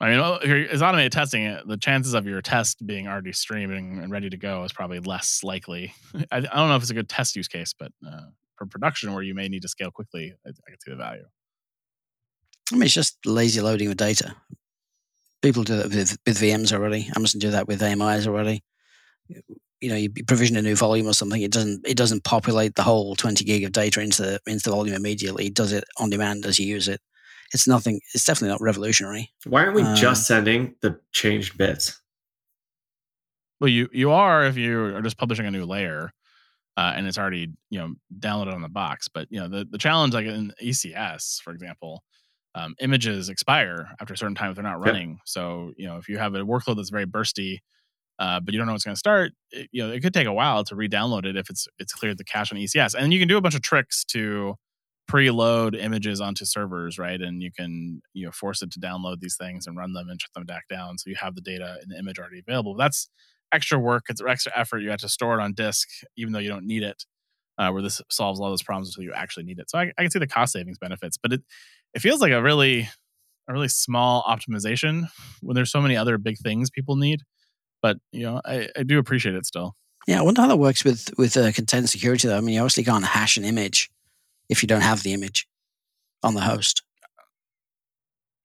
I 0.00 0.10
mean, 0.10 0.20
if 0.42 0.72
it's 0.72 0.82
automated 0.82 1.10
testing, 1.10 1.58
the 1.66 1.76
chances 1.76 2.14
of 2.14 2.24
your 2.24 2.40
test 2.40 2.86
being 2.86 3.08
already 3.08 3.32
streaming 3.32 3.98
and 3.98 4.12
ready 4.12 4.30
to 4.30 4.36
go 4.36 4.62
is 4.62 4.72
probably 4.72 5.00
less 5.00 5.42
likely. 5.42 5.92
I, 6.30 6.36
I 6.36 6.40
don't 6.40 6.68
know 6.68 6.76
if 6.76 6.82
it's 6.82 6.90
a 6.90 6.94
good 6.94 7.08
test 7.08 7.34
use 7.34 7.48
case, 7.48 7.74
but 7.76 7.90
uh, 8.06 8.26
for 8.56 8.66
production 8.66 9.12
where 9.12 9.24
you 9.24 9.34
may 9.34 9.48
need 9.48 9.62
to 9.62 9.68
scale 9.68 9.90
quickly, 9.90 10.34
I, 10.46 10.50
I 10.50 10.70
can 10.70 10.80
see 10.80 10.90
the 10.92 10.96
value. 10.96 11.24
I 12.72 12.76
mean, 12.76 12.84
it's 12.84 12.94
just 12.94 13.18
lazy 13.26 13.60
loading 13.60 13.90
of 13.90 13.96
data. 13.96 14.36
People 15.42 15.64
do 15.64 15.76
that 15.76 15.86
with, 15.86 16.16
with 16.26 16.38
VMs 16.38 16.72
already. 16.72 17.10
Amazon 17.16 17.40
do 17.40 17.50
that 17.50 17.66
with 17.66 17.82
AMIs 17.82 18.26
already 18.26 18.62
you 19.80 19.88
know 19.88 19.96
you 19.96 20.10
provision 20.26 20.56
a 20.56 20.62
new 20.62 20.74
volume 20.74 21.06
or 21.06 21.12
something 21.12 21.40
it 21.40 21.52
doesn't 21.52 21.86
it 21.86 21.96
doesn't 21.96 22.24
populate 22.24 22.74
the 22.74 22.82
whole 22.82 23.14
20 23.14 23.44
gig 23.44 23.64
of 23.64 23.72
data 23.72 24.00
into 24.00 24.22
the 24.22 24.40
into 24.46 24.64
the 24.64 24.70
volume 24.74 24.94
immediately. 24.94 25.46
It 25.46 25.54
does 25.54 25.72
it 25.72 25.84
on 25.98 26.10
demand 26.10 26.46
as 26.46 26.58
you 26.58 26.66
use 26.66 26.88
it. 26.88 27.00
It's 27.52 27.66
nothing 27.66 28.00
it's 28.14 28.24
definitely 28.24 28.50
not 28.50 28.60
revolutionary. 28.60 29.30
Why 29.46 29.64
aren't 29.64 29.76
we 29.76 29.82
um, 29.82 29.96
just 29.96 30.26
sending 30.26 30.74
the 30.82 31.00
changed 31.12 31.56
bits? 31.56 32.00
Well 33.60 33.68
you 33.68 33.88
you 33.92 34.10
are 34.10 34.44
if 34.46 34.56
you 34.56 34.96
are 34.96 35.02
just 35.02 35.18
publishing 35.18 35.46
a 35.46 35.50
new 35.50 35.64
layer 35.64 36.12
uh, 36.76 36.92
and 36.94 37.06
it's 37.06 37.18
already 37.18 37.52
you 37.70 37.78
know 37.78 37.94
downloaded 38.18 38.54
on 38.54 38.62
the 38.62 38.68
box. 38.68 39.08
But 39.08 39.28
you 39.30 39.40
know 39.40 39.48
the, 39.48 39.64
the 39.64 39.78
challenge 39.78 40.14
like 40.14 40.26
in 40.26 40.52
ecs 40.62 41.40
for 41.40 41.52
example 41.52 42.02
um, 42.54 42.74
images 42.80 43.28
expire 43.28 43.90
after 44.00 44.14
a 44.14 44.16
certain 44.16 44.34
time 44.34 44.50
if 44.50 44.56
they're 44.56 44.64
not 44.64 44.80
running. 44.80 45.10
Yep. 45.10 45.18
so 45.24 45.72
you 45.76 45.86
know 45.86 45.98
if 45.98 46.08
you 46.08 46.18
have 46.18 46.34
a 46.34 46.40
workload 46.40 46.76
that's 46.76 46.90
very 46.90 47.06
bursty 47.06 47.58
uh, 48.18 48.40
but 48.40 48.52
you 48.52 48.58
don't 48.58 48.66
know 48.66 48.74
it's 48.74 48.84
going 48.84 48.94
to 48.94 48.98
start. 48.98 49.32
It, 49.50 49.68
you 49.72 49.86
know, 49.86 49.92
it 49.92 50.00
could 50.00 50.14
take 50.14 50.26
a 50.26 50.32
while 50.32 50.64
to 50.64 50.74
re-download 50.74 51.24
it 51.24 51.36
if 51.36 51.50
it's 51.50 51.66
it's 51.78 51.92
cleared 51.92 52.18
the 52.18 52.24
cache 52.24 52.52
on 52.52 52.58
ECS, 52.58 52.94
and 52.94 53.12
you 53.12 53.18
can 53.18 53.28
do 53.28 53.36
a 53.36 53.40
bunch 53.40 53.54
of 53.54 53.62
tricks 53.62 54.04
to 54.06 54.56
preload 55.10 55.80
images 55.80 56.20
onto 56.20 56.44
servers, 56.44 56.98
right? 56.98 57.20
And 57.20 57.42
you 57.42 57.50
can 57.56 58.02
you 58.14 58.26
know 58.26 58.32
force 58.32 58.62
it 58.62 58.70
to 58.72 58.80
download 58.80 59.20
these 59.20 59.36
things 59.36 59.66
and 59.66 59.76
run 59.76 59.92
them 59.92 60.08
and 60.08 60.20
shut 60.20 60.32
them 60.34 60.44
back 60.44 60.64
down, 60.68 60.98
so 60.98 61.10
you 61.10 61.16
have 61.20 61.34
the 61.34 61.40
data 61.40 61.76
and 61.80 61.90
the 61.90 61.98
image 61.98 62.18
already 62.18 62.40
available. 62.46 62.74
That's 62.76 63.08
extra 63.52 63.78
work. 63.78 64.04
It's 64.08 64.22
extra 64.26 64.52
effort. 64.58 64.78
You 64.78 64.90
have 64.90 65.00
to 65.00 65.08
store 65.08 65.38
it 65.38 65.42
on 65.42 65.54
disk, 65.54 65.88
even 66.16 66.32
though 66.32 66.40
you 66.40 66.48
don't 66.50 66.66
need 66.66 66.82
it. 66.82 67.04
Uh, 67.56 67.72
where 67.72 67.82
this 67.82 68.00
solves 68.08 68.38
all 68.38 68.50
those 68.50 68.62
problems 68.62 68.88
until 68.88 69.02
you 69.02 69.12
actually 69.12 69.42
need 69.42 69.58
it. 69.58 69.68
So 69.68 69.80
I, 69.80 69.90
I 69.98 70.02
can 70.02 70.12
see 70.12 70.20
the 70.20 70.28
cost 70.28 70.52
savings 70.52 70.78
benefits, 70.78 71.18
but 71.20 71.32
it 71.32 71.42
it 71.92 71.98
feels 72.00 72.20
like 72.20 72.30
a 72.30 72.40
really 72.42 72.88
a 73.48 73.52
really 73.52 73.68
small 73.68 74.22
optimization 74.24 75.08
when 75.40 75.54
there's 75.54 75.72
so 75.72 75.80
many 75.80 75.96
other 75.96 76.18
big 76.18 76.38
things 76.38 76.70
people 76.70 76.96
need 76.96 77.20
but 77.82 77.98
you 78.12 78.24
know, 78.24 78.40
I, 78.44 78.68
I 78.76 78.82
do 78.82 78.98
appreciate 78.98 79.34
it 79.34 79.46
still. 79.46 79.74
Yeah, 80.06 80.20
I 80.20 80.22
wonder 80.22 80.40
how 80.40 80.48
that 80.48 80.56
works 80.56 80.84
with 80.84 81.10
with 81.18 81.36
uh, 81.36 81.52
container 81.52 81.86
security. 81.86 82.28
Though 82.28 82.36
I 82.36 82.40
mean, 82.40 82.54
you 82.54 82.60
obviously 82.60 82.84
can't 82.84 83.04
hash 83.04 83.36
an 83.36 83.44
image 83.44 83.90
if 84.48 84.62
you 84.62 84.66
don't 84.66 84.80
have 84.80 85.02
the 85.02 85.12
image 85.12 85.46
on 86.22 86.34
the 86.34 86.40
host. 86.40 86.82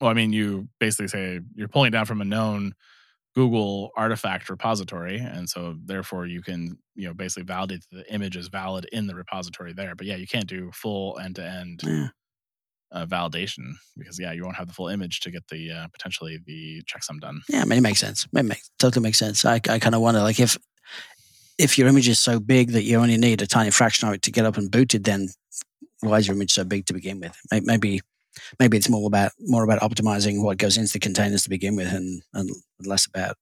Well, 0.02 0.12
I 0.12 0.14
mean, 0.14 0.34
you 0.34 0.68
basically 0.80 1.08
say 1.08 1.40
you're 1.56 1.70
pulling 1.70 1.92
down 1.92 2.06
from 2.06 2.22
a 2.22 2.26
known 2.26 2.74
Google 3.36 3.92
artifact 3.96 4.50
repository, 4.50 5.18
and 5.18 5.50
so 5.50 5.78
therefore 5.86 6.26
you 6.26 6.42
can 6.42 6.78
you 6.96 7.08
know 7.08 7.14
basically 7.14 7.44
validate 7.44 7.86
the 7.92 8.12
image 8.14 8.36
is 8.36 8.50
valid 8.50 8.86
in 8.92 9.08
the 9.08 9.16
repository 9.16 9.74
there. 9.74 9.96
But 9.96 10.08
yeah, 10.08 10.18
you 10.18 10.28
can't 10.28 10.48
do 10.48 10.70
full 10.74 11.18
end 11.20 11.38
to 11.38 11.46
end 11.46 11.82
uh, 12.94 13.06
validation 13.06 13.74
because 13.98 14.20
yeah, 14.20 14.32
you 14.32 14.44
won't 14.44 14.56
have 14.56 14.68
the 14.68 14.74
full 14.74 14.88
image 14.88 15.20
to 15.22 15.32
get 15.32 15.48
the 15.50 15.72
uh, 15.72 15.88
potentially 15.92 16.40
the 16.46 16.82
checksum 16.84 17.20
done. 17.20 17.42
Yeah, 17.50 17.62
I 17.62 17.66
mean 17.66 17.80
it 17.80 17.82
makes 17.82 18.00
sense. 18.00 18.28
It 18.34 18.44
makes 18.44 18.70
totally 18.80 19.04
makes 19.04 19.20
sense. 19.20 19.44
I 19.46 19.56
I 19.56 19.80
kind 19.80 19.96
of 19.96 20.02
wonder 20.02 20.22
like 20.22 20.40
if 20.40 20.58
if 21.58 21.78
your 21.78 21.88
image 21.88 22.08
is 22.08 22.20
so 22.20 22.40
big 22.40 22.72
that 22.72 22.84
you 22.84 22.98
only 22.98 23.18
need 23.18 23.42
a 23.42 23.48
tiny 23.48 23.72
fraction 23.72 24.08
of 24.08 24.14
it 24.16 24.22
to 24.24 24.32
get 24.32 24.46
up 24.46 24.58
and 24.58 24.72
booted, 24.72 25.04
then 25.04 25.30
why 26.02 26.18
is 26.18 26.28
your 26.28 26.36
image 26.36 26.52
so 26.52 26.64
big 26.64 26.86
to 26.88 26.94
begin 26.94 27.20
with? 27.20 27.38
Maybe 27.52 28.02
maybe 28.60 28.78
it's 28.78 28.90
more 28.90 29.08
about 29.08 29.32
more 29.40 29.64
about 29.64 29.82
optimizing 29.82 30.44
what 30.44 30.58
goes 30.58 30.78
into 30.78 30.94
the 30.94 31.00
containers 31.00 31.44
to 31.44 31.50
begin 31.50 31.76
with, 31.76 31.92
and 31.92 32.22
and 32.34 32.50
less 32.86 33.06
about. 33.06 33.36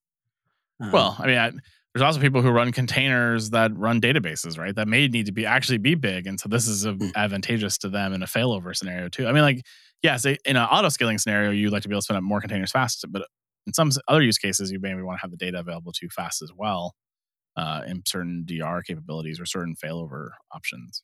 Um, 0.80 0.92
well, 0.92 1.16
I 1.20 1.28
mean, 1.28 1.38
I, 1.38 1.52
there's 1.94 2.04
also 2.04 2.22
people 2.22 2.42
who 2.42 2.50
run 2.52 2.72
containers 2.72 3.50
that 3.50 3.76
run 3.78 4.00
databases, 4.00 4.58
right? 4.58 4.74
That 4.74 4.88
may 4.88 5.08
need 5.08 5.26
to 5.26 5.34
be 5.34 5.46
actually 5.46 5.78
be 5.78 5.96
big, 5.96 6.26
and 6.26 6.40
so 6.40 6.48
this 6.48 6.68
is 6.68 6.86
a, 6.86 6.94
mm. 6.94 7.12
advantageous 7.16 7.78
to 7.80 7.90
them 7.90 8.14
in 8.14 8.24
a 8.24 8.26
failover 8.26 8.76
scenario 8.76 9.10
too. 9.10 9.28
I 9.28 9.34
mean, 9.34 9.42
like 9.42 9.62
yes, 10.02 10.24
in 10.26 10.38
an 10.46 10.58
auto 10.58 10.88
scaling 10.90 11.18
scenario, 11.18 11.52
you'd 11.52 11.74
like 11.74 11.84
to 11.84 11.90
be 11.90 11.94
able 11.94 12.02
to 12.02 12.06
spin 12.06 12.16
up 12.16 12.24
more 12.24 12.40
containers 12.40 12.72
fast, 12.72 13.06
but 13.10 13.28
in 13.68 13.74
some 13.74 13.92
other 14.08 14.22
use 14.22 14.38
cases, 14.38 14.72
you 14.72 14.80
maybe 14.80 15.02
want 15.02 15.20
to 15.20 15.22
have 15.22 15.32
the 15.32 15.38
data 15.38 15.60
available 15.60 15.92
to 15.92 16.00
you 16.04 16.10
fast 16.10 16.42
as 16.42 16.52
well, 16.56 16.96
uh, 17.58 17.82
in 17.86 18.04
certain 18.08 18.46
DR 18.46 18.82
capabilities 18.84 19.40
or 19.40 19.46
certain 19.46 19.76
failover 19.76 20.30
options. 20.54 21.04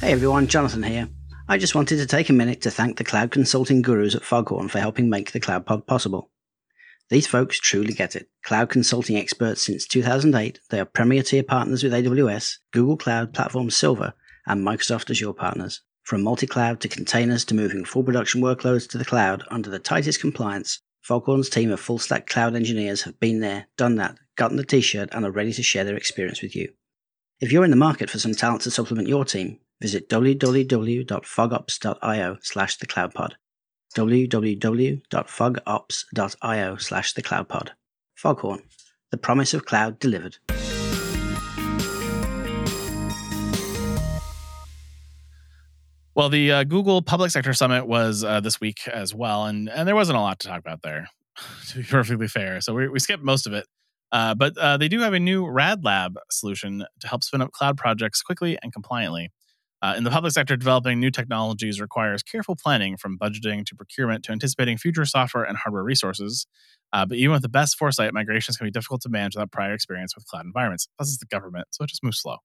Hey 0.00 0.12
everyone, 0.12 0.46
Jonathan 0.46 0.82
here. 0.82 1.08
I 1.48 1.58
just 1.58 1.74
wanted 1.74 1.98
to 1.98 2.06
take 2.06 2.30
a 2.30 2.32
minute 2.32 2.62
to 2.62 2.70
thank 2.70 2.96
the 2.96 3.04
cloud 3.04 3.30
consulting 3.30 3.82
gurus 3.82 4.14
at 4.14 4.22
Foghorn 4.22 4.68
for 4.68 4.78
helping 4.78 5.10
make 5.10 5.32
the 5.32 5.40
Cloud 5.40 5.66
Pod 5.66 5.86
possible. 5.86 6.31
These 7.12 7.26
folks 7.26 7.60
truly 7.60 7.92
get 7.92 8.16
it. 8.16 8.30
Cloud 8.42 8.70
consulting 8.70 9.18
experts 9.18 9.60
since 9.60 9.86
2008, 9.86 10.60
they 10.70 10.80
are 10.80 10.86
premier 10.86 11.22
tier 11.22 11.42
partners 11.42 11.84
with 11.84 11.92
AWS, 11.92 12.56
Google 12.72 12.96
Cloud 12.96 13.34
Platform 13.34 13.68
Silver, 13.68 14.14
and 14.46 14.66
Microsoft 14.66 15.10
Azure 15.10 15.34
partners. 15.34 15.82
From 16.04 16.22
multi 16.22 16.46
cloud 16.46 16.80
to 16.80 16.88
containers 16.88 17.44
to 17.44 17.54
moving 17.54 17.84
full 17.84 18.02
production 18.02 18.40
workloads 18.40 18.88
to 18.88 18.96
the 18.96 19.04
cloud 19.04 19.44
under 19.50 19.68
the 19.68 19.78
tightest 19.78 20.22
compliance, 20.22 20.80
Foghorn's 21.02 21.50
team 21.50 21.70
of 21.70 21.80
full 21.80 21.98
stack 21.98 22.26
cloud 22.26 22.56
engineers 22.56 23.02
have 23.02 23.20
been 23.20 23.40
there, 23.40 23.66
done 23.76 23.96
that, 23.96 24.16
gotten 24.36 24.56
the 24.56 24.64
t 24.64 24.80
shirt, 24.80 25.10
and 25.12 25.26
are 25.26 25.30
ready 25.30 25.52
to 25.52 25.62
share 25.62 25.84
their 25.84 25.98
experience 25.98 26.40
with 26.40 26.56
you. 26.56 26.72
If 27.40 27.52
you're 27.52 27.66
in 27.66 27.70
the 27.70 27.76
market 27.76 28.08
for 28.08 28.20
some 28.20 28.34
talent 28.34 28.62
to 28.62 28.70
supplement 28.70 29.06
your 29.06 29.26
team, 29.26 29.58
visit 29.82 30.08
www.fogops.io 30.08 32.38
slash 32.40 32.78
the 32.78 32.86
cloudpod 32.86 33.32
www.fogops.io 33.92 36.76
slash 36.76 37.12
the 37.12 37.22
cloudpod. 37.22 37.68
Foghorn, 38.14 38.62
the 39.10 39.16
promise 39.16 39.54
of 39.54 39.64
cloud 39.64 39.98
delivered. 39.98 40.36
Well, 46.14 46.28
the 46.28 46.52
uh, 46.52 46.64
Google 46.64 47.00
Public 47.00 47.30
Sector 47.30 47.54
Summit 47.54 47.86
was 47.86 48.22
uh, 48.22 48.40
this 48.40 48.60
week 48.60 48.86
as 48.86 49.14
well, 49.14 49.46
and, 49.46 49.70
and 49.70 49.88
there 49.88 49.94
wasn't 49.94 50.18
a 50.18 50.20
lot 50.20 50.40
to 50.40 50.48
talk 50.48 50.60
about 50.60 50.82
there, 50.82 51.08
to 51.68 51.78
be 51.78 51.84
perfectly 51.84 52.28
fair. 52.28 52.60
So 52.60 52.74
we, 52.74 52.88
we 52.88 52.98
skipped 52.98 53.22
most 53.22 53.46
of 53.46 53.54
it. 53.54 53.66
Uh, 54.12 54.34
but 54.34 54.56
uh, 54.58 54.76
they 54.76 54.88
do 54.88 55.00
have 55.00 55.14
a 55.14 55.18
new 55.18 55.48
Rad 55.48 55.84
Lab 55.84 56.18
solution 56.30 56.84
to 57.00 57.08
help 57.08 57.24
spin 57.24 57.40
up 57.40 57.52
cloud 57.52 57.78
projects 57.78 58.20
quickly 58.20 58.58
and 58.62 58.72
compliantly. 58.72 59.30
Uh, 59.82 59.94
in 59.96 60.04
the 60.04 60.10
public 60.10 60.32
sector, 60.32 60.56
developing 60.56 61.00
new 61.00 61.10
technologies 61.10 61.80
requires 61.80 62.22
careful 62.22 62.54
planning 62.54 62.96
from 62.96 63.18
budgeting 63.18 63.66
to 63.66 63.74
procurement 63.74 64.22
to 64.24 64.30
anticipating 64.30 64.78
future 64.78 65.04
software 65.04 65.42
and 65.42 65.58
hardware 65.58 65.82
resources. 65.82 66.46
Uh, 66.92 67.04
but 67.04 67.18
even 67.18 67.32
with 67.32 67.42
the 67.42 67.48
best 67.48 67.76
foresight, 67.76 68.14
migrations 68.14 68.56
can 68.56 68.66
be 68.66 68.70
difficult 68.70 69.00
to 69.00 69.08
manage 69.08 69.34
without 69.34 69.50
prior 69.50 69.74
experience 69.74 70.14
with 70.14 70.24
cloud 70.26 70.44
environments. 70.44 70.86
Plus, 70.96 71.08
it's 71.08 71.18
the 71.18 71.26
government, 71.26 71.66
so 71.70 71.82
it 71.82 71.88
just 71.88 72.04
moves 72.04 72.20
slow. 72.20 72.36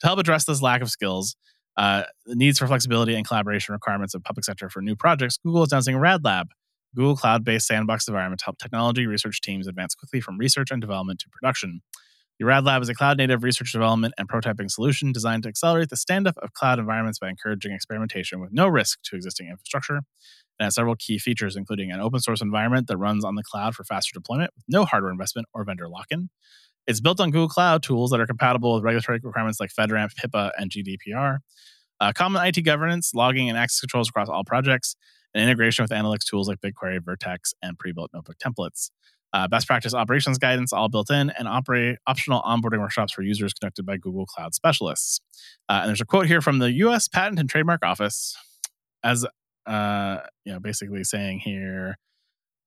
To 0.00 0.06
help 0.06 0.18
address 0.20 0.44
this 0.44 0.62
lack 0.62 0.80
of 0.80 0.88
skills, 0.88 1.34
uh, 1.76 2.04
the 2.24 2.36
needs 2.36 2.58
for 2.58 2.66
flexibility 2.66 3.14
and 3.14 3.26
collaboration 3.26 3.72
requirements 3.72 4.14
of 4.14 4.22
public 4.22 4.44
sector 4.44 4.70
for 4.70 4.80
new 4.80 4.94
projects, 4.94 5.38
Google 5.44 5.64
is 5.64 5.72
announcing 5.72 5.96
RadLab, 5.96 6.46
Google 6.94 7.16
cloud 7.16 7.44
based 7.44 7.66
sandbox 7.66 8.06
environment 8.06 8.40
to 8.40 8.46
help 8.46 8.58
technology 8.58 9.06
research 9.06 9.40
teams 9.40 9.66
advance 9.66 9.94
quickly 9.94 10.20
from 10.20 10.38
research 10.38 10.70
and 10.70 10.80
development 10.80 11.18
to 11.20 11.28
production. 11.30 11.80
The 12.38 12.44
Rad 12.44 12.64
Lab 12.64 12.82
is 12.82 12.90
a 12.90 12.94
cloud 12.94 13.16
native 13.16 13.42
research 13.42 13.72
development 13.72 14.12
and 14.18 14.28
prototyping 14.28 14.70
solution 14.70 15.10
designed 15.10 15.44
to 15.44 15.48
accelerate 15.48 15.88
the 15.88 15.96
stand 15.96 16.28
up 16.28 16.36
of 16.42 16.52
cloud 16.52 16.78
environments 16.78 17.18
by 17.18 17.30
encouraging 17.30 17.72
experimentation 17.72 18.40
with 18.40 18.52
no 18.52 18.68
risk 18.68 18.98
to 19.04 19.16
existing 19.16 19.48
infrastructure. 19.48 20.02
It 20.60 20.64
has 20.64 20.74
several 20.74 20.96
key 20.96 21.18
features, 21.18 21.56
including 21.56 21.90
an 21.90 22.00
open 22.00 22.20
source 22.20 22.42
environment 22.42 22.88
that 22.88 22.98
runs 22.98 23.24
on 23.24 23.36
the 23.36 23.42
cloud 23.42 23.74
for 23.74 23.84
faster 23.84 24.12
deployment 24.12 24.50
with 24.54 24.64
no 24.68 24.84
hardware 24.84 25.12
investment 25.12 25.46
or 25.54 25.64
vendor 25.64 25.88
lock 25.88 26.08
in. 26.10 26.28
It's 26.86 27.00
built 27.00 27.20
on 27.20 27.30
Google 27.30 27.48
Cloud 27.48 27.82
tools 27.82 28.10
that 28.10 28.20
are 28.20 28.26
compatible 28.26 28.74
with 28.74 28.84
regulatory 28.84 29.18
requirements 29.22 29.58
like 29.58 29.70
FedRAMP, 29.70 30.10
HIPAA, 30.22 30.50
and 30.58 30.70
GDPR. 30.70 31.38
Uh, 32.00 32.12
common 32.14 32.46
IT 32.46 32.62
governance, 32.64 33.12
logging, 33.14 33.48
and 33.48 33.56
access 33.56 33.80
controls 33.80 34.10
across 34.10 34.28
all 34.28 34.44
projects, 34.44 34.94
and 35.34 35.42
integration 35.42 35.82
with 35.82 35.90
analytics 35.90 36.26
tools 36.28 36.48
like 36.48 36.60
BigQuery, 36.60 37.02
Vertex, 37.02 37.54
and 37.62 37.78
pre-built 37.78 38.10
notebook 38.12 38.36
templates. 38.38 38.90
Uh, 39.32 39.46
best 39.48 39.66
practice 39.66 39.92
operations 39.92 40.38
guidance 40.38 40.72
all 40.72 40.88
built 40.88 41.10
in, 41.10 41.30
and 41.30 41.48
operate 41.48 41.96
optional 42.06 42.42
onboarding 42.42 42.80
workshops 42.80 43.12
for 43.12 43.22
users 43.22 43.52
conducted 43.52 43.84
by 43.84 43.96
Google 43.96 44.26
Cloud 44.26 44.54
specialists. 44.54 45.20
Uh, 45.68 45.80
and 45.80 45.88
there's 45.88 46.00
a 46.00 46.06
quote 46.06 46.26
here 46.26 46.40
from 46.40 46.58
the 46.58 46.72
U.S. 46.72 47.08
Patent 47.08 47.38
and 47.38 47.48
Trademark 47.48 47.84
Office, 47.84 48.36
as 49.02 49.26
uh, 49.66 50.18
you 50.44 50.52
know, 50.52 50.60
basically 50.60 51.04
saying 51.04 51.40
here. 51.40 51.96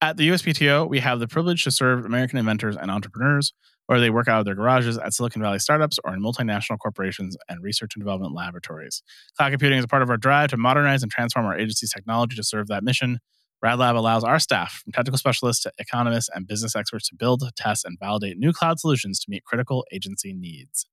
At 0.02 0.16
the 0.16 0.30
USPTO, 0.30 0.88
we 0.88 1.00
have 1.00 1.20
the 1.20 1.28
privilege 1.28 1.64
to 1.66 1.72
serve 1.72 2.06
American 2.06 2.40
inventors 2.40 2.78
and 2.78 2.90
entrepreneurs, 2.90 3.52
whether 3.88 4.00
they 4.00 4.10
work 4.10 4.30
out 4.30 4.40
of 4.40 4.46
their 4.46 4.56
garages 4.56 4.98
at 4.98 5.14
Silicon 5.14 5.42
Valley 5.42 5.60
startups 5.60 6.00
or 6.06 6.14
in 6.14 6.22
multinational 6.22 6.78
corporations 6.78 7.36
and 7.50 7.62
research 7.62 7.96
and 7.96 8.02
development 8.02 8.34
laboratories. 8.34 9.04
Cloud 9.36 9.50
computing 9.50 9.78
is 9.78 9.84
a 9.84 9.90
part 9.90 10.02
of 10.02 10.10
our 10.10 10.16
drive 10.16 10.52
to 10.52 10.58
modernize 10.58 11.04
and 11.04 11.12
transform 11.12 11.46
our 11.46 11.58
agency's 11.58 11.92
technology 11.92 12.36
to 12.38 12.44
serve 12.44 12.68
that 12.68 12.84
mission. 12.84 13.20
RadLab 13.64 13.96
allows 13.96 14.24
our 14.24 14.40
staff, 14.40 14.82
from 14.84 14.94
technical 14.94 15.18
specialists 15.18 15.64
to 15.64 15.74
economists 15.78 16.30
and 16.34 16.48
business 16.48 16.76
experts, 16.76 17.10
to 17.10 17.16
build, 17.16 17.44
test, 17.56 17.86
and 17.86 17.98
validate 18.00 18.38
new 18.38 18.54
cloud 18.54 18.80
solutions 18.80 19.20
to 19.20 19.30
meet 19.30 19.44
critical 19.44 19.86
agency 19.92 20.34
needs. 20.34 20.86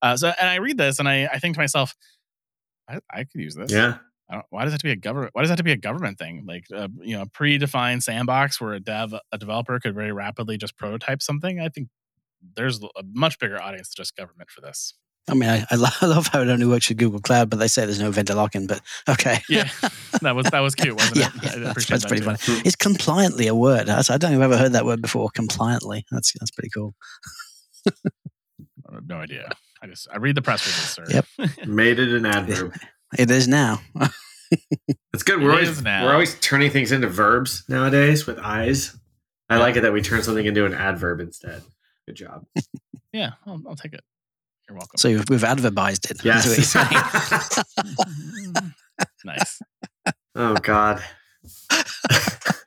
Uh, 0.00 0.16
so, 0.16 0.32
and 0.40 0.48
I 0.48 0.56
read 0.56 0.78
this 0.78 0.98
and 0.98 1.08
I, 1.08 1.26
I 1.32 1.38
think 1.38 1.54
to 1.54 1.60
myself, 1.60 1.94
I, 2.88 2.98
I 3.10 3.24
could 3.24 3.40
use 3.40 3.54
this. 3.54 3.72
Yeah. 3.72 3.96
I 4.30 4.34
don't, 4.34 4.46
why 4.50 4.64
does 4.64 4.72
it 4.72 4.74
have 4.74 4.80
to 4.80 4.84
be 4.84 4.92
a 4.92 4.96
government? 4.96 5.34
Why 5.34 5.42
does 5.42 5.50
it 5.50 5.52
have 5.52 5.58
to 5.58 5.64
be 5.64 5.72
a 5.72 5.76
government 5.76 6.18
thing? 6.18 6.44
Like, 6.46 6.64
uh, 6.74 6.88
you 7.02 7.16
know, 7.16 7.22
a 7.22 7.26
predefined 7.26 8.02
sandbox 8.02 8.60
where 8.60 8.74
a 8.74 8.80
dev, 8.80 9.14
a 9.32 9.38
developer 9.38 9.78
could 9.80 9.94
very 9.94 10.12
rapidly 10.12 10.56
just 10.56 10.76
prototype 10.76 11.20
something. 11.20 11.60
I 11.60 11.68
think 11.68 11.88
there's 12.54 12.82
a 12.82 13.02
much 13.12 13.38
bigger 13.38 13.60
audience 13.60 13.88
than 13.88 14.02
just 14.02 14.16
government 14.16 14.50
for 14.50 14.60
this. 14.60 14.94
I 15.30 15.34
mean, 15.34 15.48
I, 15.48 15.64
I, 15.70 15.74
lo- 15.76 15.88
I 16.02 16.06
love 16.06 16.26
how 16.28 16.42
it 16.42 16.48
only 16.48 16.66
works 16.66 16.88
with 16.88 16.98
Google 16.98 17.20
Cloud, 17.20 17.48
but 17.50 17.58
they 17.58 17.68
say 17.68 17.84
there's 17.86 18.00
no 18.00 18.10
vendor 18.10 18.34
lock-in. 18.34 18.66
But 18.66 18.80
okay, 19.08 19.38
Yeah, 19.48 19.68
that 20.22 20.34
was 20.36 20.46
that 20.50 20.60
was 20.60 20.74
cute, 20.74 20.94
wasn't 20.96 21.16
yeah, 21.16 21.28
it? 21.28 21.32
yeah, 21.42 21.50
I 21.50 21.58
that's, 21.58 21.70
appreciate 21.70 21.88
that's 21.88 22.02
that 22.04 22.08
pretty 22.08 22.24
too. 22.24 22.52
funny. 22.56 22.62
Is 22.66 22.76
compliantly 22.76 23.46
a 23.46 23.54
word? 23.54 23.86
That's, 23.86 24.10
I 24.10 24.18
don't 24.18 24.30
think 24.32 24.42
I've 24.42 24.50
ever 24.52 24.58
heard 24.60 24.72
that 24.72 24.84
word 24.84 25.00
before. 25.02 25.30
Compliantly, 25.34 26.04
that's 26.10 26.32
that's 26.38 26.50
pretty 26.50 26.70
cool. 26.74 26.94
I 27.86 28.94
have 28.94 29.06
no 29.08 29.16
idea. 29.16 29.48
I 29.82 29.86
just 29.86 30.08
I 30.12 30.18
read 30.18 30.34
the 30.36 30.42
press 30.42 30.66
release, 30.66 30.94
sir. 30.94 31.22
Yep. 31.38 31.66
Made 31.68 31.98
it 31.98 32.14
an 32.14 32.26
adverb. 32.26 32.74
It 33.18 33.30
is 33.30 33.48
now. 33.48 33.80
It's 35.12 35.22
good. 35.22 35.42
We're 35.42 35.50
always 35.52 35.82
now. 35.82 36.04
we're 36.04 36.12
always 36.12 36.38
turning 36.40 36.70
things 36.70 36.92
into 36.92 37.08
verbs 37.08 37.64
nowadays 37.68 38.26
with 38.26 38.38
eyes. 38.38 38.96
I 39.48 39.56
Yeah. 39.56 39.60
like 39.62 39.76
it 39.76 39.80
that 39.82 39.92
we 39.92 40.00
turn 40.02 40.22
something 40.22 40.44
into 40.46 40.64
an 40.64 40.74
adverb 40.74 41.20
instead. 41.20 41.62
Good 42.06 42.16
job. 42.16 42.46
Yeah, 43.12 43.32
I'll, 43.46 43.60
I'll 43.68 43.76
take 43.76 43.94
it. 43.94 44.00
You're 44.68 44.78
welcome. 44.78 44.96
So 44.96 45.08
we've, 45.10 45.28
we've 45.28 45.40
adverbized 45.42 46.10
it. 46.10 46.18
That's 46.22 46.46
what 46.46 46.74
you're 46.74 46.84
Yes. 46.94 47.64
nice. 49.24 49.60
oh 50.34 50.54
God. 50.56 51.02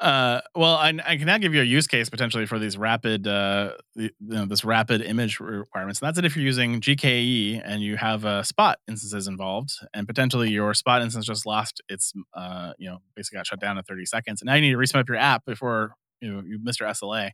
Uh, 0.00 0.40
well, 0.56 0.74
I, 0.74 0.92
I 1.06 1.16
can 1.16 1.26
now 1.26 1.38
give 1.38 1.54
you 1.54 1.60
a 1.60 1.64
use 1.64 1.86
case 1.86 2.08
potentially 2.08 2.44
for 2.46 2.58
these 2.58 2.76
rapid, 2.76 3.26
uh, 3.28 3.72
the- 3.94 4.02
you 4.04 4.12
know, 4.20 4.46
this 4.46 4.64
rapid 4.64 5.00
image 5.00 5.38
requirements. 5.38 6.00
And 6.00 6.08
that's 6.08 6.18
it 6.18 6.24
if 6.24 6.34
you're 6.36 6.44
using 6.44 6.80
GKE 6.80 7.62
and 7.64 7.80
you 7.82 7.96
have 7.96 8.24
uh, 8.24 8.42
Spot 8.42 8.78
instances 8.88 9.28
involved, 9.28 9.70
and 9.94 10.08
potentially 10.08 10.50
your 10.50 10.74
Spot 10.74 11.02
instance 11.02 11.24
just 11.26 11.46
lost 11.46 11.80
its, 11.88 12.12
uh, 12.34 12.72
you 12.78 12.90
know, 12.90 12.98
basically 13.14 13.36
got 13.38 13.46
shut 13.46 13.60
down 13.60 13.78
in 13.78 13.84
30 13.84 14.06
seconds, 14.06 14.40
and 14.42 14.46
now 14.46 14.54
you 14.54 14.60
need 14.60 14.72
to 14.72 14.76
respin 14.76 14.98
up 15.00 15.08
your 15.08 15.18
app 15.18 15.44
before 15.44 15.92
you 16.20 16.32
know 16.32 16.42
you 16.44 16.58
missed 16.60 16.80
your 16.80 16.88
SLA. 16.88 17.30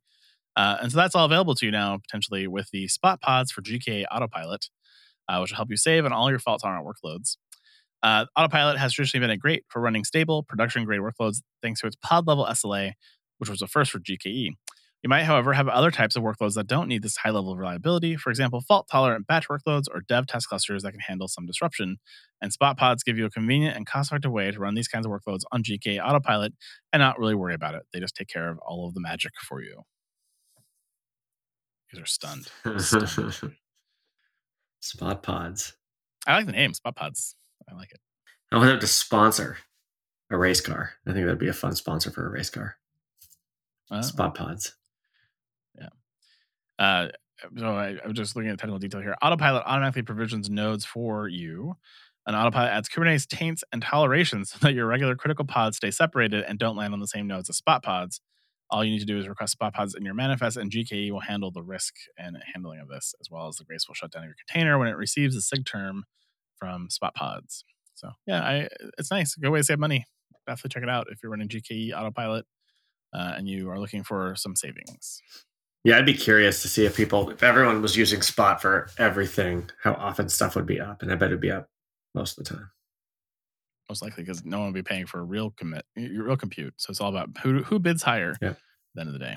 Uh, 0.57 0.77
and 0.83 0.93
so 0.93 0.97
that's 0.97 1.15
all 1.15 1.25
available 1.25 1.55
to 1.55 1.67
you 1.67 1.73
now 1.73 1.99
potentially 1.99 2.47
with 2.47 2.69
the 2.73 2.89
Spot 2.89 3.21
pods 3.21 3.51
for 3.51 3.63
GKE 3.63 4.05
Autopilot, 4.11 4.69
uh, 5.29 5.39
which 5.39 5.51
will 5.51 5.57
help 5.57 5.71
you 5.71 5.77
save 5.77 6.05
on 6.05 6.13
all 6.13 6.31
your 6.31 6.39
fault 6.39 6.61
tolerant 6.63 6.87
workloads. 6.87 7.37
Uh, 8.03 8.27
Autopilot 8.37 8.79
has 8.79 8.93
traditionally 8.93 9.25
been 9.25 9.31
a 9.31 9.37
great 9.37 9.65
for 9.69 9.81
running 9.81 10.05
stable, 10.05 10.43
production 10.43 10.85
grade 10.85 11.01
workloads 11.01 11.43
thanks 11.63 11.81
to 11.81 11.87
its 11.87 11.97
pod 11.97 12.27
level 12.27 12.47
SLA, 12.47 12.93
which 13.39 13.49
was 13.49 13.63
a 13.63 13.67
first 13.67 13.91
for 13.91 13.99
GKE. 13.99 14.51
You 15.05 15.09
might, 15.09 15.25
however, 15.25 15.53
have 15.53 15.69
other 15.69 15.91
types 15.91 16.17
of 16.17 16.23
workloads 16.23 16.55
that 16.55 16.67
don't 16.67 16.89
need 16.89 17.03
this 17.03 17.19
high 17.19 17.31
level 17.31 17.53
of 17.53 17.59
reliability. 17.59 18.17
For 18.17 18.31
example, 18.31 18.63
fault 18.63 18.89
tolerant 18.91 19.27
batch 19.27 19.49
workloads 19.49 19.85
or 19.93 20.01
dev 20.01 20.27
test 20.27 20.49
clusters 20.49 20.83
that 20.83 20.93
can 20.93 21.01
handle 21.01 21.29
some 21.29 21.45
disruption. 21.45 21.99
And 22.41 22.55
Spot 22.55 22.79
pods 22.79 23.03
give 23.03 23.19
you 23.19 23.27
a 23.27 23.31
convenient 23.31 23.77
and 23.77 23.87
cost 23.87 24.11
effective 24.11 24.33
way 24.33 24.51
to 24.51 24.59
run 24.59 24.75
these 24.75 24.89
kinds 24.89 25.05
of 25.05 25.13
workloads 25.13 25.43
on 25.53 25.63
GKE 25.63 26.03
Autopilot 26.03 26.55
and 26.91 27.01
not 27.01 27.19
really 27.19 27.35
worry 27.35 27.53
about 27.53 27.75
it. 27.75 27.83
They 27.93 28.01
just 28.01 28.17
take 28.17 28.29
care 28.29 28.51
of 28.51 28.59
all 28.61 28.89
of 28.89 28.95
the 28.95 29.01
magic 29.01 29.33
for 29.47 29.63
you. 29.63 29.83
You 31.97 32.03
are 32.03 32.07
stunned. 32.07 32.49
Stunned. 32.79 33.35
Spot 34.81 35.23
pods. 35.23 35.75
I 36.27 36.37
like 36.37 36.47
the 36.47 36.53
name 36.53 36.75
Spot 36.75 36.95
Pods. 36.95 37.37
I 37.71 37.75
like 37.75 37.93
it. 37.93 38.01
I 38.53 38.57
want 38.57 38.69
them 38.69 38.81
to 38.81 38.87
sponsor 38.87 39.57
a 40.31 40.37
race 40.37 40.61
car. 40.61 40.93
I 41.07 41.13
think 41.13 41.25
that'd 41.25 41.39
be 41.39 41.49
a 41.49 41.53
fun 41.53 41.75
sponsor 41.75 42.11
for 42.11 42.27
a 42.27 42.31
race 42.31 42.51
car. 42.51 42.77
Uh, 43.91 44.03
Spot 44.03 44.35
pods. 44.35 44.75
Yeah. 45.79 45.89
Uh, 46.79 47.09
so 47.57 47.67
I, 47.67 47.97
I'm 48.05 48.15
just 48.15 48.37
looking 48.37 48.51
at 48.51 48.59
technical 48.59 48.79
detail 48.79 49.01
here. 49.01 49.17
Autopilot 49.23 49.65
automatically 49.67 50.03
provisions 50.03 50.49
nodes 50.49 50.85
for 50.85 51.29
you. 51.29 51.77
And 52.27 52.35
Autopilot 52.35 52.71
adds 52.71 52.89
Kubernetes 52.89 53.27
taints 53.27 53.65
and 53.73 53.83
tolerations 53.83 54.51
so 54.51 54.59
that 54.63 54.73
your 54.73 54.87
regular 54.87 55.15
critical 55.15 55.45
pods 55.45 55.77
stay 55.77 55.91
separated 55.91 56.45
and 56.45 56.59
don't 56.59 56.77
land 56.77 56.95
on 56.95 57.01
the 57.01 57.07
same 57.07 57.27
nodes 57.27 57.51
as 57.51 57.57
Spot 57.57 57.83
pods. 57.83 58.21
All 58.71 58.85
you 58.85 58.91
need 58.91 59.01
to 59.01 59.05
do 59.05 59.19
is 59.19 59.29
request 59.29 59.53
Spot 59.53 59.73
pods 59.73 59.95
in 59.95 60.05
your 60.05 60.15
manifest, 60.15 60.57
and 60.57 60.71
GKE 60.71 61.11
will 61.11 61.21
handle 61.21 61.51
the 61.51 61.63
risk 61.63 61.95
and 62.19 62.37
handling 62.53 62.81
of 62.81 62.89
this, 62.89 63.15
as 63.21 63.31
well 63.31 63.49
as 63.49 63.57
the 63.57 63.65
graceful 63.65 63.95
shutdown 63.95 64.23
of 64.23 64.29
your 64.29 64.37
container 64.47 64.79
when 64.79 64.89
it 64.89 64.97
receives 64.97 65.37
a 65.37 65.41
SIGTERM 65.41 66.03
from 66.59 66.89
Spot 66.91 67.15
pods. 67.15 67.65
So 67.95 68.11
yeah, 68.27 68.43
I, 68.43 68.69
it's 68.99 69.11
nice. 69.11 69.35
Good 69.35 69.51
way 69.51 69.61
to 69.61 69.65
save 69.65 69.79
money. 69.79 70.07
Definitely 70.47 70.71
check 70.71 70.83
it 70.83 70.89
out 70.89 71.07
if 71.11 71.23
you're 71.23 71.31
running 71.31 71.49
GKE 71.49 71.93
Autopilot 71.93 72.47
uh, 73.15 73.35
and 73.37 73.49
you 73.49 73.71
are 73.71 73.79
looking 73.79 74.03
for 74.03 74.35
some 74.37 74.57
savings. 74.57 75.23
Yeah, 75.85 75.99
I'd 75.99 76.07
be 76.07 76.15
curious 76.15 76.63
to 76.63 76.69
see 76.69 76.87
if 76.87 76.97
people, 76.97 77.31
if 77.31 77.43
everyone 77.43 77.83
was 77.83 77.97
using 77.97 78.23
Spot 78.23 78.61
for 78.61 78.89
everything, 78.99 79.71
how 79.83 79.95
often 79.95 80.29
stuff 80.29 80.57
would 80.57 80.67
be 80.67 80.81
up, 80.81 81.03
and 81.03 81.13
I 81.13 81.15
bet 81.15 81.29
it'd 81.29 81.41
be 81.41 81.51
up 81.51 81.69
most 82.15 82.39
of 82.39 82.45
the 82.45 82.55
time. 82.55 82.71
Most 83.89 84.03
likely 84.03 84.23
because 84.23 84.45
no 84.45 84.59
one 84.59 84.67
will 84.69 84.73
be 84.75 84.83
paying 84.83 85.07
for 85.07 85.21
a 85.21 85.23
real 85.25 85.51
commit, 85.51 85.85
your 85.95 86.25
real 86.25 86.37
compute. 86.37 86.75
So 86.79 86.91
it's 86.91 87.01
all 87.01 87.11
about 87.11 87.31
who 87.43 87.63
who 87.63 87.79
bids 87.79 88.03
higher 88.03 88.35
Yeah. 88.41 88.51
at 88.51 88.57
the 88.95 89.01
end 89.03 89.09
of 89.09 89.13
the 89.13 89.19
day. 89.19 89.37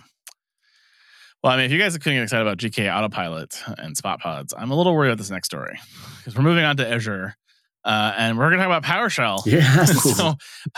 Well, 1.43 1.53
I 1.53 1.57
mean, 1.57 1.65
if 1.65 1.71
you 1.71 1.77
guys 1.77 1.95
are 1.95 1.99
getting 1.99 2.19
excited 2.19 2.41
about 2.47 2.57
GKE 2.57 2.91
Autopilot 2.95 3.62
and 3.77 3.95
Spot 3.95 4.19
Pods, 4.19 4.53
I'm 4.57 4.71
a 4.71 4.75
little 4.75 4.93
worried 4.95 5.10
about 5.10 5.19
this 5.19 5.29
next 5.29 5.47
story 5.47 5.77
because 6.17 6.36
we're 6.36 6.43
moving 6.43 6.63
on 6.63 6.77
to 6.77 6.89
Azure, 6.89 7.36
uh, 7.86 8.13
and 8.17 8.38
we're 8.38 8.49
going 8.49 8.60
to 8.60 8.65
talk 8.65 8.77
about 8.77 8.83
PowerShell. 8.83 9.45
Yeah. 9.45 9.86
so 9.86 10.33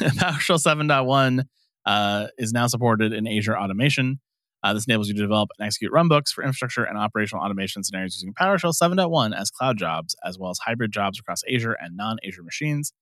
PowerShell 0.00 0.58
7.1 0.58 1.44
uh, 1.86 2.26
is 2.38 2.52
now 2.52 2.66
supported 2.66 3.12
in 3.12 3.26
Azure 3.26 3.56
Automation. 3.58 4.20
Uh, 4.62 4.72
this 4.72 4.86
enables 4.86 5.08
you 5.08 5.14
to 5.14 5.20
develop 5.20 5.50
and 5.58 5.66
execute 5.66 5.92
runbooks 5.92 6.28
for 6.28 6.42
infrastructure 6.42 6.84
and 6.84 6.96
operational 6.96 7.42
automation 7.42 7.82
scenarios 7.82 8.14
using 8.14 8.32
PowerShell 8.32 8.74
7.1 8.74 9.36
as 9.36 9.50
cloud 9.50 9.76
jobs, 9.76 10.14
as 10.24 10.38
well 10.38 10.50
as 10.50 10.58
hybrid 10.58 10.92
jobs 10.92 11.18
across 11.18 11.42
Azure 11.52 11.76
and 11.80 11.96
non-Azure 11.96 12.44
machines. 12.44 12.92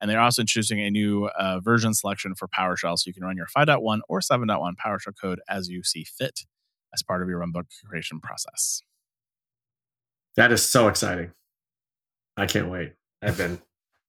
And 0.00 0.10
they're 0.10 0.20
also 0.20 0.42
introducing 0.42 0.80
a 0.80 0.90
new 0.90 1.26
uh, 1.38 1.60
version 1.60 1.92
selection 1.92 2.34
for 2.34 2.48
PowerShell, 2.48 2.98
so 2.98 3.04
you 3.06 3.12
can 3.12 3.22
run 3.22 3.36
your 3.36 3.46
5.1 3.46 4.00
or 4.08 4.20
7.1 4.20 4.72
PowerShell 4.84 5.12
code 5.20 5.40
as 5.48 5.68
you 5.68 5.82
see 5.82 6.04
fit 6.04 6.40
as 6.94 7.02
part 7.02 7.22
of 7.22 7.28
your 7.28 7.40
runbook 7.40 7.66
creation 7.84 8.18
process. 8.20 8.82
That 10.36 10.52
is 10.52 10.66
so 10.66 10.88
exciting. 10.88 11.32
I 12.36 12.46
can't 12.46 12.70
wait. 12.70 12.94
I've 13.20 13.36
been 13.36 13.60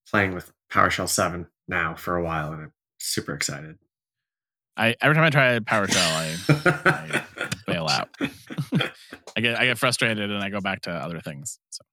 playing 0.10 0.34
with 0.34 0.54
PowerShell 0.72 1.10
7 1.10 1.48
now 1.68 1.96
for 1.96 2.16
a 2.16 2.24
while, 2.24 2.54
and 2.54 2.62
I'm 2.62 2.74
super 3.00 3.34
excited. 3.34 3.78
I 4.78 4.96
every 5.02 5.16
time 5.16 5.24
I 5.26 5.30
try 5.30 5.60
PowerShell, 5.60 6.46
I 6.86 7.24
bail 7.68 7.88
out. 7.90 8.10
I 9.36 9.42
get 9.42 9.60
I 9.60 9.66
get 9.66 9.78
frustrated 9.78 10.32
and 10.32 10.44
I 10.44 10.50
go 10.50 10.62
back 10.62 10.82
to 10.82 10.92
other 10.92 11.20
things. 11.20 11.60
So 11.70 11.84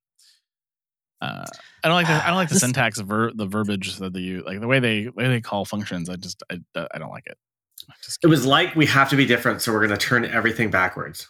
uh, 1.21 1.45
I 1.83 1.87
don't 1.87 1.95
like 1.95 2.07
the 2.07 2.13
I 2.13 2.27
don't 2.27 2.37
like 2.37 2.49
the 2.49 2.55
syntax 2.59 2.99
ver- 2.99 3.31
the 3.33 3.45
verbiage 3.45 3.97
that 3.97 4.13
they 4.13 4.21
use 4.21 4.43
like 4.45 4.59
the 4.61 4.67
way 4.67 4.79
they 4.79 5.09
way 5.09 5.27
they 5.27 5.41
call 5.41 5.65
functions. 5.65 6.09
I 6.09 6.15
just 6.15 6.41
I, 6.49 6.59
I 6.93 6.97
don't 6.97 7.11
like 7.11 7.27
it. 7.27 7.37
It 8.23 8.27
was 8.27 8.45
like 8.45 8.75
we 8.75 8.85
have 8.85 9.09
to 9.09 9.15
be 9.15 9.25
different, 9.25 9.61
so 9.61 9.71
we're 9.73 9.85
going 9.85 9.97
to 9.97 10.05
turn 10.05 10.23
everything 10.25 10.69
backwards. 10.69 11.27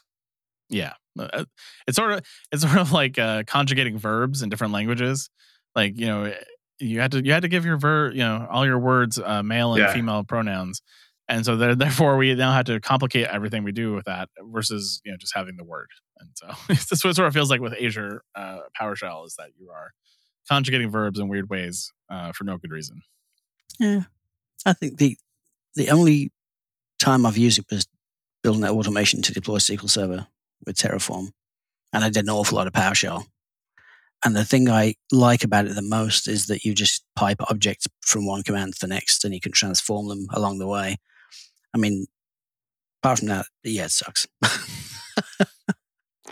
yeah. 0.69 0.93
Uh, 1.17 1.45
It's 1.88 1.95
sort 1.95 2.12
of 2.12 2.21
it's 2.51 2.62
sort 2.63 2.77
of 2.77 2.91
like 2.91 3.17
uh, 3.17 3.43
conjugating 3.47 3.97
verbs 3.97 4.41
in 4.41 4.49
different 4.49 4.73
languages. 4.73 5.29
Like 5.75 5.97
you 5.99 6.05
know 6.07 6.33
you 6.79 6.99
had 6.99 7.12
to 7.13 7.25
you 7.25 7.31
had 7.33 7.41
to 7.41 7.47
give 7.49 7.65
your 7.65 7.77
ver 7.77 8.12
you 8.12 8.19
know 8.19 8.47
all 8.49 8.65
your 8.65 8.79
words 8.79 9.19
uh, 9.19 9.41
male 9.43 9.73
and 9.73 9.79
Yeah. 9.81 9.93
female 9.93 10.23
pronouns. 10.23 10.81
And 11.29 11.45
so 11.45 11.55
there, 11.55 11.75
therefore 11.75 12.17
we 12.17 12.33
now 12.35 12.51
have 12.51 12.65
to 12.65 12.79
complicate 12.81 13.27
everything 13.27 13.63
we 13.63 13.71
do 13.71 13.93
with 13.93 14.05
that 14.05 14.29
versus 14.41 15.01
you 15.05 15.11
know 15.11 15.17
just 15.17 15.35
having 15.35 15.55
the 15.55 15.63
word. 15.63 15.87
And 16.19 16.29
so 16.33 16.47
that's 16.67 17.03
what 17.03 17.15
sort 17.15 17.27
of 17.27 17.33
feels 17.33 17.49
like 17.49 17.61
with 17.61 17.73
Azure 17.73 18.23
uh, 18.35 18.59
PowerShell 18.79 19.25
is 19.25 19.35
that 19.35 19.51
you 19.57 19.69
are 19.69 19.91
conjugating 20.49 20.89
verbs 20.89 21.19
in 21.19 21.29
weird 21.29 21.49
ways 21.49 21.93
uh, 22.09 22.31
for 22.33 22.43
no 22.43 22.57
good 22.57 22.71
reason. 22.71 23.01
Yeah, 23.79 24.03
I 24.65 24.73
think 24.73 24.97
the 24.97 25.17
the 25.75 25.89
only 25.91 26.31
time 26.99 27.25
I've 27.25 27.37
used 27.37 27.59
it 27.59 27.65
was 27.71 27.87
building 28.43 28.61
that 28.61 28.71
automation 28.71 29.21
to 29.21 29.33
deploy 29.33 29.57
SQL 29.57 29.89
Server 29.89 30.27
with 30.65 30.75
Terraform, 30.75 31.29
and 31.93 32.03
I 32.03 32.09
did 32.09 32.23
an 32.23 32.29
awful 32.29 32.57
lot 32.57 32.67
of 32.67 32.73
PowerShell. 32.73 33.25
And 34.25 34.35
the 34.35 34.43
thing 34.43 34.69
I 34.69 34.95
like 35.13 35.45
about 35.45 35.65
it 35.65 35.75
the 35.75 35.81
most 35.81 36.27
is 36.27 36.47
that 36.47 36.65
you 36.65 36.75
just 36.75 37.05
pipe 37.15 37.37
objects 37.49 37.87
from 38.01 38.25
one 38.25 38.43
command 38.43 38.73
to 38.73 38.79
the 38.81 38.93
next, 38.93 39.23
and 39.23 39.33
you 39.33 39.39
can 39.39 39.53
transform 39.53 40.09
them 40.09 40.27
along 40.33 40.59
the 40.59 40.67
way. 40.67 40.97
I 41.73 41.77
mean, 41.77 42.05
apart 43.01 43.19
from 43.19 43.27
that, 43.29 43.45
yeah, 43.63 43.86
it 43.86 43.91
sucks. 43.91 44.27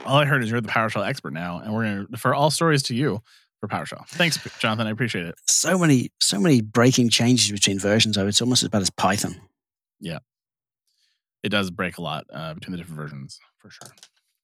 all 0.06 0.18
I 0.18 0.26
heard 0.26 0.44
is 0.44 0.50
you're 0.50 0.62
the 0.62 0.68
PowerShell 0.68 1.06
expert 1.06 1.34
now, 1.34 1.60
and 1.60 1.74
we're 1.74 1.84
going 1.84 2.06
to 2.06 2.12
defer 2.12 2.34
all 2.34 2.50
stories 2.50 2.84
to 2.84 2.96
you 2.96 3.22
for 3.60 3.68
PowerShell. 3.68 4.08
Thanks, 4.08 4.40
Jonathan. 4.60 4.88
I 4.88 4.92
appreciate 4.92 5.26
it. 5.26 5.36
So 5.48 5.78
many, 5.78 6.12
so 6.20 6.40
many 6.40 6.62
breaking 6.62 7.10
changes 7.10 7.52
between 7.52 7.80
versions. 7.80 8.16
Though 8.16 8.28
it's 8.28 8.42
almost 8.42 8.64
as 8.64 8.70
bad 8.70 8.82
as 8.82 8.90
Python. 8.90 9.36
Yeah, 10.00 10.20
it 11.44 11.50
does 11.50 11.72
break 11.72 11.98
a 11.98 12.02
lot 12.02 12.26
uh, 12.32 12.54
between 12.54 12.72
the 12.72 12.78
different 12.78 13.00
versions 13.00 13.40
for 13.58 13.70
sure. 13.70 13.90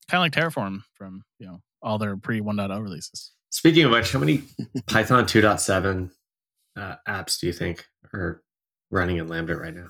Kind 0.10 0.20
of 0.20 0.22
like 0.22 0.32
Terraform 0.32 0.84
from 0.94 1.24
you 1.40 1.48
know 1.48 1.62
all 1.82 1.98
their 1.98 2.18
pre 2.18 2.42
1.0 2.42 2.82
releases. 2.82 3.32
Speaking 3.50 3.86
of 3.86 3.92
which, 3.92 4.12
how 4.12 4.20
many 4.20 4.44
Python 4.88 5.26
2.7 5.26 6.10
uh, 6.76 6.96
apps 7.08 7.40
do 7.40 7.48
you 7.48 7.54
think 7.54 7.86
are 8.14 8.42
running 8.90 9.18
in 9.18 9.28
Lambda 9.28 9.56
right 9.56 9.76
now? 9.76 9.90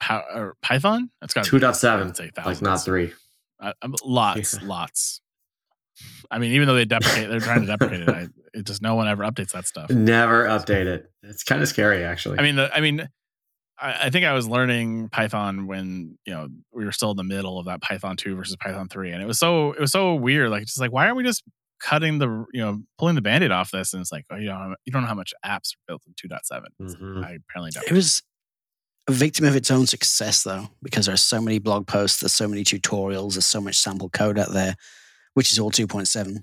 How, 0.00 0.24
or 0.34 0.56
Python? 0.62 1.10
It's 1.22 1.34
got 1.34 1.46
2.7, 1.46 2.44
like 2.44 2.62
not 2.62 2.84
three. 2.84 3.12
Uh, 3.60 3.72
lots, 4.04 4.54
yeah. 4.54 4.68
lots. 4.68 5.20
I 6.30 6.38
mean, 6.38 6.52
even 6.52 6.66
though 6.66 6.74
they 6.74 6.84
deprecate, 6.84 7.28
they're 7.28 7.40
trying 7.40 7.60
to 7.60 7.66
deprecate 7.66 8.00
it. 8.00 8.08
I, 8.08 8.28
it 8.52 8.66
just 8.66 8.82
no 8.82 8.94
one 8.94 9.08
ever 9.08 9.22
updates 9.22 9.52
that 9.52 9.66
stuff. 9.66 9.90
Never 9.90 10.44
update 10.44 10.86
it. 10.86 11.10
It's 11.22 11.44
kind 11.44 11.62
of 11.62 11.68
scary, 11.68 12.04
actually. 12.04 12.38
I 12.38 12.42
mean, 12.42 12.56
the, 12.56 12.74
I 12.74 12.80
mean, 12.80 13.08
I, 13.78 14.06
I, 14.06 14.10
think 14.10 14.24
I 14.24 14.32
was 14.32 14.48
learning 14.48 15.08
Python 15.10 15.66
when 15.66 16.18
you 16.26 16.32
know 16.32 16.48
we 16.72 16.84
were 16.84 16.92
still 16.92 17.10
in 17.10 17.16
the 17.16 17.24
middle 17.24 17.58
of 17.58 17.66
that 17.66 17.80
Python 17.80 18.16
two 18.16 18.36
versus 18.36 18.56
Python 18.56 18.88
three, 18.88 19.10
and 19.10 19.22
it 19.22 19.26
was 19.26 19.38
so 19.38 19.72
it 19.72 19.80
was 19.80 19.92
so 19.92 20.14
weird. 20.14 20.50
Like, 20.50 20.64
just 20.64 20.80
like 20.80 20.92
why 20.92 21.04
aren't 21.04 21.16
we 21.16 21.24
just 21.24 21.42
cutting 21.80 22.18
the 22.18 22.46
you 22.52 22.60
know 22.60 22.80
pulling 22.98 23.14
the 23.14 23.22
band-aid 23.22 23.50
off 23.50 23.70
this? 23.70 23.92
And 23.92 24.00
it's 24.00 24.12
like, 24.12 24.24
oh, 24.30 24.36
you 24.36 24.46
know, 24.46 24.74
you 24.84 24.92
don't 24.92 25.02
know 25.02 25.08
how 25.08 25.14
much 25.14 25.32
apps 25.44 25.74
are 25.74 25.82
built 25.88 26.02
in 26.06 26.14
2.7. 26.14 26.62
Mm-hmm. 26.80 27.24
I 27.24 27.38
apparently 27.48 27.70
don't. 27.72 27.86
It 27.86 27.92
was 27.92 28.22
a 29.06 29.12
victim 29.12 29.44
of 29.44 29.56
its 29.56 29.70
own 29.70 29.86
success 29.86 30.42
though, 30.42 30.68
because 30.82 31.06
there 31.06 31.14
are 31.14 31.18
so 31.18 31.40
many 31.40 31.58
blog 31.58 31.86
posts, 31.86 32.20
there's 32.20 32.32
so 32.32 32.48
many 32.48 32.64
tutorials, 32.64 33.34
there's 33.34 33.46
so 33.46 33.60
much 33.60 33.76
sample 33.76 34.08
code 34.08 34.38
out 34.38 34.52
there, 34.52 34.76
which 35.34 35.52
is 35.52 35.58
all 35.58 35.70
2.7. 35.70 36.42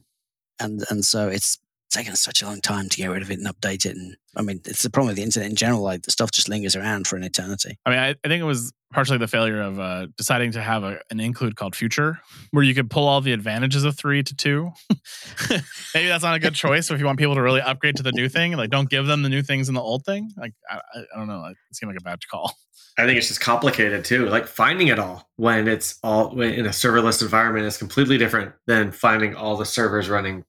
And 0.60 0.84
and 0.90 1.04
so 1.04 1.28
it's 1.28 1.58
taken 1.92 2.16
such 2.16 2.42
a 2.42 2.46
long 2.46 2.62
time 2.62 2.90
to 2.90 2.98
get 2.98 3.08
rid 3.08 3.22
of 3.22 3.30
it 3.30 3.40
and 3.40 3.48
update 3.48 3.86
it. 3.86 3.96
And 3.96 4.16
I 4.36 4.42
mean, 4.42 4.62
it's 4.66 4.84
the 4.84 4.90
problem 4.90 5.10
with 5.10 5.18
the 5.18 5.24
internet 5.24 5.50
in 5.50 5.56
general. 5.56 5.82
Like 5.82 6.04
the 6.04 6.12
stuff 6.12 6.32
just 6.32 6.50
lingers 6.50 6.76
around 6.76 7.08
for 7.08 7.18
an 7.18 7.24
eternity. 7.24 7.78
I 7.86 7.90
mean, 7.90 8.00
I, 8.00 8.10
I 8.10 8.28
think 8.28 8.42
it 8.42 8.46
was 8.46 8.72
partially 8.94 9.18
the 9.18 9.28
failure 9.28 9.62
of 9.62 9.80
uh, 9.80 10.08
deciding 10.18 10.52
to 10.52 10.62
have 10.62 10.84
a, 10.84 11.00
an 11.10 11.20
include 11.20 11.56
called 11.56 11.76
future, 11.76 12.20
where 12.52 12.64
you 12.64 12.74
could 12.74 12.90
pull 12.90 13.08
all 13.08 13.22
the 13.22 13.34
advantages 13.34 13.84
of 13.84 13.98
three 13.98 14.24
to 14.24 14.36
two. 14.36 14.72
Maybe 15.94 16.08
that's 16.08 16.24
not 16.24 16.36
a 16.36 16.40
good 16.40 16.56
choice 16.56 16.92
if 16.92 17.00
you 17.00 17.06
want 17.06 17.20
people 17.20 17.36
to 17.36 17.42
really 17.42 17.62
upgrade 17.62 17.98
to 17.98 18.04
the 18.04 18.12
new 18.12 18.28
thing. 18.28 18.54
Like, 18.54 18.70
don't 18.70 18.90
give 18.90 19.06
them 19.06 19.24
the 19.24 19.30
new 19.30 19.42
things 19.42 19.70
in 19.70 19.76
the 19.76 19.82
old 19.82 20.06
thing. 20.06 20.32
Like, 20.38 20.54
I, 20.70 20.80
I 20.96 21.18
don't 21.18 21.28
know. 21.28 21.46
It 21.46 21.58
seemed 21.74 21.92
like 21.92 22.00
a 22.00 22.04
bad 22.04 22.20
call. 22.30 22.54
I 22.98 23.06
think 23.06 23.18
it's 23.18 23.30
just 23.30 23.40
complicated 23.40 24.04
too. 24.04 24.28
Like 24.28 24.48
finding 24.48 24.90
it 24.90 25.00
all 25.00 25.30
when 25.38 25.68
it's 25.68 25.98
all 26.04 26.40
in 26.42 26.66
a 26.66 26.70
serverless 26.70 27.22
environment 27.22 27.66
is 27.66 27.78
completely 27.78 28.18
different 28.18 28.54
than 28.68 28.92
finding 28.92 29.34
all 29.36 29.56
the 29.56 29.66
servers 29.66 30.10
running, 30.10 30.44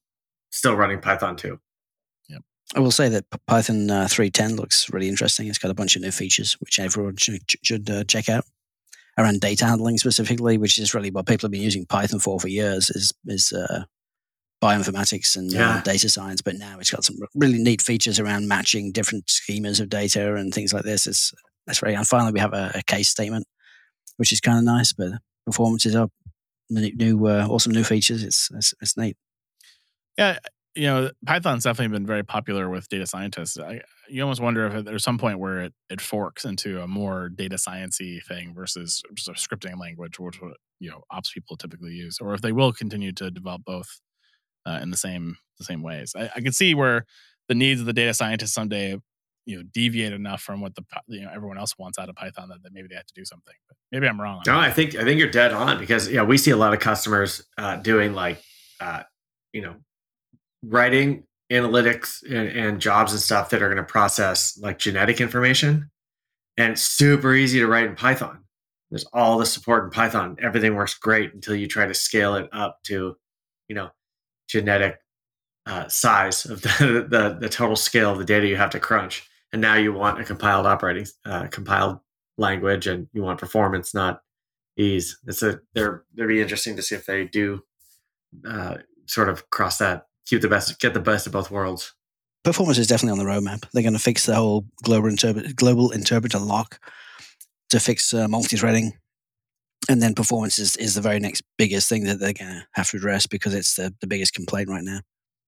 still 0.53 0.75
running 0.75 0.99
Python 0.99 1.35
2. 1.35 1.59
I 2.75 2.79
will 2.79 2.91
say 2.91 3.09
that 3.09 3.25
Python 3.47 3.89
uh, 3.89 4.05
3.10 4.05 4.57
looks 4.57 4.91
really 4.91 5.09
interesting. 5.09 5.47
It's 5.47 5.57
got 5.57 5.71
a 5.71 5.75
bunch 5.75 5.95
of 5.95 6.01
new 6.01 6.11
features, 6.11 6.53
which 6.53 6.79
everyone 6.79 7.17
should, 7.17 7.41
should 7.63 7.89
uh, 7.89 8.03
check 8.05 8.29
out 8.29 8.45
around 9.17 9.41
data 9.41 9.65
handling 9.65 9.97
specifically, 9.97 10.57
which 10.57 10.79
is 10.79 10.93
really 10.93 11.11
what 11.11 11.27
people 11.27 11.47
have 11.47 11.51
been 11.51 11.61
using 11.61 11.85
Python 11.85 12.19
for 12.19 12.39
for 12.39 12.47
years 12.47 12.89
is, 12.89 13.13
is 13.27 13.51
uh, 13.51 13.83
bioinformatics 14.61 15.35
and 15.35 15.53
uh, 15.53 15.57
yeah. 15.57 15.81
data 15.83 16.09
science. 16.09 16.41
But 16.41 16.55
now 16.55 16.79
it's 16.79 16.89
got 16.89 17.03
some 17.03 17.17
really 17.35 17.61
neat 17.61 17.81
features 17.81 18.19
around 18.19 18.47
matching 18.47 18.91
different 18.91 19.25
schemas 19.27 19.79
of 19.79 19.89
data 19.89 20.35
and 20.35 20.51
things 20.51 20.73
like 20.73 20.83
this. 20.83 21.05
It's, 21.05 21.31
that's 21.67 21.79
very, 21.79 21.93
and 21.93 22.07
finally 22.07 22.31
we 22.31 22.39
have 22.39 22.53
a, 22.53 22.71
a 22.75 22.83
case 22.83 23.09
statement, 23.09 23.45
which 24.17 24.31
is 24.31 24.41
kind 24.41 24.57
of 24.57 24.63
nice, 24.63 24.93
but 24.93 25.11
performance 25.45 25.85
is 25.85 25.95
up. 25.95 26.11
New, 26.69 26.95
new 26.95 27.27
uh, 27.27 27.45
awesome 27.47 27.73
new 27.73 27.83
features. 27.83 28.23
It's, 28.23 28.49
it's, 28.55 28.73
it's 28.81 28.97
neat. 28.97 29.15
Yeah, 30.17 30.37
you 30.75 30.87
know, 30.87 31.11
Python's 31.25 31.63
definitely 31.63 31.95
been 31.95 32.05
very 32.05 32.23
popular 32.23 32.69
with 32.69 32.89
data 32.89 33.05
scientists. 33.05 33.59
I, 33.59 33.81
you 34.09 34.21
almost 34.21 34.41
wonder 34.41 34.65
if 34.67 34.85
there's 34.85 35.03
some 35.03 35.17
point 35.17 35.39
where 35.39 35.61
it, 35.61 35.73
it 35.89 36.01
forks 36.01 36.45
into 36.45 36.81
a 36.81 36.87
more 36.87 37.29
data 37.29 37.55
sciencey 37.55 38.23
thing 38.23 38.53
versus 38.53 39.01
just 39.13 39.27
a 39.27 39.33
scripting 39.33 39.79
language, 39.79 40.19
which 40.19 40.41
what 40.41 40.57
you 40.79 40.89
know 40.89 41.03
ops 41.11 41.31
people 41.31 41.57
typically 41.57 41.91
use, 41.91 42.19
or 42.19 42.33
if 42.33 42.41
they 42.41 42.51
will 42.51 42.73
continue 42.73 43.11
to 43.13 43.29
develop 43.29 43.63
both 43.65 44.01
uh, 44.65 44.79
in 44.81 44.89
the 44.89 44.97
same 44.97 45.37
the 45.59 45.65
same 45.65 45.83
ways. 45.83 46.13
I, 46.17 46.29
I 46.35 46.41
can 46.41 46.53
see 46.53 46.73
where 46.73 47.05
the 47.47 47.55
needs 47.55 47.79
of 47.79 47.85
the 47.85 47.93
data 47.93 48.13
scientist 48.13 48.53
someday 48.53 48.97
you 49.45 49.57
know 49.57 49.63
deviate 49.73 50.13
enough 50.13 50.41
from 50.41 50.61
what 50.61 50.73
the 50.75 50.83
you 51.07 51.21
know 51.21 51.31
everyone 51.33 51.57
else 51.57 51.77
wants 51.77 51.99
out 51.99 52.09
of 52.09 52.15
Python 52.15 52.49
that, 52.49 52.63
that 52.63 52.73
maybe 52.73 52.87
they 52.87 52.95
have 52.95 53.05
to 53.05 53.13
do 53.13 53.25
something. 53.25 53.53
But 53.67 53.77
maybe 53.91 54.07
I'm 54.07 54.19
wrong. 54.19 54.41
No, 54.47 54.57
I 54.57 54.71
think 54.71 54.95
I 54.95 55.03
think 55.03 55.19
you're 55.19 55.31
dead 55.31 55.53
on 55.53 55.79
because 55.79 56.09
yeah, 56.09 56.23
we 56.23 56.37
see 56.37 56.51
a 56.51 56.57
lot 56.57 56.73
of 56.73 56.79
customers 56.79 57.43
uh, 57.57 57.77
doing 57.77 58.13
like 58.13 58.41
uh, 58.79 59.03
you 59.51 59.61
know 59.61 59.75
writing 60.63 61.23
analytics 61.51 62.23
and, 62.23 62.49
and 62.49 62.81
jobs 62.81 63.11
and 63.11 63.21
stuff 63.21 63.49
that 63.49 63.61
are 63.61 63.67
going 63.67 63.77
to 63.77 63.83
process 63.83 64.57
like 64.61 64.79
genetic 64.79 65.21
information. 65.21 65.89
And 66.57 66.73
it's 66.73 66.81
super 66.81 67.33
easy 67.33 67.59
to 67.59 67.67
write 67.67 67.85
in 67.85 67.95
Python. 67.95 68.43
There's 68.89 69.05
all 69.11 69.37
the 69.37 69.45
support 69.45 69.85
in 69.85 69.89
Python. 69.89 70.37
Everything 70.41 70.75
works 70.75 70.93
great 70.93 71.33
until 71.33 71.55
you 71.55 71.67
try 71.67 71.85
to 71.85 71.93
scale 71.93 72.35
it 72.35 72.47
up 72.53 72.79
to, 72.83 73.15
you 73.67 73.75
know, 73.75 73.89
genetic 74.47 74.99
uh, 75.65 75.87
size 75.87 76.45
of 76.45 76.61
the, 76.79 77.05
the, 77.09 77.37
the 77.39 77.49
total 77.49 77.75
scale 77.75 78.11
of 78.11 78.19
the 78.19 78.25
data 78.25 78.47
you 78.47 78.55
have 78.55 78.69
to 78.71 78.79
crunch. 78.79 79.27
And 79.51 79.61
now 79.61 79.75
you 79.75 79.93
want 79.93 80.19
a 80.19 80.23
compiled 80.23 80.65
operating 80.65 81.05
uh, 81.25 81.47
compiled 81.47 81.99
language, 82.37 82.87
and 82.87 83.07
you 83.13 83.21
want 83.21 83.39
performance, 83.39 83.93
not 83.93 84.21
ease. 84.77 85.19
It's 85.27 85.43
a 85.43 85.59
they're 85.75 86.03
they'd 86.15 86.27
be 86.27 86.41
interesting 86.41 86.75
to 86.75 86.81
see 86.81 86.95
if 86.95 87.05
they 87.05 87.25
do 87.25 87.61
uh, 88.47 88.77
sort 89.05 89.29
of 89.29 89.49
cross 89.51 89.77
that 89.77 90.07
keep 90.25 90.41
the 90.41 90.49
best, 90.49 90.79
get 90.79 90.93
the 90.93 90.99
best 90.99 91.27
of 91.27 91.33
both 91.33 91.51
worlds. 91.51 91.93
Performance 92.43 92.77
is 92.77 92.87
definitely 92.87 93.19
on 93.19 93.25
the 93.25 93.31
roadmap. 93.31 93.65
They're 93.73 93.83
going 93.83 93.93
to 93.93 93.99
fix 93.99 94.25
the 94.25 94.35
whole 94.35 94.65
global 94.83 95.07
interpret, 95.07 95.55
global 95.55 95.91
interpreter 95.91 96.39
lock 96.39 96.79
to 97.69 97.79
fix 97.79 98.13
uh, 98.13 98.27
multi-threading, 98.27 98.93
and 99.89 100.01
then 100.01 100.13
performance 100.13 100.59
is, 100.59 100.75
is 100.75 100.95
the 100.95 101.01
very 101.01 101.19
next 101.19 101.41
biggest 101.57 101.87
thing 101.87 102.03
that 102.03 102.19
they're 102.19 102.33
going 102.33 102.51
to 102.51 102.67
have 102.73 102.89
to 102.89 102.97
address 102.97 103.27
because 103.27 103.53
it's 103.53 103.75
the, 103.75 103.93
the 104.01 104.07
biggest 104.07 104.33
complaint 104.33 104.69
right 104.69 104.83
now. 104.83 104.99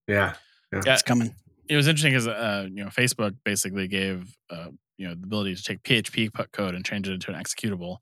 Yeah, 0.08 0.34
yeah, 0.72 0.82
it's 0.86 1.02
coming. 1.02 1.34
It 1.68 1.76
was 1.76 1.86
interesting 1.86 2.12
because 2.12 2.28
uh, 2.28 2.66
you 2.70 2.84
know 2.84 2.90
Facebook 2.90 3.34
basically 3.44 3.88
gave 3.88 4.34
uh, 4.50 4.68
you 4.96 5.06
know 5.06 5.14
the 5.14 5.24
ability 5.24 5.54
to 5.54 5.62
take 5.62 5.82
PHP 5.82 6.30
code 6.52 6.74
and 6.74 6.84
change 6.84 7.08
it 7.08 7.12
into 7.12 7.32
an 7.32 7.40
executable. 7.40 7.98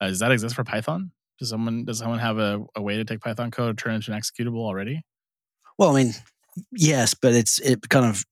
Uh, 0.00 0.08
does 0.08 0.18
that 0.18 0.32
exist 0.32 0.54
for 0.54 0.64
Python? 0.64 1.12
Does 1.38 1.48
someone 1.48 1.84
does 1.84 1.98
someone 1.98 2.18
have 2.18 2.38
a, 2.38 2.64
a 2.76 2.82
way 2.82 2.96
to 2.96 3.04
take 3.04 3.20
Python 3.20 3.50
code 3.50 3.78
turn 3.78 3.92
it 3.92 3.96
into 3.96 4.12
an 4.12 4.20
executable 4.20 4.60
already? 4.60 5.02
Well, 5.78 5.96
I 5.96 6.04
mean, 6.04 6.14
yes, 6.72 7.14
but 7.14 7.32
it's 7.32 7.58
it 7.60 7.88
kind 7.88 8.06
of 8.06 8.24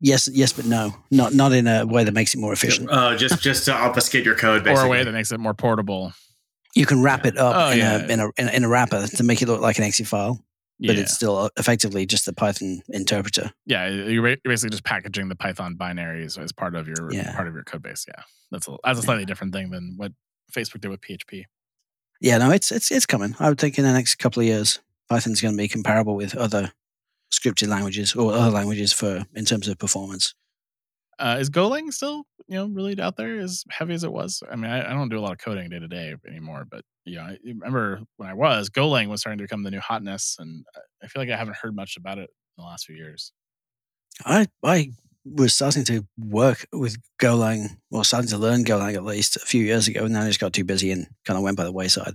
yes, 0.00 0.28
yes, 0.32 0.52
but 0.52 0.66
no, 0.66 0.94
not 1.10 1.34
not 1.34 1.52
in 1.52 1.66
a 1.66 1.86
way 1.86 2.04
that 2.04 2.12
makes 2.12 2.34
it 2.34 2.38
more 2.38 2.52
efficient. 2.52 2.88
Oh, 2.90 3.16
just 3.16 3.40
just 3.40 3.64
to 3.66 3.74
obfuscate 3.74 4.24
your 4.24 4.34
code, 4.34 4.64
basically. 4.64 4.82
or 4.82 4.86
a 4.86 4.90
way 4.90 5.04
that 5.04 5.12
makes 5.12 5.32
it 5.32 5.38
more 5.38 5.54
portable. 5.54 6.12
You 6.74 6.86
can 6.86 7.02
wrap 7.02 7.24
yeah. 7.24 7.28
it 7.28 7.38
up 7.38 7.56
oh, 7.56 7.70
in, 7.72 7.78
yeah. 7.78 7.96
a, 7.96 8.08
in, 8.08 8.20
a, 8.20 8.56
in 8.56 8.64
a 8.64 8.68
wrapper 8.68 9.06
to 9.06 9.24
make 9.24 9.42
it 9.42 9.48
look 9.48 9.60
like 9.60 9.78
an 9.78 9.84
exe 9.84 10.06
file, 10.08 10.40
but 10.78 10.94
yeah. 10.94 11.02
it's 11.02 11.12
still 11.12 11.36
uh, 11.36 11.48
effectively 11.56 12.06
just 12.06 12.26
the 12.26 12.32
Python 12.32 12.80
interpreter. 12.88 13.52
Yeah, 13.66 13.88
you're 13.88 14.36
basically 14.44 14.70
just 14.70 14.84
packaging 14.84 15.28
the 15.28 15.34
Python 15.34 15.76
binaries 15.76 16.38
as 16.38 16.52
part 16.52 16.76
of 16.76 16.86
your 16.86 17.12
yeah. 17.12 17.34
part 17.34 17.48
of 17.48 17.54
your 17.54 17.64
code 17.64 17.82
base. 17.82 18.06
Yeah, 18.06 18.22
that's 18.50 18.68
a 18.68 18.76
that's 18.84 19.00
a 19.00 19.02
slightly 19.02 19.24
different 19.24 19.52
thing 19.52 19.70
than 19.70 19.94
what 19.96 20.12
Facebook 20.52 20.80
did 20.80 20.88
with 20.88 21.00
PHP. 21.00 21.44
Yeah, 22.20 22.38
no, 22.38 22.50
it's 22.50 22.70
it's 22.70 22.90
it's 22.90 23.06
coming. 23.06 23.34
I 23.38 23.48
would 23.48 23.58
think 23.58 23.78
in 23.78 23.84
the 23.84 23.92
next 23.92 24.16
couple 24.16 24.40
of 24.40 24.46
years. 24.46 24.78
Python's 25.10 25.40
going 25.40 25.54
to 25.54 25.58
be 25.58 25.68
comparable 25.68 26.14
with 26.14 26.36
other 26.36 26.72
scripted 27.32 27.68
languages 27.68 28.14
or 28.14 28.32
other 28.32 28.50
languages 28.50 28.92
for 28.92 29.26
in 29.34 29.44
terms 29.44 29.68
of 29.68 29.78
performance. 29.78 30.34
Uh, 31.18 31.36
is 31.38 31.50
Golang 31.50 31.92
still 31.92 32.24
you 32.48 32.56
know 32.56 32.66
really 32.66 32.98
out 33.00 33.16
there 33.16 33.38
as 33.38 33.64
heavy 33.70 33.92
as 33.92 34.04
it 34.04 34.12
was? 34.12 34.42
I 34.50 34.56
mean, 34.56 34.70
I, 34.70 34.90
I 34.90 34.94
don't 34.94 35.10
do 35.10 35.18
a 35.18 35.20
lot 35.20 35.32
of 35.32 35.38
coding 35.38 35.68
day 35.68 35.78
to 35.78 35.88
day 35.88 36.14
anymore, 36.26 36.66
but 36.70 36.82
you 37.04 37.16
know, 37.16 37.22
I 37.22 37.38
remember 37.44 38.00
when 38.16 38.28
I 38.28 38.34
was 38.34 38.70
Golang 38.70 39.08
was 39.08 39.20
starting 39.20 39.38
to 39.38 39.44
become 39.44 39.64
the 39.64 39.70
new 39.70 39.80
hotness, 39.80 40.36
and 40.38 40.64
I 41.02 41.08
feel 41.08 41.22
like 41.22 41.30
I 41.30 41.36
haven't 41.36 41.56
heard 41.56 41.74
much 41.74 41.96
about 41.96 42.18
it 42.18 42.30
in 42.30 42.62
the 42.62 42.64
last 42.64 42.86
few 42.86 42.96
years. 42.96 43.32
I 44.24 44.46
I 44.62 44.92
was 45.24 45.52
starting 45.52 45.84
to 45.84 46.06
work 46.18 46.66
with 46.72 46.96
Golang, 47.20 47.76
or 47.90 48.04
starting 48.04 48.30
to 48.30 48.38
learn 48.38 48.64
Golang 48.64 48.94
at 48.94 49.04
least 49.04 49.36
a 49.36 49.40
few 49.40 49.62
years 49.64 49.88
ago, 49.88 50.04
and 50.04 50.14
then 50.14 50.22
I 50.22 50.28
just 50.28 50.40
got 50.40 50.52
too 50.52 50.64
busy 50.64 50.90
and 50.90 51.06
kind 51.26 51.36
of 51.36 51.42
went 51.42 51.56
by 51.56 51.64
the 51.64 51.72
wayside. 51.72 52.14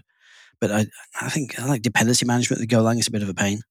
But 0.59 0.71
I, 0.71 0.85
I 1.21 1.29
think 1.29 1.59
I 1.59 1.65
like 1.65 1.81
dependency 1.81 2.25
management 2.25 2.59
with 2.59 2.69
Golang 2.69 2.99
is 2.99 3.07
a 3.07 3.11
bit 3.11 3.23
of 3.23 3.29
a 3.29 3.33
pain, 3.33 3.61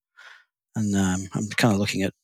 and 0.77 0.94
um, 0.94 1.29
I'm 1.35 1.49
kind 1.57 1.75
of 1.75 1.81
looking 1.81 2.03
at 2.03 2.14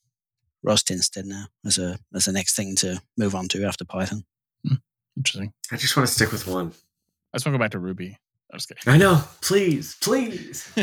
Rust 0.63 0.91
instead 0.91 1.27
now 1.27 1.47
as 1.65 1.79
a 1.79 1.99
as 2.15 2.27
the 2.27 2.33
next 2.33 2.55
thing 2.57 2.77
to 2.77 3.01
move 3.17 3.35
on 3.35 3.49
to 3.49 3.65
after 3.65 3.85
Python. 3.85 4.25
Interesting. 5.17 5.53
I 5.73 5.77
just 5.77 5.97
want 5.97 6.09
to 6.09 6.15
stick 6.15 6.33
with 6.33 6.47
one. 6.47 6.73
I 7.33 7.37
just 7.37 7.47
want 7.47 7.55
to 7.55 7.59
go 7.59 7.65
back 7.65 7.73
to 7.73 7.79
Ruby. 7.79 8.19
I'm 8.53 8.59
just 8.59 8.69
kidding. 8.69 8.93
I 8.93 8.97
know. 8.97 9.23
Please, 9.43 9.97
please. 10.01 10.69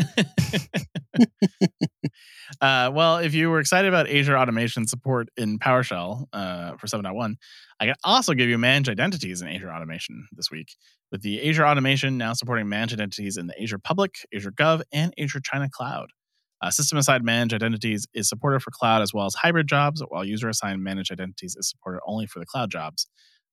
uh, 2.60 2.90
well, 2.92 3.18
if 3.18 3.34
you 3.34 3.50
were 3.50 3.60
excited 3.60 3.88
about 3.88 4.08
Azure 4.08 4.38
automation 4.38 4.86
support 4.86 5.28
in 5.36 5.58
PowerShell 5.58 6.24
uh, 6.32 6.76
for 6.76 6.86
7.1, 6.86 7.34
I 7.78 7.86
can 7.86 7.94
also 8.04 8.32
give 8.32 8.48
you 8.48 8.56
managed 8.56 8.88
identities 8.88 9.42
in 9.42 9.48
Azure 9.48 9.70
automation 9.70 10.28
this 10.32 10.50
week. 10.50 10.76
With 11.12 11.22
the 11.22 11.46
Azure 11.46 11.66
automation 11.66 12.16
now 12.16 12.32
supporting 12.32 12.68
managed 12.68 12.94
identities 12.94 13.36
in 13.36 13.48
the 13.48 13.62
Azure 13.62 13.78
Public, 13.78 14.14
Azure 14.34 14.52
Gov, 14.52 14.82
and 14.92 15.12
Azure 15.18 15.40
China 15.40 15.68
Cloud. 15.70 16.10
Uh, 16.60 16.70
system 16.70 16.98
assigned 16.98 17.22
managed 17.22 17.54
identities 17.54 18.06
is 18.14 18.28
supported 18.28 18.60
for 18.60 18.72
cloud 18.72 19.00
as 19.00 19.14
well 19.14 19.26
as 19.26 19.34
hybrid 19.34 19.68
jobs, 19.68 20.02
while 20.08 20.24
user 20.24 20.48
assigned 20.48 20.82
managed 20.82 21.12
identities 21.12 21.54
is 21.56 21.68
supported 21.68 22.00
only 22.06 22.26
for 22.26 22.40
the 22.40 22.46
cloud 22.46 22.70
jobs. 22.70 23.06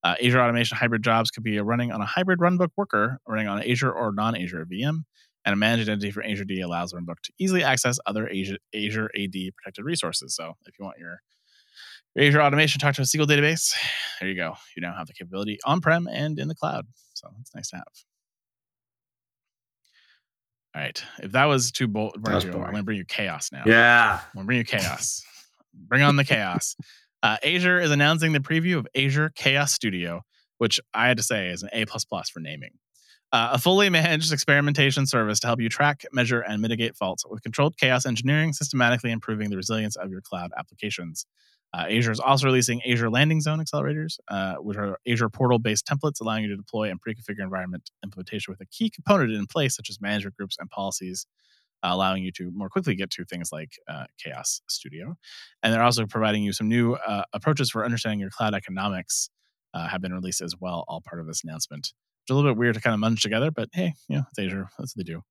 Uh, 0.06 0.14
Azure 0.24 0.40
Automation 0.40 0.78
hybrid 0.78 1.04
jobs 1.04 1.32
could 1.32 1.42
be 1.42 1.60
running 1.60 1.92
on 1.92 2.00
a 2.00 2.06
hybrid 2.06 2.38
runbook 2.38 2.70
worker 2.78 3.20
running 3.28 3.48
on 3.48 3.64
Azure 3.64 3.92
or 3.92 4.12
non 4.12 4.36
Azure 4.36 4.64
VM. 4.72 5.00
And 5.46 5.54
a 5.54 5.56
managed 5.56 5.90
identity 5.90 6.12
for 6.12 6.24
Azure 6.24 6.44
AD 6.44 6.60
allows 6.60 6.94
runbook 6.94 7.20
to 7.24 7.34
easily 7.40 7.64
access 7.64 7.98
other 8.06 8.30
Azure, 8.30 8.60
Azure 8.76 9.10
AD 9.18 9.34
protected 9.58 9.84
resources. 9.84 10.36
So 10.36 10.54
if 10.68 10.78
you 10.78 10.86
want 10.86 11.00
your, 11.00 11.22
Azure 12.18 12.42
Automation 12.42 12.80
to 12.80 12.86
talk 12.86 12.94
to 12.96 13.02
a 13.02 13.06
SQL 13.06 13.26
database, 13.26 13.74
there 14.20 14.30
you 14.30 14.36
go. 14.36 14.54
You 14.76 14.82
now 14.82 14.94
have 14.96 15.08
the 15.08 15.14
capability 15.14 15.58
on 15.66 15.82
prem 15.82 16.08
and 16.08 16.38
in 16.38 16.50
the 16.50 16.56
cloud. 16.56 16.86
So 17.16 17.30
it's 17.42 17.56
nice 17.56 17.70
to 17.72 17.78
have. 17.78 17.86
All 20.76 20.82
right. 20.84 21.04
If 21.24 21.32
that 21.32 21.46
was 21.46 21.72
too 21.72 21.88
bold, 21.88 22.16
I'm 22.28 22.40
going 22.42 22.76
to 22.76 22.84
bring 22.84 22.98
you 22.98 23.06
chaos 23.06 23.52
now. 23.52 23.64
Yeah. 23.66 24.20
I'm 24.22 24.30
gonna 24.36 24.46
bring 24.46 24.60
you 24.60 24.66
chaos. 24.66 25.24
bring 25.74 26.04
on 26.04 26.16
the 26.16 26.26
chaos. 26.26 26.76
Uh, 27.24 27.38
Azure 27.44 27.80
is 27.80 27.92
announcing 27.92 28.34
the 28.34 28.40
preview 28.40 28.78
of 28.78 28.88
Azure 28.96 29.32
Chaos 29.36 29.74
Studio, 29.74 30.22
which 30.58 30.80
I 30.94 31.08
had 31.08 31.18
to 31.18 31.24
say 31.24 31.50
is 31.50 31.64
an 31.64 31.70
A 31.74 31.86
plus 31.86 32.06
plus 32.06 32.30
for 32.30 32.40
naming. 32.40 32.72
Uh, 33.32 33.50
a 33.54 33.58
fully 33.58 33.90
managed 33.90 34.32
experimentation 34.32 35.06
service 35.06 35.40
to 35.40 35.48
help 35.48 35.60
you 35.60 35.68
track, 35.68 36.06
measure, 36.14 36.40
and 36.40 36.62
mitigate 36.62 36.96
faults 36.96 37.26
with 37.28 37.42
controlled 37.42 37.76
chaos 37.78 38.06
engineering, 38.06 38.54
systematically 38.54 39.12
improving 39.12 39.50
the 39.50 39.58
resilience 39.58 39.96
of 39.96 40.10
your 40.10 40.22
cloud 40.22 40.52
applications. 40.58 41.26
Uh, 41.74 41.88
Azure 41.90 42.12
is 42.12 42.20
also 42.20 42.46
releasing 42.46 42.82
Azure 42.84 43.10
Landing 43.10 43.42
Zone 43.42 43.60
accelerators, 43.60 44.20
uh, 44.30 44.56
which 44.56 44.78
are 44.78 45.00
Azure 45.06 45.28
portal 45.28 45.60
based 45.60 45.86
templates 45.86 46.22
allowing 46.22 46.44
you 46.44 46.50
to 46.50 46.56
deploy 46.56 46.90
and 46.90 47.02
pre 47.02 47.14
configure 47.14 47.44
environment 47.44 47.90
implementation 48.04 48.52
with 48.52 48.62
a 48.62 48.66
key 48.68 48.90
component 48.90 49.32
in 49.32 49.46
place, 49.48 49.76
such 49.76 49.90
as 49.90 50.00
management 50.00 50.38
groups 50.38 50.56
and 50.58 50.70
policies 50.70 51.26
uh, 51.86 51.94
allowing 51.94 52.24
you 52.24 52.32
to 52.32 52.52
more 52.52 52.70
quickly 52.70 52.96
get 52.96 53.12
to 53.12 53.24
things 53.26 53.50
like 53.52 53.74
uh, 53.88 54.06
Chaos 54.18 54.62
Studio. 54.68 55.16
And 55.62 55.74
they're 55.74 55.84
also 55.84 56.06
providing 56.06 56.44
you 56.44 56.52
some 56.52 56.68
new 56.68 56.94
uh, 56.94 57.24
approaches 57.34 57.70
for 57.70 57.86
understanding 57.86 58.20
your 58.20 58.32
cloud 58.32 58.54
economics 58.54 59.30
uh, 59.74 59.88
have 59.88 60.02
been 60.02 60.14
released 60.14 60.42
as 60.42 60.56
well, 60.60 60.84
all 60.88 61.02
part 61.08 61.22
of 61.22 61.28
this 61.28 61.44
announcement. 61.44 61.94
It's 62.24 62.32
a 62.32 62.34
little 62.34 62.50
bit 62.50 62.58
weird 62.58 62.76
to 62.76 62.82
kind 62.82 62.94
of 62.94 63.00
munch 63.00 63.22
together, 63.22 63.52
but 63.52 63.70
hey, 63.74 63.94
you 64.08 64.18
know, 64.18 64.24
it's 64.30 64.40
Azure. 64.40 64.70
That's 64.80 64.96
what 64.96 65.06
they 65.06 65.12
do. 65.12 65.22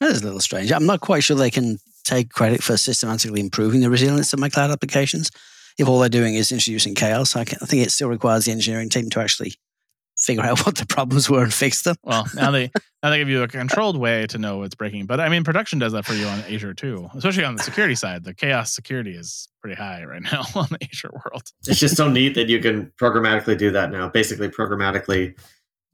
That 0.00 0.12
is 0.12 0.22
a 0.22 0.24
little 0.24 0.40
strange. 0.40 0.72
I'm 0.72 0.86
not 0.86 1.00
quite 1.00 1.24
sure 1.24 1.36
they 1.36 1.50
can 1.50 1.78
take 2.04 2.30
credit 2.30 2.62
for 2.62 2.76
systematically 2.76 3.40
improving 3.40 3.80
the 3.80 3.90
resilience 3.90 4.32
of 4.32 4.38
my 4.38 4.48
cloud 4.48 4.70
applications. 4.70 5.30
If 5.76 5.88
all 5.88 5.98
they're 5.98 6.08
doing 6.08 6.34
is 6.34 6.50
introducing 6.52 6.94
chaos, 6.94 7.36
I, 7.36 7.44
think 7.44 7.86
it 7.86 7.90
still 7.90 8.08
requires 8.08 8.46
the 8.46 8.52
engineering 8.52 8.88
team 8.88 9.10
to 9.10 9.20
actually 9.20 9.54
figure 10.18 10.44
out 10.44 10.58
what 10.66 10.76
the 10.76 10.86
problems 10.86 11.30
were 11.30 11.42
and 11.42 11.54
fix 11.54 11.82
them. 11.82 11.96
Well, 12.02 12.26
now 12.34 12.50
they 12.50 12.70
now 13.02 13.10
they 13.10 13.18
give 13.18 13.28
you 13.28 13.42
a 13.42 13.48
controlled 13.48 13.96
way 13.96 14.26
to 14.26 14.38
know 14.38 14.58
what's 14.58 14.74
breaking. 14.74 15.06
But 15.06 15.20
I 15.20 15.28
mean, 15.28 15.44
production 15.44 15.78
does 15.78 15.92
that 15.92 16.04
for 16.04 16.14
you 16.14 16.26
on 16.26 16.40
Azure 16.40 16.74
too, 16.74 17.08
especially 17.14 17.44
on 17.44 17.56
the 17.56 17.62
security 17.62 17.94
side. 17.94 18.24
The 18.24 18.34
chaos 18.34 18.74
security 18.74 19.12
is 19.12 19.48
pretty 19.60 19.76
high 19.76 20.04
right 20.04 20.22
now 20.22 20.44
on 20.54 20.66
the 20.70 20.78
Azure 20.82 21.10
world. 21.12 21.42
It's 21.66 21.80
just 21.80 21.96
so 21.96 22.08
neat 22.08 22.34
that 22.34 22.48
you 22.48 22.60
can 22.60 22.92
programmatically 23.00 23.56
do 23.56 23.70
that 23.70 23.90
now. 23.90 24.08
Basically, 24.08 24.48
programmatically 24.48 25.38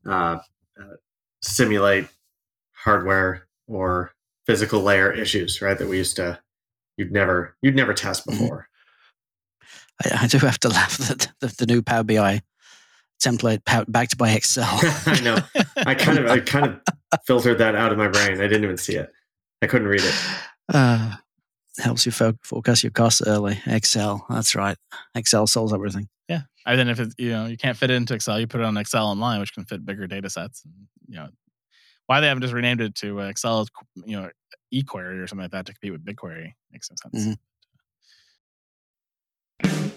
uh, 0.06 0.38
uh, 0.80 0.96
simulate 1.42 2.08
hardware 2.72 3.46
or 3.66 4.12
physical 4.46 4.80
layer 4.80 5.10
issues, 5.12 5.62
right? 5.62 5.78
That 5.78 5.88
we 5.88 5.96
used 5.96 6.16
to 6.16 6.38
you'd 6.96 7.12
never 7.12 7.56
you'd 7.62 7.76
never 7.76 7.94
test 7.94 8.26
before. 8.26 8.68
I, 10.04 10.22
I 10.22 10.26
do 10.26 10.38
have 10.38 10.58
to 10.60 10.68
laugh 10.68 10.98
that 10.98 11.28
the, 11.40 11.54
the 11.58 11.66
new 11.66 11.82
Power 11.82 12.02
BI 12.02 12.42
template 13.22 13.64
pow- 13.64 13.84
backed 13.88 14.16
by 14.18 14.30
Excel. 14.32 14.68
I 15.06 15.20
know. 15.22 15.38
I 15.76 15.94
kind 15.94 16.18
of 16.18 16.26
I 16.30 16.40
kind 16.40 16.66
of 16.66 16.80
filtered 17.26 17.58
that 17.58 17.74
out 17.74 17.92
of 17.92 17.98
my 17.98 18.08
brain. 18.08 18.32
I 18.40 18.46
didn't 18.48 18.64
even 18.64 18.76
see 18.76 18.96
it. 18.96 19.10
I 19.62 19.66
couldn't 19.66 19.88
read 19.88 20.02
it. 20.02 20.14
Uh, 20.72 21.16
helps 21.78 22.06
you 22.06 22.12
fo- 22.12 22.38
forecast 22.42 22.82
your 22.82 22.90
costs 22.90 23.22
early. 23.26 23.58
Excel, 23.66 24.24
that's 24.28 24.54
right. 24.54 24.76
Excel 25.14 25.46
solves 25.46 25.72
everything. 25.72 26.08
Yeah. 26.28 26.42
And 26.66 26.78
then 26.78 26.88
if 26.88 27.00
it, 27.00 27.14
you 27.18 27.30
know 27.30 27.46
you 27.46 27.56
can't 27.56 27.76
fit 27.76 27.90
it 27.90 27.94
into 27.94 28.14
Excel, 28.14 28.40
you 28.40 28.46
put 28.46 28.60
it 28.60 28.64
on 28.64 28.76
Excel 28.76 29.06
online, 29.06 29.40
which 29.40 29.52
can 29.54 29.64
fit 29.64 29.84
bigger 29.84 30.06
data 30.06 30.30
sets. 30.30 30.64
And, 30.64 30.74
you 31.08 31.16
know 31.16 31.28
why 32.06 32.20
they 32.20 32.28
haven't 32.28 32.42
just 32.42 32.52
renamed 32.54 32.80
it 32.82 32.94
to 32.96 33.20
uh, 33.22 33.28
Excel, 33.28 33.66
you 34.04 34.20
know, 34.20 34.28
eQuery 34.74 35.22
or 35.22 35.26
something 35.26 35.44
like 35.44 35.52
that 35.52 35.64
to 35.66 35.72
compete 35.72 35.92
with 35.92 36.04
BigQuery 36.04 36.52
makes 36.70 36.90
no 36.90 36.96
sense. 37.10 37.38
Mhm. 39.62 39.94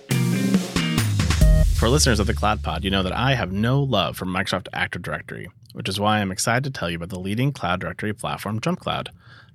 For 1.87 1.91
listeners 1.91 2.19
of 2.19 2.27
the 2.27 2.33
Cloud 2.33 2.63
Pod, 2.63 2.83
you 2.83 2.89
know 2.89 3.01
that 3.01 3.15
I 3.15 3.35
have 3.35 3.53
no 3.53 3.81
love 3.81 4.17
for 4.17 4.25
Microsoft 4.25 4.67
Active 4.73 5.01
Directory, 5.01 5.47
which 5.71 5.87
is 5.87 6.01
why 6.01 6.19
I'm 6.19 6.33
excited 6.33 6.65
to 6.65 6.69
tell 6.69 6.89
you 6.89 6.97
about 6.97 7.07
the 7.07 7.17
leading 7.17 7.53
cloud 7.53 7.79
directory 7.79 8.11
platform, 8.11 8.59
JumpCloud. 8.59 9.07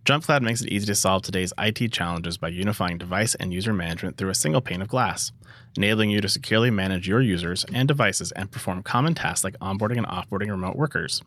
JumpCloud 0.07 0.41
makes 0.41 0.63
it 0.63 0.73
easy 0.73 0.87
to 0.87 0.95
solve 0.95 1.21
today's 1.21 1.53
IT 1.59 1.93
challenges 1.93 2.39
by 2.39 2.49
unifying 2.49 2.97
device 2.97 3.35
and 3.35 3.53
user 3.53 3.75
management 3.75 4.17
through 4.17 4.31
a 4.31 4.35
single 4.35 4.63
pane 4.63 4.81
of 4.81 4.89
glass, 4.89 5.31
enabling 5.77 6.09
you 6.09 6.23
to 6.23 6.29
securely 6.31 6.71
manage 6.71 7.07
your 7.07 7.21
users 7.21 7.67
and 7.71 7.87
devices 7.87 8.33
and 8.33 8.51
perform 8.51 8.83
common 8.83 9.13
tasks 9.13 9.45
like 9.45 9.59
onboarding 9.59 9.99
and 9.99 10.07
offboarding 10.07 10.49
remote 10.49 10.77
workers. 10.77 11.21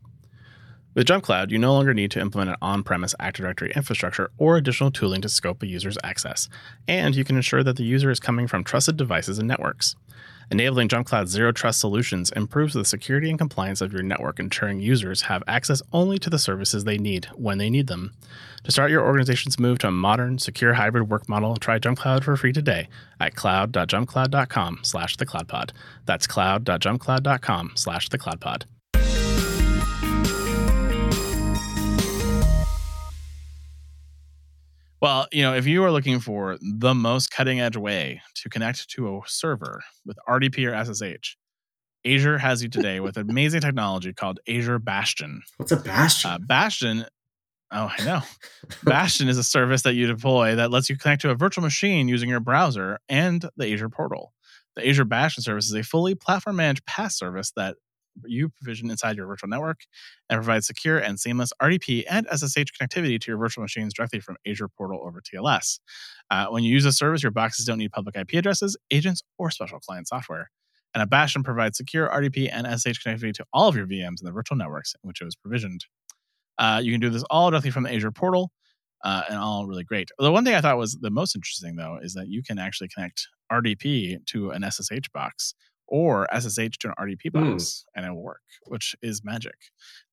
With 0.96 1.06
JumpCloud, 1.06 1.52
you 1.52 1.60
no 1.60 1.74
longer 1.74 1.94
need 1.94 2.10
to 2.12 2.20
implement 2.20 2.50
an 2.50 2.56
on 2.64 2.82
premise 2.82 3.14
Active 3.20 3.44
Directory 3.44 3.72
infrastructure 3.76 4.32
or 4.40 4.58
additional 4.58 4.90
tooling 4.90 5.22
to 5.22 5.30
scope 5.30 5.62
a 5.62 5.68
user's 5.68 6.00
access, 6.04 6.50
and 6.88 7.16
you 7.16 7.24
can 7.24 7.36
ensure 7.36 7.64
that 7.64 7.76
the 7.76 7.84
user 7.84 8.10
is 8.10 8.20
coming 8.20 8.48
from 8.48 8.64
trusted 8.64 8.98
devices 8.98 9.38
and 9.38 9.48
networks. 9.48 9.96
Enabling 10.52 10.88
JumpCloud's 10.90 11.32
zero 11.32 11.52
trust 11.52 11.80
solutions 11.80 12.32
improves 12.32 12.74
the 12.74 12.86
security 12.86 13.30
and 13.30 13.40
compliance 13.40 13.82
of 13.82 13.92
your 13.92 14.04
network, 14.04 14.40
ensuring 14.40 14.80
users 14.80 15.24
have 15.24 15.44
access 15.48 15.82
only 15.92 16.18
to 16.20 16.30
the 16.30 16.40
services 16.40 16.84
they 16.84 16.98
need 16.98 17.26
when 17.36 17.58
they 17.58 17.70
need 17.70 17.88
them. 17.88 18.14
To 18.64 18.72
start 18.72 18.92
your 18.92 19.06
organization's 19.06 19.60
move 19.60 19.80
to 19.80 19.88
a 19.88 19.92
modern, 19.92 20.38
secure 20.38 20.74
hybrid 20.74 21.10
work 21.10 21.28
model, 21.30 21.56
try 21.58 21.80
JumpCloud 21.80 22.24
for 22.24 22.38
free 22.38 22.54
today 22.54 22.90
at 23.20 23.36
cloud.jumpcloud.com 23.36 24.80
slash 24.84 25.18
the 25.18 25.26
cloudpod. 25.26 25.72
That's 26.06 26.28
cloud.jumpcloud.com 26.28 27.74
slash 27.76 28.10
the 28.10 28.18
Well, 35.06 35.28
you 35.32 35.44
know, 35.44 35.54
if 35.54 35.68
you 35.68 35.84
are 35.84 35.92
looking 35.92 36.20
for 36.20 36.58
the 36.60 36.96
most 36.96 37.30
cutting 37.30 37.62
edge 37.62 37.78
way 37.78 38.24
to 38.38 38.50
connect 38.50 38.90
to 38.90 39.08
a 39.08 39.22
server 39.28 39.84
with 40.04 40.18
RDP 40.28 40.66
or 40.66 40.84
SSH, 40.84 41.38
Azure 42.04 42.40
has 42.40 42.64
you 42.64 42.70
today 42.70 43.00
with 43.00 43.16
amazing 43.16 43.62
technology 43.62 44.14
called 44.14 44.40
Azure 44.50 44.80
Bastion. 44.80 45.44
What's 45.58 45.72
a 45.72 45.76
bastion? 45.76 46.32
Uh, 46.32 46.40
Bastion, 46.40 47.06
oh, 47.72 47.92
I 47.96 48.04
know. 48.04 48.22
Bastion 48.84 49.30
is 49.30 49.38
a 49.38 49.44
service 49.44 49.84
that 49.84 49.94
you 49.94 50.08
deploy 50.08 50.56
that 50.56 50.72
lets 50.72 50.90
you 50.90 50.98
connect 50.98 51.22
to 51.22 51.30
a 51.30 51.36
virtual 51.36 51.62
machine 51.62 52.08
using 52.08 52.28
your 52.28 52.40
browser 52.40 52.98
and 53.08 53.48
the 53.58 53.72
Azure 53.72 53.90
portal. 53.90 54.34
The 54.76 54.90
Azure 54.90 55.06
Bastion 55.06 55.44
service 55.44 55.68
is 55.68 55.76
a 55.76 55.84
fully 55.84 56.16
platform 56.16 56.56
managed 56.56 56.84
PaaS 56.88 57.12
service 57.12 57.52
that 57.56 57.76
you 58.26 58.50
provision 58.50 58.90
inside 58.90 59.18
your 59.18 59.28
virtual 59.28 59.50
network 59.50 59.82
and 60.30 60.38
provides 60.38 60.68
secure 60.68 60.98
and 60.98 61.20
seamless 61.20 61.52
RDP 61.62 62.04
and 62.10 62.28
SSH 62.32 62.72
connectivity 62.80 63.20
to 63.20 63.32
your 63.32 63.38
virtual 63.38 63.64
machines 63.64 63.94
directly 63.94 64.20
from 64.20 64.38
Azure 64.48 64.70
portal 64.70 65.02
over 65.04 65.22
TLS. 65.22 65.80
Uh, 66.30 66.48
when 66.48 66.64
you 66.64 66.72
use 66.72 66.86
a 66.86 66.92
service, 66.92 67.24
your 67.24 67.32
boxes 67.32 67.66
don't 67.66 67.78
need 67.78 67.92
public 67.92 68.16
IP 68.16 68.34
addresses, 68.34 68.78
agents, 68.92 69.22
or 69.38 69.52
special 69.52 69.80
client 69.80 70.08
software. 70.08 70.50
And 70.94 71.02
a 71.02 71.08
Bastion 71.08 71.44
provides 71.44 71.78
secure 71.78 72.10
RDP 72.10 72.50
and 72.52 72.66
SSH 72.66 73.04
connectivity 73.06 73.34
to 73.34 73.46
all 73.52 73.68
of 73.68 73.76
your 73.76 73.86
VMs 73.86 74.22
in 74.22 74.26
the 74.26 74.32
virtual 74.32 74.58
networks 74.58 74.94
in 75.04 75.08
which 75.08 75.22
it 75.22 75.26
was 75.26 75.36
provisioned. 75.36 75.86
Uh, 76.58 76.80
you 76.82 76.92
can 76.94 77.02
do 77.02 77.10
this 77.10 77.24
all 77.30 77.52
directly 77.52 77.70
from 77.70 77.84
the 77.84 77.94
Azure 77.94 78.12
portal, 78.12 78.52
uh, 79.04 79.24
and 79.30 79.38
all 79.38 79.68
really 79.68 79.84
great. 79.84 80.10
The 80.18 80.32
one 80.32 80.44
thing 80.44 80.56
I 80.56 80.62
thought 80.62 80.78
was 80.78 80.96
the 80.96 81.12
most 81.12 81.36
interesting, 81.36 81.76
though, 81.76 82.00
is 82.02 82.14
that 82.14 82.28
you 82.28 82.42
can 82.42 82.58
actually 82.58 82.88
connect 82.88 83.28
RDP 83.52 84.26
to 84.28 84.52
an 84.52 84.64
SSH 84.70 85.10
box 85.14 85.54
or 85.88 86.28
SSH 86.34 86.78
to 86.80 86.88
an 86.90 86.94
RDP 87.00 87.32
box, 87.32 87.86
and 87.96 88.06
it 88.06 88.10
will 88.10 88.24
work, 88.24 88.42
which 88.66 88.96
is 89.02 89.24
magic. 89.24 89.56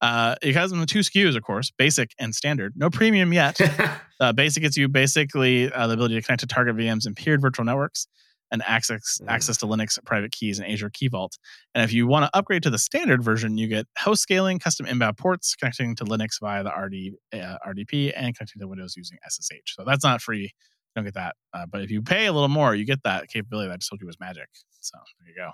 Uh, 0.01 0.35
it 0.43 0.55
has 0.55 0.71
two 0.71 1.01
SKUs, 1.01 1.37
of 1.37 1.43
course, 1.43 1.71
basic 1.71 2.11
and 2.19 2.35
standard. 2.35 2.75
No 2.77 2.91
premium 2.91 3.33
yet. 3.33 3.59
Uh, 4.21 4.33
basic 4.33 4.63
gets 4.63 4.77
you 4.77 4.87
basically 4.87 5.73
uh, 5.73 5.89
the 5.89 5.95
ability 5.95 6.15
to 6.15 6.23
connect 6.23 6.39
to 6.39 6.47
target 6.47 6.77
VMs 6.77 7.07
and 7.07 7.17
peered 7.17 7.41
virtual 7.41 7.65
networks. 7.65 8.07
and 8.53 8.63
access 8.67 9.19
Mm. 9.21 9.29
access 9.29 9.57
to 9.57 9.67
Linux 9.67 9.99
private 10.05 10.31
keys 10.31 10.61
and 10.61 10.71
Azure 10.71 10.91
Key 10.91 11.09
Vault. 11.09 11.39
And 11.75 11.83
if 11.83 11.93
you 11.93 12.07
want 12.07 12.27
to 12.27 12.31
upgrade 12.39 12.63
to 12.65 12.71
the 12.71 12.79
standard 12.79 13.25
version, 13.25 13.57
you 13.59 13.67
get 13.67 13.87
host 13.99 14.23
scaling, 14.23 14.61
custom 14.61 14.87
inbound 14.87 15.17
ports 15.17 15.57
connecting 15.57 15.97
to 15.97 16.05
Linux 16.05 16.39
via 16.41 16.63
the 16.63 16.71
RD, 16.71 17.15
uh, 17.43 17.57
RDP, 17.67 18.13
and 18.15 18.37
connecting 18.37 18.61
to 18.61 18.69
Windows 18.69 18.95
using 18.97 19.19
SSH. 19.29 19.75
So 19.75 19.83
that's 19.85 20.05
not 20.05 20.21
free. 20.23 20.53
You 20.95 21.01
don't 21.01 21.05
get 21.05 21.15
that. 21.15 21.37
Uh, 21.55 21.67
but 21.67 21.81
if 21.83 21.91
you 21.91 22.03
pay 22.03 22.27
a 22.27 22.33
little 22.33 22.49
more, 22.49 22.75
you 22.75 22.85
get 22.85 23.03
that 23.05 23.29
capability 23.29 23.69
that 23.69 23.75
I 23.75 23.77
just 23.79 23.89
told 23.91 24.01
you 24.01 24.07
was 24.07 24.21
magic. 24.21 24.49
So 24.81 24.99
there 25.21 25.29
you 25.31 25.35
go. 25.37 25.51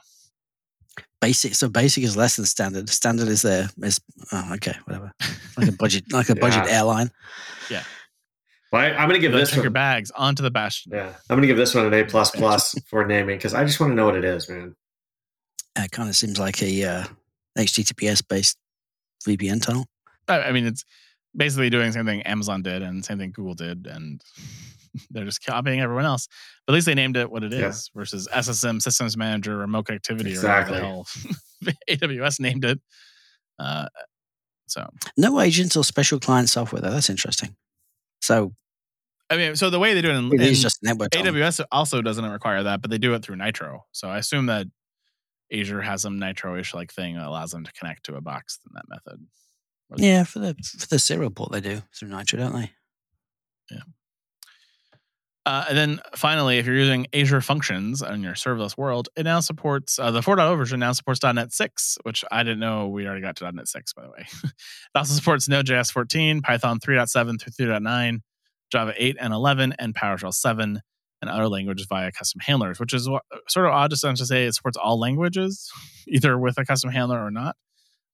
Basic. 1.20 1.55
So 1.55 1.68
basic 1.68 2.03
is 2.03 2.16
less 2.16 2.36
than 2.36 2.45
standard. 2.45 2.89
Standard 2.89 3.28
is 3.28 3.43
there. 3.43 3.68
Is 3.82 4.01
oh, 4.32 4.51
okay, 4.55 4.74
whatever. 4.84 5.12
Like 5.57 5.68
a 5.68 5.72
budget, 5.72 6.05
like 6.12 6.28
a 6.28 6.34
budget 6.34 6.64
Yeah. 6.66 6.78
airline. 6.78 7.11
Well, 8.70 8.82
I, 8.82 8.89
I'm 8.91 9.09
going 9.09 9.18
to 9.18 9.18
give 9.20 9.32
Go 9.32 9.39
this 9.39 9.49
check 9.51 9.57
your 9.59 9.64
one. 9.66 9.72
bags 9.74 10.11
onto 10.11 10.43
the 10.43 10.51
Bastion. 10.51 10.93
Yeah, 10.95 11.07
I'm 11.30 11.36
going 11.36 11.41
to 11.43 11.47
give 11.47 11.57
this 11.57 11.74
one 11.74 11.86
an 11.86 11.95
A 11.95 12.05
plus 12.05 12.30
plus 12.34 12.74
for 12.86 13.07
naming 13.07 13.39
because 13.39 13.55
I 13.55 13.64
just 13.64 13.80
want 13.80 13.93
to 13.93 13.95
know 13.95 14.05
what 14.05 14.16
it 14.16 14.24
is, 14.26 14.49
man. 14.49 14.74
It 15.76 15.91
kind 15.91 16.09
of 16.09 16.16
seems 16.16 16.39
like 16.39 16.61
a 16.62 16.84
uh, 16.84 17.05
HTTPS 17.57 18.26
based 18.28 18.59
VPN 19.26 19.62
tunnel. 19.64 19.86
I, 20.26 20.43
I 20.43 20.53
mean, 20.53 20.66
it's 20.66 20.84
basically 21.34 21.70
doing 21.70 21.86
the 21.86 21.93
same 21.95 22.05
thing 22.05 22.20
Amazon 22.22 22.62
did 22.62 22.82
and 22.82 23.03
same 23.05 23.18
thing 23.18 23.30
Google 23.30 23.55
did, 23.55 23.86
and 23.86 24.20
they're 25.11 25.24
just 25.24 25.45
copying 25.45 25.80
everyone 25.80 26.05
else. 26.05 26.28
But 26.66 26.72
at 26.72 26.74
least 26.74 26.86
they 26.86 26.95
named 26.95 27.16
it 27.16 27.30
what 27.30 27.45
it 27.45 27.53
is 27.53 27.91
Yeah. 27.95 27.99
versus 28.01 28.28
SSM 28.32 28.80
Systems 28.82 29.16
Manager, 29.16 29.57
Remote 29.57 29.86
Connectivity, 29.86 30.36
or 30.36 30.47
whatever 30.47 30.72
the 30.72 30.80
hell 30.80 31.07
AWS 31.91 32.41
named 32.41 32.64
it. 32.64 32.80
Uh, 33.59 33.86
so, 34.66 34.89
No 35.16 35.41
agents 35.41 35.76
or 35.76 35.84
special 35.84 36.20
client 36.20 36.49
software 36.49 36.80
though. 36.82 36.91
That's 36.91 37.11
interesting. 37.11 37.57
So 38.20 38.53
I 39.30 39.36
mean, 39.36 39.57
so 39.57 39.68
the 39.70 39.78
way 39.78 39.93
they 39.95 40.01
do 40.03 40.09
it 40.11 40.14
in, 40.16 40.26
it 40.28 40.34
in 40.34 40.41
is 40.41 40.62
just 40.62 40.82
network. 40.82 41.11
tunnel. 41.11 41.32
AWS 41.34 41.64
also 41.70 42.01
doesn't 42.01 42.24
require 42.24 42.62
that, 42.62 42.80
but 42.80 42.91
they 42.91 42.97
do 42.99 43.12
it 43.14 43.22
through 43.22 43.36
Nitro. 43.36 43.84
So 43.93 44.09
I 44.09 44.18
assume 44.18 44.47
that 44.47 44.66
Azure 45.53 45.82
has 45.82 46.03
some 46.03 46.18
Nitro-ish 46.18 46.72
like 46.74 46.93
thing 46.93 47.16
that 47.16 47.26
allows 47.26 47.51
them 47.51 47.64
to 47.64 47.72
connect 47.72 48.05
to 48.07 48.16
a 48.16 48.20
box 48.20 48.59
in 48.66 48.72
that 48.74 48.84
method. 48.89 49.26
Yeah, 49.97 50.24
for 50.24 50.39
the 50.39 50.55
for 50.78 50.86
the 50.86 50.99
serial 50.99 51.30
port 51.30 51.53
they 51.53 51.61
do 51.62 51.82
through 51.99 52.09
Nitro, 52.09 52.39
don't 52.39 52.55
they? 52.55 52.70
Uh, 55.49 55.64
and 55.70 55.78
then 55.78 56.01
finally, 56.14 56.59
if 56.59 56.66
you're 56.66 56.74
using 56.74 57.07
Azure 57.14 57.40
Functions 57.40 58.03
in 58.03 58.22
your 58.22 58.34
serverless 58.34 58.76
world, 58.76 59.09
it 59.16 59.22
now 59.22 59.40
supports 59.40 59.99
uh, 59.99 60.11
the 60.11 60.20
4.0 60.20 60.59
version 60.59 60.78
now 60.78 60.92
supports 60.92 61.22
.NET 61.22 61.55
6, 61.55 61.96
which 62.03 62.22
I 62.30 62.42
didn't 62.42 62.59
know 62.59 62.88
we 62.88 63.07
already 63.07 63.22
got 63.22 63.36
to 63.36 63.51
.NET 63.51 63.66
6, 63.66 63.94
by 63.94 64.03
the 64.03 64.11
way. 64.11 64.26
it 64.44 64.53
also 64.94 65.14
supports 65.14 65.49
Node.js 65.49 65.90
14, 65.90 66.42
Python 66.42 66.78
3.7 66.80 67.40
through 67.40 67.66
3.9, 67.66 68.18
Java 68.70 68.92
8 68.94 69.16
and 69.18 69.32
11, 69.32 69.74
and 69.78 69.94
PowerShell 69.94 70.34
7, 70.34 70.82
and 71.22 71.30
other 71.30 71.49
languages 71.49 71.86
via 71.88 72.12
custom 72.12 72.42
handlers, 72.44 72.78
which 72.78 72.92
is 72.92 73.09
wha- 73.09 73.20
sort 73.49 73.64
of 73.64 73.72
odd 73.72 73.88
just 73.88 74.03
to 74.03 74.26
say 74.26 74.44
it 74.44 74.55
supports 74.55 74.76
all 74.76 75.01
languages, 75.01 75.72
either 76.09 76.38
with 76.38 76.59
a 76.59 76.66
custom 76.66 76.90
handler 76.90 77.24
or 77.24 77.30
not. 77.30 77.57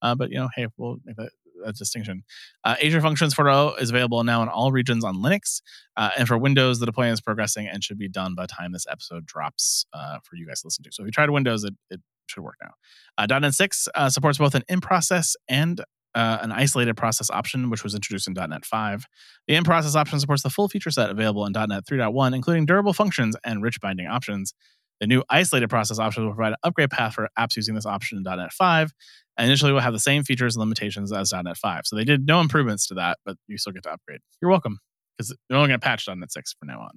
Uh, 0.01 0.15
but 0.15 0.29
you 0.29 0.37
know, 0.37 0.47
hey, 0.55 0.67
we'll 0.77 0.99
make 1.03 1.17
that, 1.17 1.31
that 1.63 1.75
distinction. 1.75 2.23
Uh, 2.63 2.75
Azure 2.83 3.01
Functions 3.01 3.33
4.0 3.33 3.81
is 3.81 3.89
available 3.89 4.23
now 4.23 4.41
in 4.41 4.49
all 4.49 4.71
regions 4.71 5.03
on 5.03 5.15
Linux. 5.15 5.61
Uh, 5.97 6.11
and 6.17 6.27
for 6.27 6.37
Windows, 6.37 6.79
the 6.79 6.85
deployment 6.85 7.13
is 7.13 7.21
progressing 7.21 7.67
and 7.67 7.83
should 7.83 7.97
be 7.97 8.09
done 8.09 8.35
by 8.35 8.43
the 8.43 8.47
time 8.47 8.71
this 8.71 8.85
episode 8.89 9.25
drops 9.25 9.85
uh, 9.93 10.17
for 10.23 10.35
you 10.35 10.47
guys 10.47 10.61
to 10.61 10.67
listen 10.67 10.83
to. 10.83 10.91
So 10.91 11.03
if 11.03 11.07
you 11.07 11.11
tried 11.11 11.29
Windows, 11.29 11.63
it, 11.63 11.73
it 11.89 12.01
should 12.27 12.43
work 12.43 12.55
now. 12.61 12.71
Uh, 13.17 13.39
.NET 13.39 13.53
6 13.53 13.87
uh, 13.95 14.09
supports 14.09 14.37
both 14.37 14.55
an 14.55 14.63
in-process 14.67 15.35
and 15.47 15.81
uh, 16.15 16.39
an 16.41 16.51
isolated 16.51 16.95
process 16.95 17.29
option, 17.29 17.69
which 17.69 17.83
was 17.83 17.93
introduced 17.93 18.27
in 18.27 18.33
.NET 18.33 18.65
5. 18.65 19.05
The 19.47 19.55
in-process 19.55 19.95
option 19.95 20.19
supports 20.19 20.43
the 20.43 20.49
full 20.49 20.69
feature 20.69 20.89
set 20.89 21.09
available 21.09 21.45
in 21.45 21.51
.NET 21.51 21.85
3.1, 21.85 22.33
including 22.33 22.65
durable 22.65 22.93
functions 22.93 23.35
and 23.43 23.61
rich 23.61 23.81
binding 23.81 24.07
options. 24.07 24.53
The 25.01 25.07
new 25.07 25.23
isolated 25.29 25.69
process 25.69 25.99
option 25.99 26.25
will 26.25 26.33
provide 26.33 26.53
an 26.53 26.57
upgrade 26.63 26.89
path 26.89 27.13
for 27.13 27.29
apps 27.37 27.55
using 27.55 27.75
this 27.75 27.85
option 27.85 28.17
in 28.17 28.23
.NET 28.23 28.53
5, 28.53 28.93
and 29.37 29.47
initially 29.47 29.71
will 29.71 29.81
have 29.81 29.93
the 29.93 29.99
same 29.99 30.23
features 30.23 30.55
and 30.55 30.61
limitations 30.61 31.11
as 31.11 31.33
.NET 31.33 31.57
5. 31.57 31.81
So 31.85 31.95
they 31.95 32.05
did 32.05 32.25
no 32.25 32.39
improvements 32.39 32.87
to 32.87 32.93
that, 32.95 33.17
but 33.25 33.37
you 33.47 33.57
still 33.57 33.73
get 33.73 33.83
to 33.83 33.91
upgrade. 33.91 34.21
You're 34.41 34.51
welcome, 34.51 34.79
because 35.17 35.35
they're 35.49 35.57
only 35.57 35.67
going 35.67 35.79
to 35.79 35.83
patch 35.83 36.07
.NET 36.07 36.31
6 36.31 36.55
from 36.59 36.69
now 36.69 36.81
on. 36.81 36.91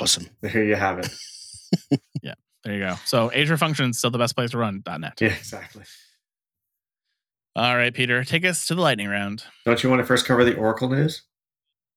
Awesome. 0.00 0.26
There 0.40 0.64
you 0.64 0.76
have 0.76 0.98
it. 0.98 1.08
Yeah, 2.22 2.34
there 2.64 2.74
you 2.74 2.80
go. 2.80 2.94
So 3.04 3.32
Azure 3.32 3.56
Functions 3.56 3.98
still 3.98 4.10
the 4.10 4.18
best 4.18 4.36
place 4.36 4.52
to 4.52 4.58
run 4.58 4.82
.NET. 4.86 5.20
Yeah, 5.20 5.28
exactly. 5.28 5.82
All 7.56 7.76
right, 7.76 7.92
Peter, 7.92 8.22
take 8.22 8.44
us 8.44 8.66
to 8.66 8.74
the 8.74 8.80
lightning 8.80 9.08
round. 9.08 9.44
Don't 9.64 9.82
you 9.82 9.90
want 9.90 10.00
to 10.00 10.06
first 10.06 10.26
cover 10.26 10.44
the 10.44 10.54
Oracle 10.56 10.88
news? 10.88 11.22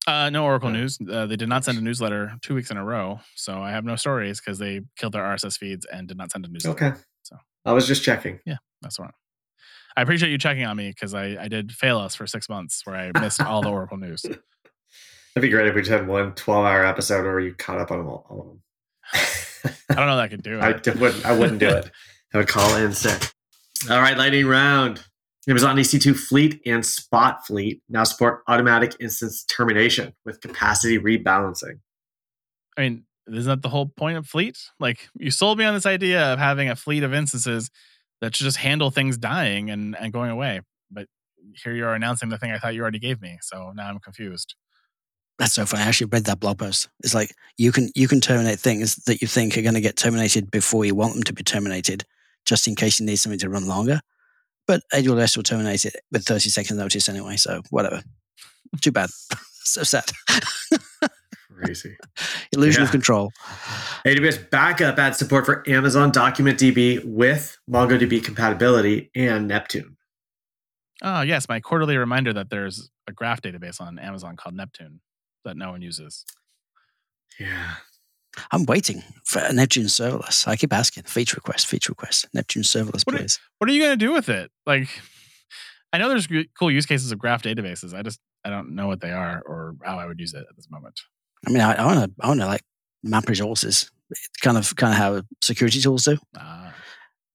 Uh, 0.08 0.30
no 0.30 0.46
Oracle 0.46 0.70
news. 0.70 0.98
Uh, 1.12 1.26
they 1.26 1.36
did 1.36 1.50
not 1.50 1.64
send 1.64 1.78
a 1.78 1.82
newsletter 1.82 2.34
two 2.42 2.56
weeks 2.56 2.72
in 2.72 2.78
a 2.78 2.84
row, 2.84 3.20
so 3.36 3.62
I 3.62 3.72
have 3.72 3.86
no 3.86 3.96
stories 3.96 4.40
because 4.40 4.58
they 4.58 4.82
killed 4.98 5.14
their 5.14 5.24
RSS 5.24 5.58
feeds 5.58 5.86
and 5.86 6.08
did 6.08 6.18
not 6.18 6.32
send 6.32 6.46
a 6.46 6.48
newsletter. 6.50 6.86
Okay. 6.86 7.00
So. 7.24 7.38
I 7.66 7.74
was 7.74 7.86
just 7.88 8.04
checking. 8.04 8.40
Yeah, 8.46 8.58
that's 8.82 8.98
one. 8.98 9.12
I 9.98 10.02
appreciate 10.02 10.32
you 10.32 10.38
checking 10.38 10.66
on 10.66 10.78
me 10.78 10.90
because 10.90 11.14
I, 11.14 11.38
I 11.40 11.48
did 11.48 11.72
fail 11.72 12.00
us 12.00 12.16
for 12.16 12.26
six 12.26 12.48
months 12.48 12.86
where 12.86 12.96
I 12.96 13.20
missed 13.20 13.42
all 13.42 13.62
the 13.62 13.70
Oracle 13.70 13.98
news. 13.98 14.22
That'd 15.36 15.42
be 15.42 15.50
great 15.50 15.68
if 15.68 15.76
we 15.76 15.82
just 15.82 15.92
had 15.92 16.08
one 16.08 16.34
12 16.34 16.66
hour 16.66 16.86
episode 16.86 17.24
where 17.26 17.40
you 17.40 17.54
caught 17.54 17.80
up 17.80 17.92
on 17.92 18.00
them 18.00 18.08
all, 18.08 18.26
all 18.30 18.40
of 18.42 18.48
them. 18.48 18.62
I 19.90 19.96
don't 19.96 20.08
know 20.08 20.16
that 20.16 20.24
I 20.24 20.28
could 20.28 20.42
do 20.44 20.58
it. 20.60 20.64
I, 20.64 20.72
wouldn't. 20.72 21.26
I 21.26 21.38
wouldn't 21.38 21.60
do 21.60 21.70
it. 21.70 21.92
I 22.34 22.38
would 22.38 22.48
call 22.48 22.76
in 22.76 22.94
sick. 22.94 23.32
All 23.90 24.00
right, 24.00 24.18
lightning 24.18 24.46
round. 24.46 25.04
Amazon 25.50 25.78
EC2 25.78 26.16
Fleet 26.16 26.62
and 26.66 26.86
Spot 26.86 27.46
Fleet 27.46 27.82
now 27.90 28.04
support 28.04 28.44
automatic 28.48 28.96
instance 29.00 29.44
termination 29.46 30.14
with 30.24 30.42
capacity 30.42 31.00
rebalancing. 31.00 31.80
I 32.78 32.82
mean, 32.82 33.06
isn't 33.28 33.50
that 33.50 33.62
the 33.64 33.70
whole 33.70 33.88
point 33.88 34.18
of 34.18 34.28
Fleet? 34.28 34.60
Like, 34.80 35.10
you 35.16 35.32
sold 35.32 35.58
me 35.58 35.66
on 35.66 35.74
this 35.74 35.88
idea 35.88 36.22
of 36.34 36.40
having 36.40 36.70
a 36.70 36.76
fleet 36.76 37.04
of 37.04 37.14
instances 37.14 37.72
that 38.22 38.36
should 38.36 38.44
just 38.44 38.58
handle 38.58 38.92
things 38.92 39.18
dying 39.18 39.72
and, 39.72 39.98
and 39.98 40.14
going 40.14 40.30
away. 40.30 40.62
But 40.92 41.08
here 41.64 41.74
you 41.74 41.86
are 41.86 41.96
announcing 41.96 42.30
the 42.30 42.38
thing 42.38 42.52
I 42.52 42.60
thought 42.60 42.76
you 42.76 42.82
already 42.82 43.00
gave 43.00 43.20
me. 43.20 43.40
So 43.42 43.72
now 43.76 43.90
I'm 43.90 44.00
confused. 44.00 44.56
That's 45.40 45.54
so 45.54 45.66
funny. 45.66 45.84
I 45.84 45.88
actually 45.88 46.10
read 46.12 46.26
that 46.26 46.40
blog 46.40 46.60
post. 46.60 46.90
It's 47.00 47.16
like 47.16 47.34
you 47.58 47.72
can 47.72 47.90
you 47.96 48.10
can 48.10 48.20
terminate 48.20 48.60
things 48.60 48.98
that 49.06 49.22
you 49.22 49.28
think 49.28 49.58
are 49.58 49.62
going 49.62 49.74
to 49.74 49.82
get 49.82 49.96
terminated 49.96 50.52
before 50.52 50.84
you 50.84 50.96
want 50.96 51.14
them 51.14 51.24
to 51.24 51.34
be 51.34 51.44
terminated, 51.44 52.04
just 52.46 52.68
in 52.68 52.76
case 52.76 53.00
you 53.00 53.06
need 53.06 53.16
something 53.16 53.40
to 53.40 53.50
run 53.50 53.66
longer. 53.66 54.02
But 54.70 54.84
AWS 54.94 55.36
will 55.36 55.42
terminate 55.42 55.84
it 55.84 55.96
with 56.12 56.26
30 56.26 56.50
seconds 56.50 56.78
notice 56.78 57.10
anyway. 57.10 57.38
So 57.38 57.64
whatever. 57.72 58.04
Too 58.82 58.92
bad. 58.92 59.10
so 59.64 59.82
sad. 59.82 60.06
Crazy. 61.52 61.98
Illusion 62.52 62.84
of 62.84 62.92
control. 62.92 63.32
AWS 64.06 64.52
Backup 64.52 65.00
adds 65.00 65.18
support 65.18 65.48
for 65.48 65.68
Amazon 65.68 66.12
Document 66.12 66.60
DB 66.60 67.04
with 67.04 67.58
MongoDB 67.68 68.24
compatibility 68.24 69.10
and 69.16 69.48
Neptune. 69.48 69.98
Oh, 71.02 71.22
yes. 71.22 71.50
My 71.50 71.60
quarterly 71.60 71.98
reminder 71.98 72.32
that 72.34 72.52
there's 72.52 72.92
a 73.08 73.12
graph 73.12 73.42
database 73.42 73.82
on 73.82 73.98
Amazon 73.98 74.36
called 74.36 74.54
Neptune 74.54 75.00
that 75.46 75.58
no 75.58 75.72
one 75.72 75.82
uses. 75.82 76.26
Yeah. 77.40 77.74
I'm 78.52 78.66
waiting 78.66 79.04
for 79.24 79.40
a 79.40 79.54
Neptune 79.54 79.86
serverless. 79.86 80.48
I 80.48 80.56
keep 80.56 80.74
asking 80.74 81.04
feature 81.04 81.36
request, 81.36 81.68
feature 81.68 81.92
request, 81.92 82.28
Neptune 82.34 82.64
serverless, 82.64 83.06
What 83.06 83.16
please. 83.16 83.40
What 83.58 83.70
are 83.70 83.74
you 83.74 83.82
going 83.82 83.98
to 83.98 84.06
do 84.06 84.14
with 84.14 84.30
it? 84.30 84.52
Like, 84.66 84.90
I 85.92 85.98
know 85.98 86.10
there's 86.10 86.28
cool 86.58 86.72
use 86.72 86.86
cases 86.86 87.12
of 87.12 87.20
graph 87.20 87.44
databases. 87.44 87.94
I 87.94 88.02
just, 88.02 88.20
I 88.46 88.50
don't 88.50 88.76
know 88.76 88.88
what 88.88 89.02
they 89.02 89.12
are 89.12 89.42
or 89.46 89.76
how 89.84 89.98
I 89.98 90.06
would 90.06 90.20
use 90.20 90.34
it 90.34 90.46
at 90.50 90.56
this 90.56 90.70
moment. 90.70 91.00
I 91.48 91.52
mean, 91.52 91.62
I, 91.62 91.74
I 91.74 91.86
want 91.86 92.00
to, 92.00 92.12
I 92.24 92.28
want 92.28 92.40
to 92.42 92.46
like 92.46 92.64
map 93.04 93.28
resources, 93.28 93.90
kind 94.42 94.58
of, 94.58 94.76
kind 94.76 94.94
of 94.94 94.98
how 94.98 95.22
security 95.42 95.82
tools 95.82 96.04
do. 96.06 96.18
Ah. 96.38 96.74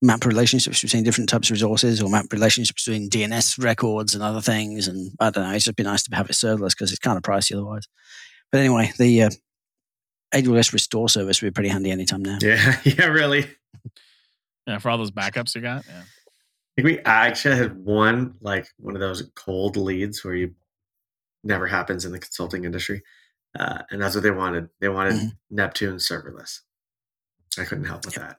map 0.02 0.24
relationships 0.26 0.82
between 0.82 1.02
different 1.02 1.28
types 1.30 1.48
of 1.48 1.54
resources 1.54 2.02
or 2.02 2.10
map 2.10 2.26
relationships 2.32 2.84
between 2.84 3.08
DNS 3.08 3.62
records 3.62 4.14
and 4.14 4.22
other 4.22 4.40
things. 4.40 4.86
And 4.86 5.12
I 5.20 5.30
don't 5.30 5.44
know, 5.44 5.54
it's 5.54 5.64
just 5.64 5.76
be 5.76 5.82
nice 5.82 6.02
to 6.04 6.14
have 6.14 6.28
it 6.28 6.34
serverless 6.34 6.70
because 6.70 6.90
it's 6.90 6.98
kind 6.98 7.16
of 7.16 7.22
pricey 7.22 7.54
otherwise. 7.54 7.88
But 8.52 8.60
anyway, 8.60 8.92
the 8.98 9.22
uh, 9.22 9.30
AWS 10.34 10.72
restore 10.72 11.08
service 11.08 11.40
would 11.40 11.48
be 11.48 11.52
pretty 11.52 11.68
handy 11.70 11.90
anytime 11.90 12.22
now. 12.22 12.38
Yeah. 12.40 12.76
Yeah, 12.84 13.06
really. 13.06 13.46
Yeah, 14.66 14.78
for 14.78 14.90
all 14.90 14.98
those 14.98 15.10
backups 15.10 15.54
you 15.54 15.60
got. 15.60 15.84
Yeah. 15.86 16.00
I 16.02 16.82
think 16.82 16.86
we 16.86 16.98
actually 17.04 17.56
had 17.56 17.76
one 17.84 18.34
like 18.40 18.66
one 18.78 18.94
of 18.96 19.00
those 19.00 19.22
cold 19.36 19.76
leads 19.76 20.24
where 20.24 20.34
you 20.34 20.54
never 21.44 21.66
happens 21.66 22.04
in 22.04 22.12
the 22.12 22.18
consulting 22.18 22.64
industry, 22.64 23.02
uh, 23.58 23.82
and 23.90 24.00
that's 24.02 24.14
what 24.14 24.24
they 24.24 24.30
wanted. 24.30 24.68
They 24.80 24.88
wanted 24.88 25.14
Mhm. 25.14 25.36
Neptune 25.50 25.96
serverless. 25.96 26.60
I 27.58 27.64
couldn't 27.64 27.84
help 27.84 28.04
with 28.06 28.14
that. 28.14 28.38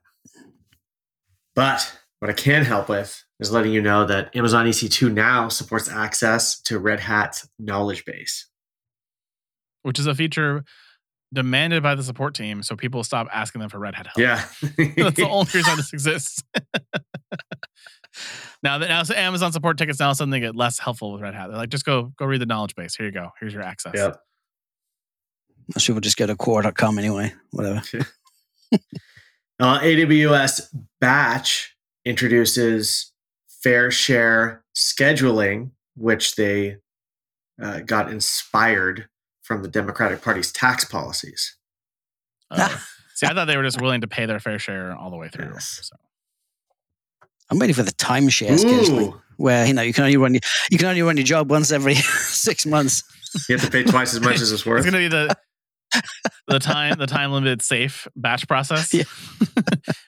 But 1.56 1.98
what 2.20 2.30
I 2.30 2.34
can 2.34 2.66
help 2.66 2.90
with 2.90 3.24
is 3.40 3.52
letting 3.52 3.72
you 3.72 3.82
know 3.82 4.06
that 4.06 4.36
Amazon 4.36 4.66
EC2 4.68 5.10
now 5.14 5.48
supports 5.48 5.88
access 5.90 6.60
to 6.64 6.80
Red 6.80 7.00
Hat's 7.02 7.48
knowledge 7.60 8.04
base. 8.06 8.48
Which 9.84 10.00
is 10.00 10.08
a 10.08 10.16
feature 10.16 10.66
demanded 11.34 11.84
by 11.84 11.96
the 11.96 12.04
support 12.04 12.34
team 12.34 12.64
so 12.64 12.76
people 12.76 13.04
stop 13.04 13.28
asking 13.32 13.62
them 13.62 13.70
for 13.70 13.80
Red 13.80 13.96
Hat 13.96 14.08
help. 14.08 14.18
Yeah, 14.18 14.46
That's 14.96 15.16
the 15.18 15.28
only 15.30 15.50
reason 15.54 15.76
this 15.78 15.94
exists. 15.94 16.44
now 18.64 18.78
that 18.78 18.88
now 18.88 19.04
so 19.04 19.14
Amazon 19.16 19.52
support 19.52 19.78
tickets 19.78 20.00
now 20.00 20.14
suddenly 20.14 20.40
get 20.40 20.56
less 20.56 20.80
helpful 20.80 21.14
with 21.14 21.22
Red 21.22 21.36
Hat. 21.36 21.48
They're 21.48 21.58
like, 21.58 21.70
just 21.70 21.86
go 21.86 22.14
go 22.18 22.26
read 22.26 22.42
the 22.42 22.46
knowledge 22.46 22.76
base. 22.76 22.96
Here 22.96 23.06
you 23.06 23.12
go. 23.12 23.32
Here's 23.40 23.54
your 23.54 23.64
access. 23.64 23.94
Yep. 23.96 24.20
Most 25.76 25.88
people 25.88 26.02
just 26.02 26.18
go 26.18 26.28
to 26.28 26.36
core.com 26.36 27.00
anyway, 27.00 27.34
whatever. 27.52 27.82
Uh, 29.58 29.80
AWS 29.80 30.68
Batch 31.00 31.78
introduces 32.04 33.14
fair 33.48 33.90
share 33.90 34.66
scheduling, 34.76 35.72
which 35.96 36.36
they 36.36 36.76
uh, 37.62 37.80
got 37.80 38.12
inspired 38.12 39.08
from 39.46 39.62
the 39.62 39.68
Democratic 39.68 40.24
Party's 40.24 40.52
tax 40.52 40.84
policies. 40.84 41.56
Uh, 42.50 42.68
see, 43.14 43.28
I 43.28 43.34
thought 43.34 43.46
they 43.46 43.56
were 43.56 43.64
just 43.64 43.80
willing 43.80 44.02
to 44.02 44.08
pay 44.08 44.26
their 44.26 44.40
fair 44.40 44.58
share 44.58 44.96
all 44.96 45.12
the 45.12 45.18
way 45.18 45.30
through. 45.30 45.52
Yes. 45.54 45.82
So. 45.84 45.96
I'm 47.52 47.60
waiting 47.60 47.76
for 47.76 47.84
the 47.84 47.92
timeshare 47.92 48.58
scheduling, 48.58 49.14
Ooh, 49.14 49.22
where 49.38 49.68
you 49.68 49.74
know 49.74 49.84
you 49.84 49.94
can 49.94 50.04
only 50.04 50.18
run 50.18 50.34
your, 50.34 50.42
you 50.72 50.80
can 50.80 50.88
only 50.88 51.04
run 51.04 51.16
your 51.16 51.26
job 51.26 51.52
once 51.52 51.72
every 51.72 51.94
six 51.96 52.66
months. 52.66 53.04
you 53.48 53.56
have 53.56 53.64
to 53.64 53.72
pay 53.72 53.84
twice 53.84 54.16
as 54.16 54.22
much 54.22 54.42
as 54.42 54.52
it's 54.52 54.66
worth. 54.66 54.80
It's 54.80 54.86
gonna 54.86 54.98
be 54.98 55.10
the 55.10 55.36
the 56.48 56.58
time 56.58 56.98
the 56.98 57.06
time 57.06 57.32
limited 57.32 57.62
safe 57.62 58.08
batch 58.16 58.48
process. 58.48 58.92
Yeah. 58.92 59.04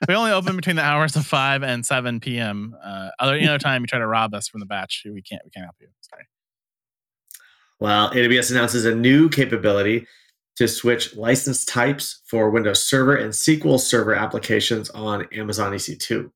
we 0.07 0.15
only 0.15 0.31
open 0.31 0.55
between 0.55 0.77
the 0.77 0.83
hours 0.83 1.15
of 1.15 1.27
five 1.27 1.61
and 1.61 1.85
seven 1.85 2.19
p.m. 2.19 2.75
Uh, 2.83 3.09
other 3.19 3.35
any 3.35 3.47
other 3.47 3.59
time 3.59 3.83
you 3.83 3.87
try 3.87 3.99
to 3.99 4.07
rob 4.07 4.33
us 4.33 4.47
from 4.47 4.61
the 4.61 4.65
batch, 4.65 5.03
we 5.05 5.21
can't 5.21 5.43
we 5.45 5.51
can't 5.51 5.65
help 5.65 5.75
you. 5.79 5.89
Sorry. 6.01 6.23
Well, 7.79 8.11
AWS 8.11 8.51
announces 8.51 8.85
a 8.85 8.95
new 8.95 9.29
capability 9.29 10.07
to 10.55 10.67
switch 10.67 11.15
license 11.15 11.63
types 11.63 12.21
for 12.25 12.49
Windows 12.49 12.83
Server 12.83 13.15
and 13.15 13.31
SQL 13.31 13.79
Server 13.79 14.15
applications 14.15 14.89
on 14.89 15.27
Amazon 15.31 15.73
E 15.73 15.77
EC2. 15.77 16.31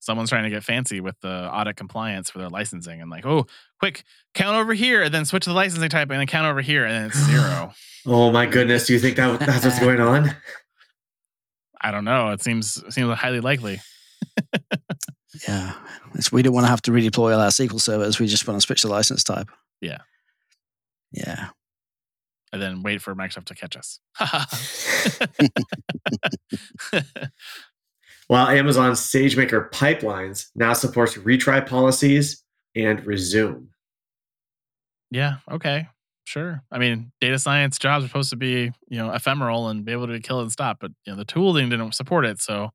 Someone's 0.00 0.28
trying 0.28 0.42
to 0.42 0.50
get 0.50 0.64
fancy 0.64 1.00
with 1.00 1.18
the 1.20 1.50
audit 1.50 1.76
compliance 1.76 2.28
for 2.28 2.38
their 2.38 2.50
licensing 2.50 3.00
and 3.00 3.10
like, 3.10 3.24
oh, 3.24 3.46
quick, 3.78 4.04
count 4.34 4.56
over 4.56 4.74
here 4.74 5.02
and 5.02 5.14
then 5.14 5.24
switch 5.24 5.44
to 5.44 5.50
the 5.50 5.56
licensing 5.56 5.88
type 5.88 6.10
and 6.10 6.20
then 6.20 6.26
count 6.26 6.46
over 6.46 6.60
here 6.60 6.84
and 6.84 6.92
then 6.92 7.06
it's 7.06 7.24
zero. 7.24 7.72
Oh 8.06 8.30
my 8.30 8.44
goodness! 8.44 8.86
Do 8.86 8.92
you 8.92 8.98
think 8.98 9.16
that 9.16 9.40
that's 9.40 9.64
what's 9.64 9.78
going 9.78 9.98
on? 9.98 10.36
I 11.80 11.90
don't 11.90 12.04
know. 12.04 12.32
It 12.32 12.42
seems 12.42 12.76
it 12.76 12.92
seems 12.92 13.14
highly 13.14 13.40
likely. 13.40 13.80
Yeah, 15.48 15.74
it's, 16.14 16.30
we 16.30 16.42
don't 16.42 16.54
want 16.54 16.64
to 16.64 16.70
have 16.70 16.82
to 16.82 16.92
redeploy 16.92 17.34
all 17.34 17.40
our 17.40 17.48
SQL 17.48 17.80
servers. 17.80 18.20
We 18.20 18.26
just 18.26 18.46
want 18.46 18.60
to 18.60 18.64
switch 18.64 18.82
the 18.82 18.88
license 18.88 19.24
type. 19.24 19.48
Yeah. 19.80 19.98
Yeah. 21.12 21.48
And 22.52 22.62
then 22.62 22.82
wait 22.82 23.02
for 23.02 23.14
Microsoft 23.14 23.46
to 23.46 23.54
catch 23.54 23.76
us. 23.76 24.00
While 28.28 28.48
Amazon 28.48 28.92
SageMaker 28.92 29.70
Pipelines 29.70 30.46
now 30.54 30.72
supports 30.72 31.14
retry 31.14 31.66
policies 31.66 32.42
and 32.74 33.04
resume. 33.04 33.68
Yeah. 35.10 35.36
Okay. 35.50 35.88
Sure. 36.24 36.62
I 36.72 36.78
mean, 36.78 37.12
data 37.20 37.38
science 37.38 37.78
jobs 37.78 38.04
are 38.04 38.08
supposed 38.08 38.30
to 38.30 38.36
be, 38.36 38.72
you 38.88 38.98
know, 38.98 39.12
ephemeral 39.12 39.68
and 39.68 39.84
be 39.84 39.92
able 39.92 40.06
to 40.06 40.18
kill 40.20 40.40
and 40.40 40.50
stop, 40.50 40.78
but 40.80 40.90
you 41.06 41.12
know, 41.12 41.18
the 41.18 41.24
tooling 41.24 41.68
didn't 41.68 41.92
support 41.92 42.24
it. 42.24 42.40
So, 42.40 42.70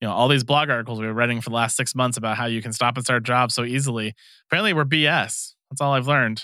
you 0.00 0.06
know, 0.06 0.14
all 0.14 0.28
these 0.28 0.44
blog 0.44 0.70
articles 0.70 1.00
we 1.00 1.06
were 1.06 1.12
writing 1.12 1.40
for 1.40 1.50
the 1.50 1.56
last 1.56 1.76
six 1.76 1.94
months 1.94 2.16
about 2.16 2.36
how 2.36 2.46
you 2.46 2.62
can 2.62 2.72
stop 2.72 2.96
and 2.96 3.04
start 3.04 3.24
jobs 3.24 3.54
so 3.54 3.64
easily, 3.64 4.14
apparently 4.48 4.72
were 4.72 4.84
BS. 4.84 5.54
That's 5.70 5.80
all 5.80 5.92
I've 5.92 6.06
learned. 6.06 6.42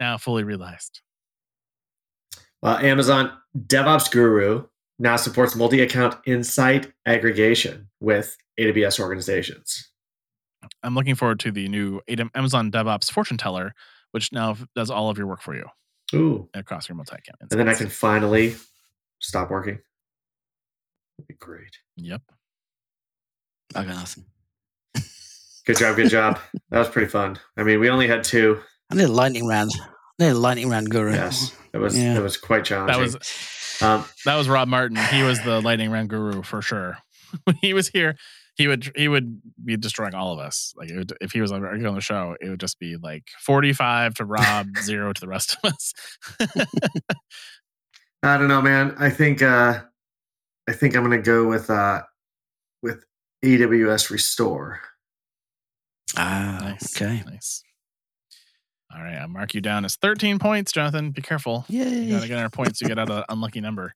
Now 0.00 0.18
fully 0.18 0.44
realized. 0.44 1.00
Well, 2.62 2.76
Amazon 2.76 3.32
DevOps 3.56 4.10
Guru 4.10 4.66
now 4.98 5.16
supports 5.16 5.56
multi-account 5.56 6.16
insight 6.26 6.92
aggregation 7.06 7.88
with 8.00 8.36
AWS 8.58 9.00
organizations. 9.00 9.90
I'm 10.84 10.94
looking 10.94 11.16
forward 11.16 11.40
to 11.40 11.50
the 11.50 11.68
new 11.68 12.00
Amazon 12.34 12.70
DevOps 12.70 13.10
Fortune 13.10 13.36
Teller, 13.36 13.74
which 14.12 14.32
now 14.32 14.56
does 14.76 14.90
all 14.90 15.10
of 15.10 15.18
your 15.18 15.26
work 15.26 15.42
for 15.42 15.56
you 15.56 15.66
Ooh. 16.14 16.48
across 16.54 16.88
your 16.88 16.94
multi 16.94 17.16
account. 17.16 17.50
And 17.50 17.58
then 17.58 17.68
I 17.68 17.74
can 17.74 17.88
finally 17.88 18.54
stop 19.18 19.50
working. 19.50 19.80
That'd 21.18 21.28
be 21.28 21.34
great. 21.34 21.78
Yep. 21.96 22.22
I 23.74 23.84
got 23.84 23.94
nothing. 23.94 24.24
Good 25.66 25.78
job, 25.78 25.96
good 25.96 26.10
job. 26.10 26.38
That 26.70 26.78
was 26.80 26.88
pretty 26.88 27.08
fun. 27.08 27.38
I 27.56 27.62
mean, 27.62 27.78
we 27.80 27.88
only 27.88 28.08
had 28.08 28.24
two. 28.24 28.60
I 28.90 28.94
need 28.96 29.04
a 29.04 29.08
lightning 29.08 29.46
round. 29.46 29.70
I 30.20 30.24
need 30.24 30.30
a 30.30 30.34
lightning 30.38 30.68
round 30.68 30.90
guru. 30.90 31.12
Yes. 31.12 31.56
It 31.72 31.78
was 31.78 31.96
Yeah. 31.98 32.16
it 32.18 32.22
was 32.22 32.36
quite 32.36 32.64
challenging. 32.64 32.94
That 32.98 33.00
was 33.02 33.82
um, 33.82 34.04
that 34.24 34.36
was 34.36 34.48
Rob 34.48 34.68
Martin. 34.68 34.96
He 34.96 35.22
was 35.22 35.40
the 35.42 35.60
lightning 35.60 35.90
round 35.90 36.08
guru 36.10 36.42
for 36.42 36.62
sure. 36.62 36.98
when 37.44 37.56
he 37.62 37.72
was 37.74 37.88
here, 37.88 38.16
he 38.56 38.66
would 38.68 38.92
he 38.94 39.08
would 39.08 39.40
be 39.64 39.76
destroying 39.76 40.14
all 40.14 40.32
of 40.32 40.38
us. 40.38 40.74
Like 40.76 40.90
it 40.90 40.96
would, 40.96 41.12
if 41.20 41.32
he 41.32 41.40
was 41.40 41.52
on 41.52 41.64
on 41.64 41.94
the 41.94 42.00
show, 42.00 42.36
it 42.40 42.48
would 42.48 42.60
just 42.60 42.78
be 42.78 42.96
like 42.96 43.24
forty 43.40 43.72
five 43.72 44.14
to 44.14 44.24
Rob, 44.24 44.66
zero 44.82 45.12
to 45.12 45.20
the 45.20 45.28
rest 45.28 45.56
of 45.62 45.72
us. 45.72 45.94
I 48.22 48.36
don't 48.36 48.48
know, 48.48 48.62
man. 48.62 48.94
I 48.98 49.10
think 49.10 49.42
uh 49.42 49.80
I 50.68 50.72
think 50.72 50.94
I'm 50.96 51.02
gonna 51.02 51.18
go 51.22 51.48
with 51.48 51.70
uh 51.70 52.02
with 52.82 53.04
AWS 53.44 54.10
Restore. 54.10 54.80
Ah, 56.16 56.58
nice. 56.60 56.96
okay. 57.00 57.22
Nice. 57.26 57.62
All 58.94 59.02
right, 59.02 59.16
I'll 59.16 59.28
mark 59.28 59.54
you 59.54 59.60
down 59.62 59.84
as 59.86 59.96
thirteen 59.96 60.38
points, 60.38 60.70
Jonathan. 60.72 61.12
Be 61.12 61.22
careful. 61.22 61.64
Yeah. 61.68 61.84
You 61.84 62.14
gotta 62.14 62.28
get 62.28 62.38
our 62.38 62.50
points. 62.50 62.80
You 62.80 62.88
get 62.88 62.98
out 62.98 63.10
of 63.10 63.18
an 63.18 63.24
unlucky 63.30 63.60
number. 63.60 63.94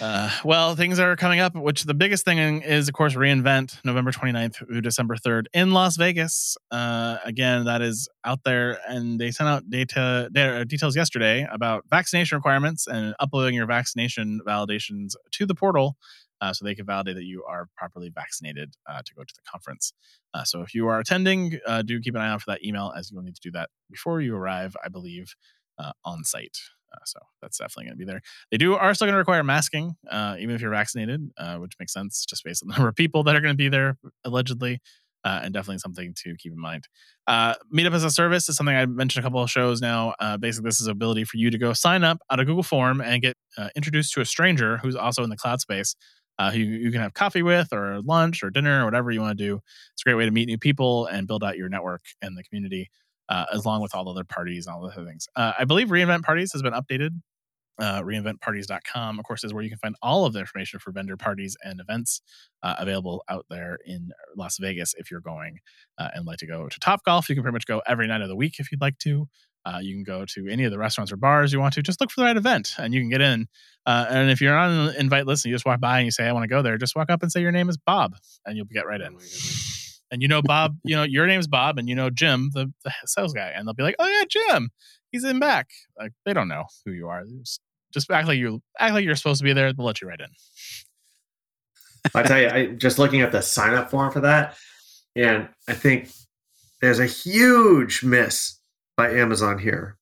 Uh, 0.00 0.30
well, 0.44 0.76
things 0.76 1.00
are 1.00 1.16
coming 1.16 1.40
up, 1.40 1.56
which 1.56 1.82
the 1.82 1.94
biggest 1.94 2.24
thing 2.24 2.62
is, 2.62 2.86
of 2.86 2.94
course, 2.94 3.14
reInvent 3.14 3.84
November 3.84 4.12
29th 4.12 4.54
through 4.54 4.80
December 4.80 5.16
3rd 5.16 5.46
in 5.52 5.72
Las 5.72 5.96
Vegas. 5.96 6.56
Uh, 6.70 7.16
again, 7.24 7.64
that 7.64 7.82
is 7.82 8.08
out 8.24 8.38
there, 8.44 8.78
and 8.88 9.18
they 9.18 9.32
sent 9.32 9.48
out 9.48 9.68
data, 9.68 10.30
data 10.32 10.64
details 10.64 10.94
yesterday 10.94 11.48
about 11.50 11.84
vaccination 11.90 12.36
requirements 12.36 12.86
and 12.86 13.14
uploading 13.18 13.56
your 13.56 13.66
vaccination 13.66 14.40
validations 14.46 15.14
to 15.32 15.46
the 15.46 15.54
portal 15.54 15.96
uh, 16.40 16.52
so 16.52 16.64
they 16.64 16.74
can 16.74 16.86
validate 16.86 17.16
that 17.16 17.24
you 17.24 17.44
are 17.44 17.68
properly 17.76 18.10
vaccinated 18.10 18.74
uh, 18.88 19.02
to 19.04 19.14
go 19.14 19.22
to 19.22 19.34
the 19.34 19.42
conference. 19.50 19.92
Uh, 20.34 20.44
so 20.44 20.62
if 20.62 20.74
you 20.74 20.86
are 20.88 21.00
attending, 21.00 21.58
uh, 21.66 21.82
do 21.82 22.00
keep 22.00 22.14
an 22.14 22.20
eye 22.20 22.28
out 22.28 22.42
for 22.42 22.50
that 22.50 22.64
email 22.64 22.92
as 22.96 23.10
you 23.10 23.16
will 23.16 23.24
need 23.24 23.34
to 23.34 23.40
do 23.40 23.50
that 23.50 23.70
before 23.90 24.20
you 24.20 24.36
arrive, 24.36 24.76
I 24.84 24.88
believe, 24.88 25.34
uh, 25.78 25.92
on 26.04 26.24
site. 26.24 26.58
Uh, 26.92 26.98
so 27.04 27.18
that's 27.42 27.58
definitely 27.58 27.84
going 27.84 27.94
to 27.94 27.98
be 27.98 28.04
there. 28.04 28.22
They 28.50 28.56
do 28.56 28.74
are 28.74 28.94
still 28.94 29.06
going 29.06 29.14
to 29.14 29.18
require 29.18 29.44
masking, 29.44 29.96
even 30.10 30.50
if 30.50 30.62
you're 30.62 30.70
vaccinated, 30.70 31.30
which 31.58 31.74
makes 31.78 31.92
sense 31.92 32.24
just 32.24 32.44
based 32.44 32.62
on 32.62 32.68
the 32.68 32.74
number 32.76 32.88
of 32.88 32.94
people 32.94 33.22
that 33.24 33.36
are 33.36 33.40
going 33.40 33.52
to 33.52 33.56
be 33.58 33.68
there 33.68 33.98
allegedly, 34.24 34.80
uh, 35.24 35.40
and 35.42 35.52
definitely 35.52 35.78
something 35.78 36.14
to 36.16 36.34
keep 36.36 36.52
in 36.52 36.58
mind. 36.58 36.88
Uh, 37.26 37.54
Meetup 37.74 37.92
as 37.92 38.04
a 38.04 38.10
service 38.10 38.48
is 38.48 38.56
something 38.56 38.74
I 38.74 38.86
mentioned 38.86 39.22
a 39.22 39.26
couple 39.26 39.42
of 39.42 39.50
shows 39.50 39.80
now. 39.80 40.14
Uh, 40.18 40.38
basically, 40.38 40.68
this 40.68 40.80
is 40.80 40.86
ability 40.86 41.24
for 41.24 41.36
you 41.36 41.50
to 41.50 41.58
go 41.58 41.74
sign 41.74 42.04
up 42.04 42.18
on 42.30 42.40
a 42.40 42.44
Google 42.44 42.62
form 42.62 43.00
and 43.00 43.20
get 43.20 43.36
introduced 43.76 44.14
to 44.14 44.20
a 44.20 44.24
stranger 44.24 44.78
who's 44.78 44.96
also 44.96 45.22
in 45.22 45.30
the 45.30 45.36
cloud 45.36 45.60
space. 45.60 45.94
Uh, 46.38 46.50
who 46.52 46.58
you 46.58 46.92
can 46.92 47.00
have 47.00 47.14
coffee 47.14 47.42
with, 47.42 47.72
or 47.72 48.00
lunch, 48.02 48.42
or 48.42 48.50
dinner, 48.50 48.82
or 48.82 48.84
whatever 48.84 49.10
you 49.10 49.20
want 49.20 49.36
to 49.36 49.44
do. 49.44 49.60
It's 49.92 50.02
a 50.02 50.04
great 50.04 50.14
way 50.14 50.24
to 50.24 50.30
meet 50.30 50.46
new 50.46 50.58
people 50.58 51.06
and 51.06 51.26
build 51.26 51.42
out 51.42 51.56
your 51.56 51.68
network 51.68 52.02
and 52.22 52.36
the 52.36 52.44
community 52.44 52.90
uh, 53.28 53.46
along 53.52 53.82
with 53.82 53.94
all 53.94 54.04
the 54.04 54.10
other 54.10 54.24
parties 54.24 54.66
and 54.66 54.74
all 54.74 54.82
the 54.82 54.88
other 54.88 55.04
things. 55.04 55.28
Uh, 55.36 55.52
I 55.58 55.64
believe 55.64 55.88
Reinvent 55.88 56.22
Parties 56.22 56.52
has 56.52 56.62
been 56.62 56.72
updated. 56.72 57.10
Uh, 57.80 58.02
reinventparties.com, 58.02 59.20
of 59.20 59.24
course, 59.24 59.44
is 59.44 59.54
where 59.54 59.62
you 59.62 59.68
can 59.70 59.78
find 59.78 59.94
all 60.02 60.24
of 60.24 60.32
the 60.32 60.40
information 60.40 60.80
for 60.80 60.90
vendor 60.90 61.16
parties 61.16 61.56
and 61.62 61.78
events 61.80 62.20
uh, 62.64 62.74
available 62.76 63.22
out 63.28 63.46
there 63.50 63.78
in 63.86 64.10
Las 64.36 64.58
Vegas 64.58 64.94
if 64.98 65.12
you're 65.12 65.20
going 65.20 65.58
uh, 65.96 66.08
and 66.12 66.26
like 66.26 66.38
to 66.38 66.46
go 66.46 66.68
to 66.68 66.80
Top 66.80 67.04
Golf. 67.04 67.28
You 67.28 67.36
can 67.36 67.44
pretty 67.44 67.52
much 67.54 67.66
go 67.66 67.80
every 67.86 68.08
night 68.08 68.20
of 68.20 68.28
the 68.28 68.34
week 68.34 68.58
if 68.58 68.72
you'd 68.72 68.80
like 68.80 68.98
to. 68.98 69.28
Uh, 69.64 69.78
you 69.80 69.94
can 69.94 70.02
go 70.02 70.24
to 70.24 70.48
any 70.48 70.64
of 70.64 70.70
the 70.70 70.78
restaurants 70.78 71.12
or 71.12 71.16
bars 71.16 71.52
you 71.52 71.60
want 71.60 71.74
to. 71.74 71.82
Just 71.82 72.00
look 72.00 72.10
for 72.10 72.20
the 72.20 72.24
right 72.24 72.36
event 72.36 72.74
and 72.78 72.94
you 72.94 73.00
can 73.00 73.10
get 73.10 73.20
in. 73.20 73.46
Uh, 73.84 74.06
and 74.08 74.30
if 74.30 74.40
you're 74.40 74.56
on 74.56 74.70
an 74.70 74.94
invite 74.96 75.26
list 75.26 75.44
and 75.44 75.50
you 75.50 75.54
just 75.54 75.66
walk 75.66 75.80
by 75.80 75.98
and 75.98 76.06
you 76.06 76.10
say, 76.10 76.26
I 76.26 76.32
want 76.32 76.44
to 76.44 76.48
go 76.48 76.62
there, 76.62 76.78
just 76.78 76.96
walk 76.96 77.10
up 77.10 77.22
and 77.22 77.30
say 77.30 77.40
your 77.40 77.52
name 77.52 77.68
is 77.68 77.76
Bob 77.76 78.14
and 78.46 78.56
you'll 78.56 78.66
get 78.66 78.86
right 78.86 79.00
in 79.00 79.16
and 80.10 80.22
you 80.22 80.28
know 80.28 80.42
Bob, 80.42 80.76
you 80.84 80.96
know 80.96 81.02
your 81.02 81.26
name's 81.26 81.46
Bob, 81.46 81.78
and 81.78 81.88
you 81.88 81.94
know 81.94 82.10
Jim, 82.10 82.50
the, 82.52 82.72
the 82.84 82.92
sales 83.06 83.32
guy, 83.32 83.52
and 83.54 83.66
they'll 83.66 83.74
be 83.74 83.82
like, 83.82 83.96
"Oh 83.98 84.08
yeah, 84.08 84.24
Jim, 84.28 84.70
he's 85.10 85.24
in 85.24 85.38
back." 85.38 85.68
Like 85.98 86.12
they 86.24 86.32
don't 86.32 86.48
know 86.48 86.64
who 86.84 86.92
you 86.92 87.08
are. 87.08 87.24
Just, 87.40 87.60
just 87.92 88.10
act 88.10 88.28
like 88.28 88.38
you 88.38 88.62
act 88.78 88.94
like 88.94 89.04
you're 89.04 89.16
supposed 89.16 89.38
to 89.38 89.44
be 89.44 89.52
there. 89.52 89.72
They'll 89.72 89.86
let 89.86 90.00
you 90.00 90.08
right 90.08 90.20
in. 90.20 90.28
I 92.14 92.22
tell 92.22 92.40
you, 92.40 92.48
I 92.48 92.66
just 92.66 92.98
looking 92.98 93.20
at 93.20 93.32
the 93.32 93.42
sign 93.42 93.74
up 93.74 93.90
form 93.90 94.12
for 94.12 94.20
that, 94.20 94.56
and 95.14 95.48
I 95.68 95.74
think 95.74 96.10
there's 96.80 97.00
a 97.00 97.06
huge 97.06 98.02
miss 98.02 98.57
by 98.98 99.10
Amazon 99.12 99.58
here. 99.58 99.96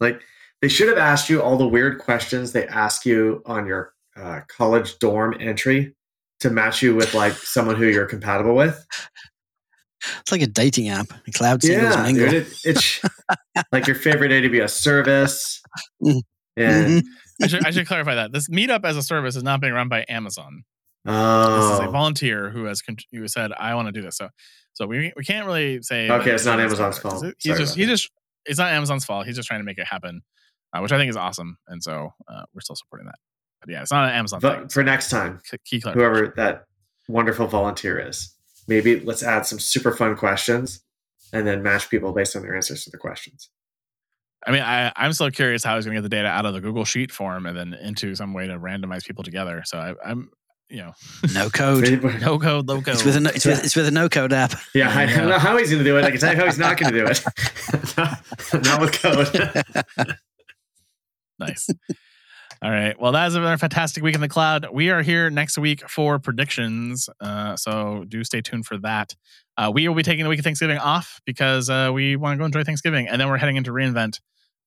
Like 0.00 0.20
they 0.60 0.68
should 0.68 0.88
have 0.88 0.98
asked 0.98 1.28
you 1.30 1.40
all 1.40 1.56
the 1.56 1.68
weird 1.68 1.98
questions 2.00 2.50
they 2.50 2.66
ask 2.66 3.06
you 3.06 3.42
on 3.46 3.66
your 3.66 3.92
uh, 4.16 4.40
college 4.48 4.98
dorm 4.98 5.36
entry 5.38 5.94
to 6.40 6.50
match 6.50 6.82
you 6.82 6.96
with 6.96 7.14
like 7.14 7.34
someone 7.34 7.76
who 7.76 7.86
you're 7.86 8.06
compatible 8.06 8.56
with. 8.56 8.84
It's 10.20 10.32
like 10.32 10.42
a 10.42 10.46
dating 10.46 10.88
app. 10.88 11.06
a 11.26 11.30
Cloud 11.32 11.62
singles 11.62 11.94
Yeah, 11.94 12.02
mingle. 12.02 12.24
dude, 12.30 12.46
it, 12.46 12.52
it's 12.64 13.02
like 13.72 13.86
your 13.86 13.96
favorite 13.96 14.30
AWS 14.30 14.70
service, 14.70 15.60
Mhm. 16.02 16.22
and 16.56 16.86
Mhm. 16.86 17.06
I 17.42 17.46
should, 17.48 17.66
I 17.66 17.70
should 17.70 17.86
clarify 17.86 18.14
that 18.14 18.32
this 18.32 18.48
meetup 18.48 18.84
as 18.84 18.96
a 18.96 19.02
service 19.02 19.36
is 19.36 19.42
not 19.42 19.60
being 19.60 19.72
run 19.74 19.88
by 19.88 20.04
Amazon. 20.08 20.64
This 21.04 21.14
is 21.14 21.80
a 21.80 21.86
oh, 21.86 21.90
volunteer 21.90 22.50
who 22.50 22.64
has 22.64 22.80
con- 22.82 22.96
who 23.12 23.26
said, 23.28 23.52
"I 23.52 23.74
want 23.74 23.86
to 23.88 23.92
do 23.92 24.02
this." 24.02 24.16
So, 24.16 24.28
so 24.72 24.86
we 24.86 25.12
we 25.16 25.24
can't 25.24 25.46
really 25.46 25.80
say. 25.82 26.08
Okay, 26.10 26.30
it's 26.32 26.44
not 26.44 26.60
Amazon's 26.60 26.96
He's 26.96 27.02
fault. 27.02 27.24
He's 27.24 27.32
Sorry 27.52 27.58
just 27.58 27.72
about 27.72 27.76
he 27.80 27.84
that. 27.86 27.90
just 27.92 28.10
it's 28.48 28.58
not 28.58 28.72
Amazon's 28.72 29.04
fault. 29.04 29.26
He's 29.26 29.36
just 29.36 29.46
trying 29.46 29.60
to 29.60 29.64
make 29.64 29.78
it 29.78 29.86
happen, 29.86 30.22
uh, 30.72 30.80
which 30.80 30.92
I 30.92 30.98
think 30.98 31.10
is 31.10 31.16
awesome, 31.16 31.58
and 31.68 31.82
so 31.82 32.10
uh, 32.28 32.42
we're 32.54 32.60
still 32.60 32.76
supporting 32.76 33.06
that. 33.06 33.18
But 33.60 33.70
yeah, 33.70 33.82
it's 33.82 33.92
not 33.92 34.08
an 34.08 34.14
Amazon 34.14 34.40
But 34.40 34.58
thing. 34.58 34.68
for 34.68 34.82
next 34.82 35.10
time, 35.10 35.40
Key 35.64 35.80
whoever 35.80 36.32
that 36.36 36.64
wonderful 37.08 37.46
volunteer 37.46 37.98
is, 37.98 38.34
maybe 38.66 39.00
let's 39.00 39.22
add 39.22 39.46
some 39.46 39.58
super 39.58 39.92
fun 39.92 40.16
questions 40.16 40.80
and 41.32 41.46
then 41.46 41.62
match 41.62 41.90
people 41.90 42.12
based 42.12 42.36
on 42.36 42.42
their 42.42 42.54
answers 42.54 42.84
to 42.84 42.90
the 42.90 42.98
questions. 42.98 43.50
I 44.46 44.52
mean, 44.52 44.62
I, 44.62 44.92
I'm 44.94 45.12
still 45.12 45.30
curious 45.30 45.64
how 45.64 45.74
he's 45.74 45.84
going 45.84 45.96
to 45.96 46.00
get 46.00 46.08
the 46.08 46.16
data 46.16 46.28
out 46.28 46.46
of 46.46 46.54
the 46.54 46.60
Google 46.60 46.84
Sheet 46.84 47.10
form 47.10 47.44
and 47.44 47.56
then 47.56 47.74
into 47.74 48.14
some 48.14 48.32
way 48.32 48.46
to 48.46 48.58
randomize 48.58 49.04
people 49.04 49.24
together. 49.24 49.62
So 49.64 49.78
I, 49.78 49.94
I'm, 50.08 50.30
you 50.70 50.78
know, 50.78 50.92
No 51.34 51.48
code. 51.50 52.02
no 52.20 52.38
code, 52.38 52.68
low 52.68 52.80
code. 52.82 52.94
It's 52.94 53.04
with 53.04 53.16
a 53.16 53.20
no, 53.20 53.30
it's, 53.34 53.44
with, 53.46 53.64
it's 53.64 53.74
with 53.76 53.86
a 53.88 53.90
no 53.90 54.08
code 54.08 54.32
app. 54.32 54.52
Yeah, 54.74 54.90
I 54.90 55.04
Yeah. 55.04 55.16
don't 55.18 55.28
know 55.30 55.38
how 55.38 55.56
he's 55.56 55.70
going 55.70 55.82
to 55.82 55.88
do 55.88 55.96
it. 55.98 56.04
I 56.04 56.10
can 56.10 56.20
tell 56.20 56.32
you 56.34 56.38
how 56.38 56.44
he's 56.46 56.58
not 56.58 56.76
going 56.78 56.92
to 56.92 56.98
do 57.00 57.06
it. 57.06 57.22
not, 57.96 58.22
not 58.64 58.80
with 58.80 58.92
code. 58.92 60.16
nice. 61.38 61.68
All 62.60 62.70
right. 62.70 63.00
Well, 63.00 63.12
that 63.12 63.22
has 63.22 63.34
been 63.34 63.44
a 63.44 63.56
fantastic 63.56 64.02
week 64.02 64.16
in 64.16 64.20
the 64.20 64.28
cloud. 64.28 64.66
We 64.72 64.90
are 64.90 65.00
here 65.02 65.30
next 65.30 65.58
week 65.58 65.88
for 65.88 66.18
predictions. 66.18 67.08
Uh, 67.20 67.54
so 67.56 68.04
do 68.08 68.24
stay 68.24 68.40
tuned 68.40 68.66
for 68.66 68.78
that. 68.78 69.14
Uh, 69.56 69.70
we 69.72 69.86
will 69.86 69.94
be 69.94 70.02
taking 70.02 70.24
the 70.24 70.28
week 70.28 70.40
of 70.40 70.44
Thanksgiving 70.44 70.78
off 70.78 71.20
because 71.24 71.70
uh, 71.70 71.90
we 71.94 72.16
want 72.16 72.34
to 72.36 72.38
go 72.38 72.44
enjoy 72.44 72.64
Thanksgiving. 72.64 73.06
And 73.06 73.20
then 73.20 73.28
we're 73.28 73.36
heading 73.38 73.56
into 73.56 73.70
reInvent, 73.70 74.18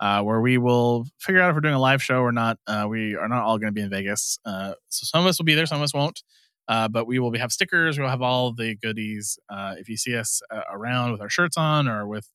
uh, 0.02 0.22
where 0.24 0.42
we 0.42 0.58
will 0.58 1.06
figure 1.20 1.42
out 1.42 1.50
if 1.50 1.56
we're 1.56 1.62
doing 1.62 1.76
a 1.76 1.80
live 1.80 2.02
show 2.02 2.22
or 2.22 2.32
not. 2.32 2.58
Uh, 2.68 2.88
we 2.90 3.16
are 3.16 3.28
not 3.28 3.44
all 3.44 3.58
going 3.60 3.70
to 3.70 3.74
be 3.74 3.82
in 3.82 3.90
Vegas. 3.90 4.40
Uh, 4.44 4.74
so 4.90 5.06
some 5.06 5.22
of 5.22 5.28
us 5.28 5.40
will 5.40 5.46
be 5.46 5.54
there, 5.54 5.66
some 5.68 5.78
of 5.78 5.84
us 5.84 5.94
won't. 5.94 6.24
Uh, 6.68 6.88
but 6.88 7.06
we 7.06 7.20
will 7.20 7.32
be, 7.32 7.40
have 7.40 7.52
stickers. 7.52 8.00
We'll 8.00 8.10
have 8.10 8.22
all 8.22 8.54
the 8.54 8.76
goodies. 8.76 9.38
Uh, 9.50 9.76
if 9.78 9.88
you 9.88 9.98
see 9.98 10.16
us 10.16 10.42
around 10.72 11.12
with 11.12 11.22
our 11.22 11.30
shirts 11.30 11.58
on 11.58 11.88
or 11.88 12.08
with, 12.08 12.28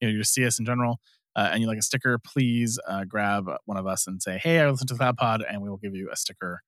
you 0.00 0.08
know, 0.08 0.12
you 0.12 0.18
just 0.18 0.34
see 0.34 0.44
us 0.46 0.58
in 0.58 0.64
general, 0.64 0.98
and 1.36 1.60
you 1.60 1.68
like 1.68 1.78
a 1.78 1.82
sticker, 1.82 2.18
please 2.18 2.78
grab 3.08 3.48
one 3.66 3.76
of 3.76 3.86
us 3.86 4.06
and 4.06 4.22
say, 4.22 4.38
"Hey, 4.38 4.60
I 4.60 4.70
listened 4.70 4.88
to 4.88 4.94
Cloud 4.94 5.16
Pod," 5.16 5.44
and 5.48 5.62
we 5.62 5.68
will 5.68 5.76
give 5.76 5.94
you 5.94 6.10
a 6.10 6.16
sticker 6.16 6.62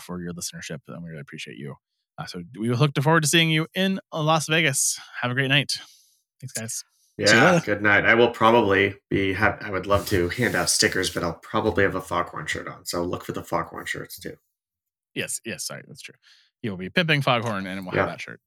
for 0.00 0.20
your 0.20 0.32
listenership, 0.32 0.80
and 0.88 1.02
we 1.02 1.10
really 1.10 1.20
appreciate 1.20 1.56
you. 1.56 1.76
Uh, 2.18 2.26
so 2.26 2.42
we 2.58 2.68
look 2.70 2.90
forward 3.02 3.22
to 3.22 3.28
seeing 3.28 3.50
you 3.50 3.66
in 3.74 4.00
Las 4.12 4.46
Vegas. 4.48 4.98
Have 5.22 5.30
a 5.30 5.34
great 5.34 5.48
night. 5.48 5.78
Thanks, 6.40 6.52
guys. 6.52 6.84
You 7.18 7.26
Yeah, 7.26 7.60
good 7.64 7.82
night. 7.82 8.04
I 8.06 8.14
will 8.14 8.30
probably 8.30 8.94
be. 9.10 9.32
Have, 9.32 9.58
I 9.60 9.70
would 9.70 9.86
love 9.86 10.06
to 10.08 10.28
hand 10.30 10.54
out 10.54 10.70
stickers, 10.70 11.10
but 11.10 11.22
I'll 11.22 11.34
probably 11.42 11.82
have 11.84 11.94
a 11.96 12.00
Foghorn 12.00 12.46
shirt 12.46 12.68
on. 12.68 12.86
So 12.86 13.02
look 13.04 13.24
for 13.24 13.32
the 13.32 13.42
Foghorn 13.42 13.86
shirts 13.86 14.18
too. 14.18 14.36
Yes, 15.14 15.40
yes, 15.44 15.66
sorry, 15.66 15.82
that's 15.86 16.02
true. 16.02 16.14
You'll 16.62 16.76
be 16.76 16.90
pimping 16.90 17.22
Foghorn, 17.22 17.66
and 17.66 17.84
we'll 17.86 17.94
Yeah. 17.94 18.06
have 18.06 18.10
that 18.10 18.20
shirt. 18.20 18.40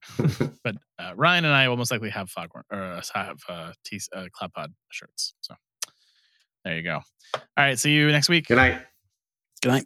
but 0.64 0.76
uh, 1.00 1.14
Ryan 1.16 1.46
and 1.46 1.54
I 1.54 1.68
will 1.70 1.78
most 1.78 1.92
likely 1.92 2.10
have 2.10 2.30
Foghorn 2.30 2.64
or 2.72 2.82
uh, 2.82 3.02
have 3.14 3.38
uh, 3.50 3.72
T- 3.86 4.02
uh, 4.16 4.26
Cloud 4.34 4.54
Pod 4.54 4.74
shirts. 4.92 5.34
So 5.42 5.54
there 6.64 6.76
you 6.78 6.84
go. 6.84 7.00
All 7.36 7.42
right, 7.58 7.78
see 7.80 7.92
you 7.92 8.12
next 8.12 8.30
week. 8.30 8.48
Good 8.48 8.56
night. 8.58 8.82
Good 9.62 9.70
night. 9.70 9.86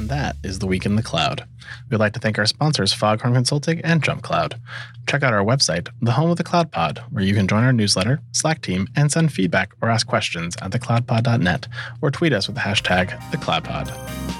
And 0.00 0.08
that 0.08 0.36
is 0.42 0.60
the 0.60 0.66
week 0.66 0.86
in 0.86 0.96
the 0.96 1.02
cloud. 1.02 1.46
We'd 1.90 1.98
like 1.98 2.14
to 2.14 2.20
thank 2.20 2.38
our 2.38 2.46
sponsors, 2.46 2.94
Foghorn 2.94 3.34
Consulting 3.34 3.82
and 3.82 4.02
Jump 4.02 4.22
Cloud. 4.22 4.58
Check 5.06 5.22
out 5.22 5.34
our 5.34 5.44
website, 5.44 5.88
the 6.00 6.12
home 6.12 6.30
of 6.30 6.38
the 6.38 6.42
Cloud 6.42 6.72
Pod, 6.72 7.02
where 7.10 7.22
you 7.22 7.34
can 7.34 7.46
join 7.46 7.64
our 7.64 7.72
newsletter, 7.74 8.22
Slack 8.32 8.62
team, 8.62 8.88
and 8.96 9.12
send 9.12 9.30
feedback 9.30 9.74
or 9.82 9.90
ask 9.90 10.06
questions 10.06 10.56
at 10.62 10.70
thecloudpod.net 10.70 11.68
or 12.00 12.10
tweet 12.10 12.32
us 12.32 12.46
with 12.46 12.56
the 12.56 12.62
hashtag 12.62 13.10
thecloudpod. 13.30 14.39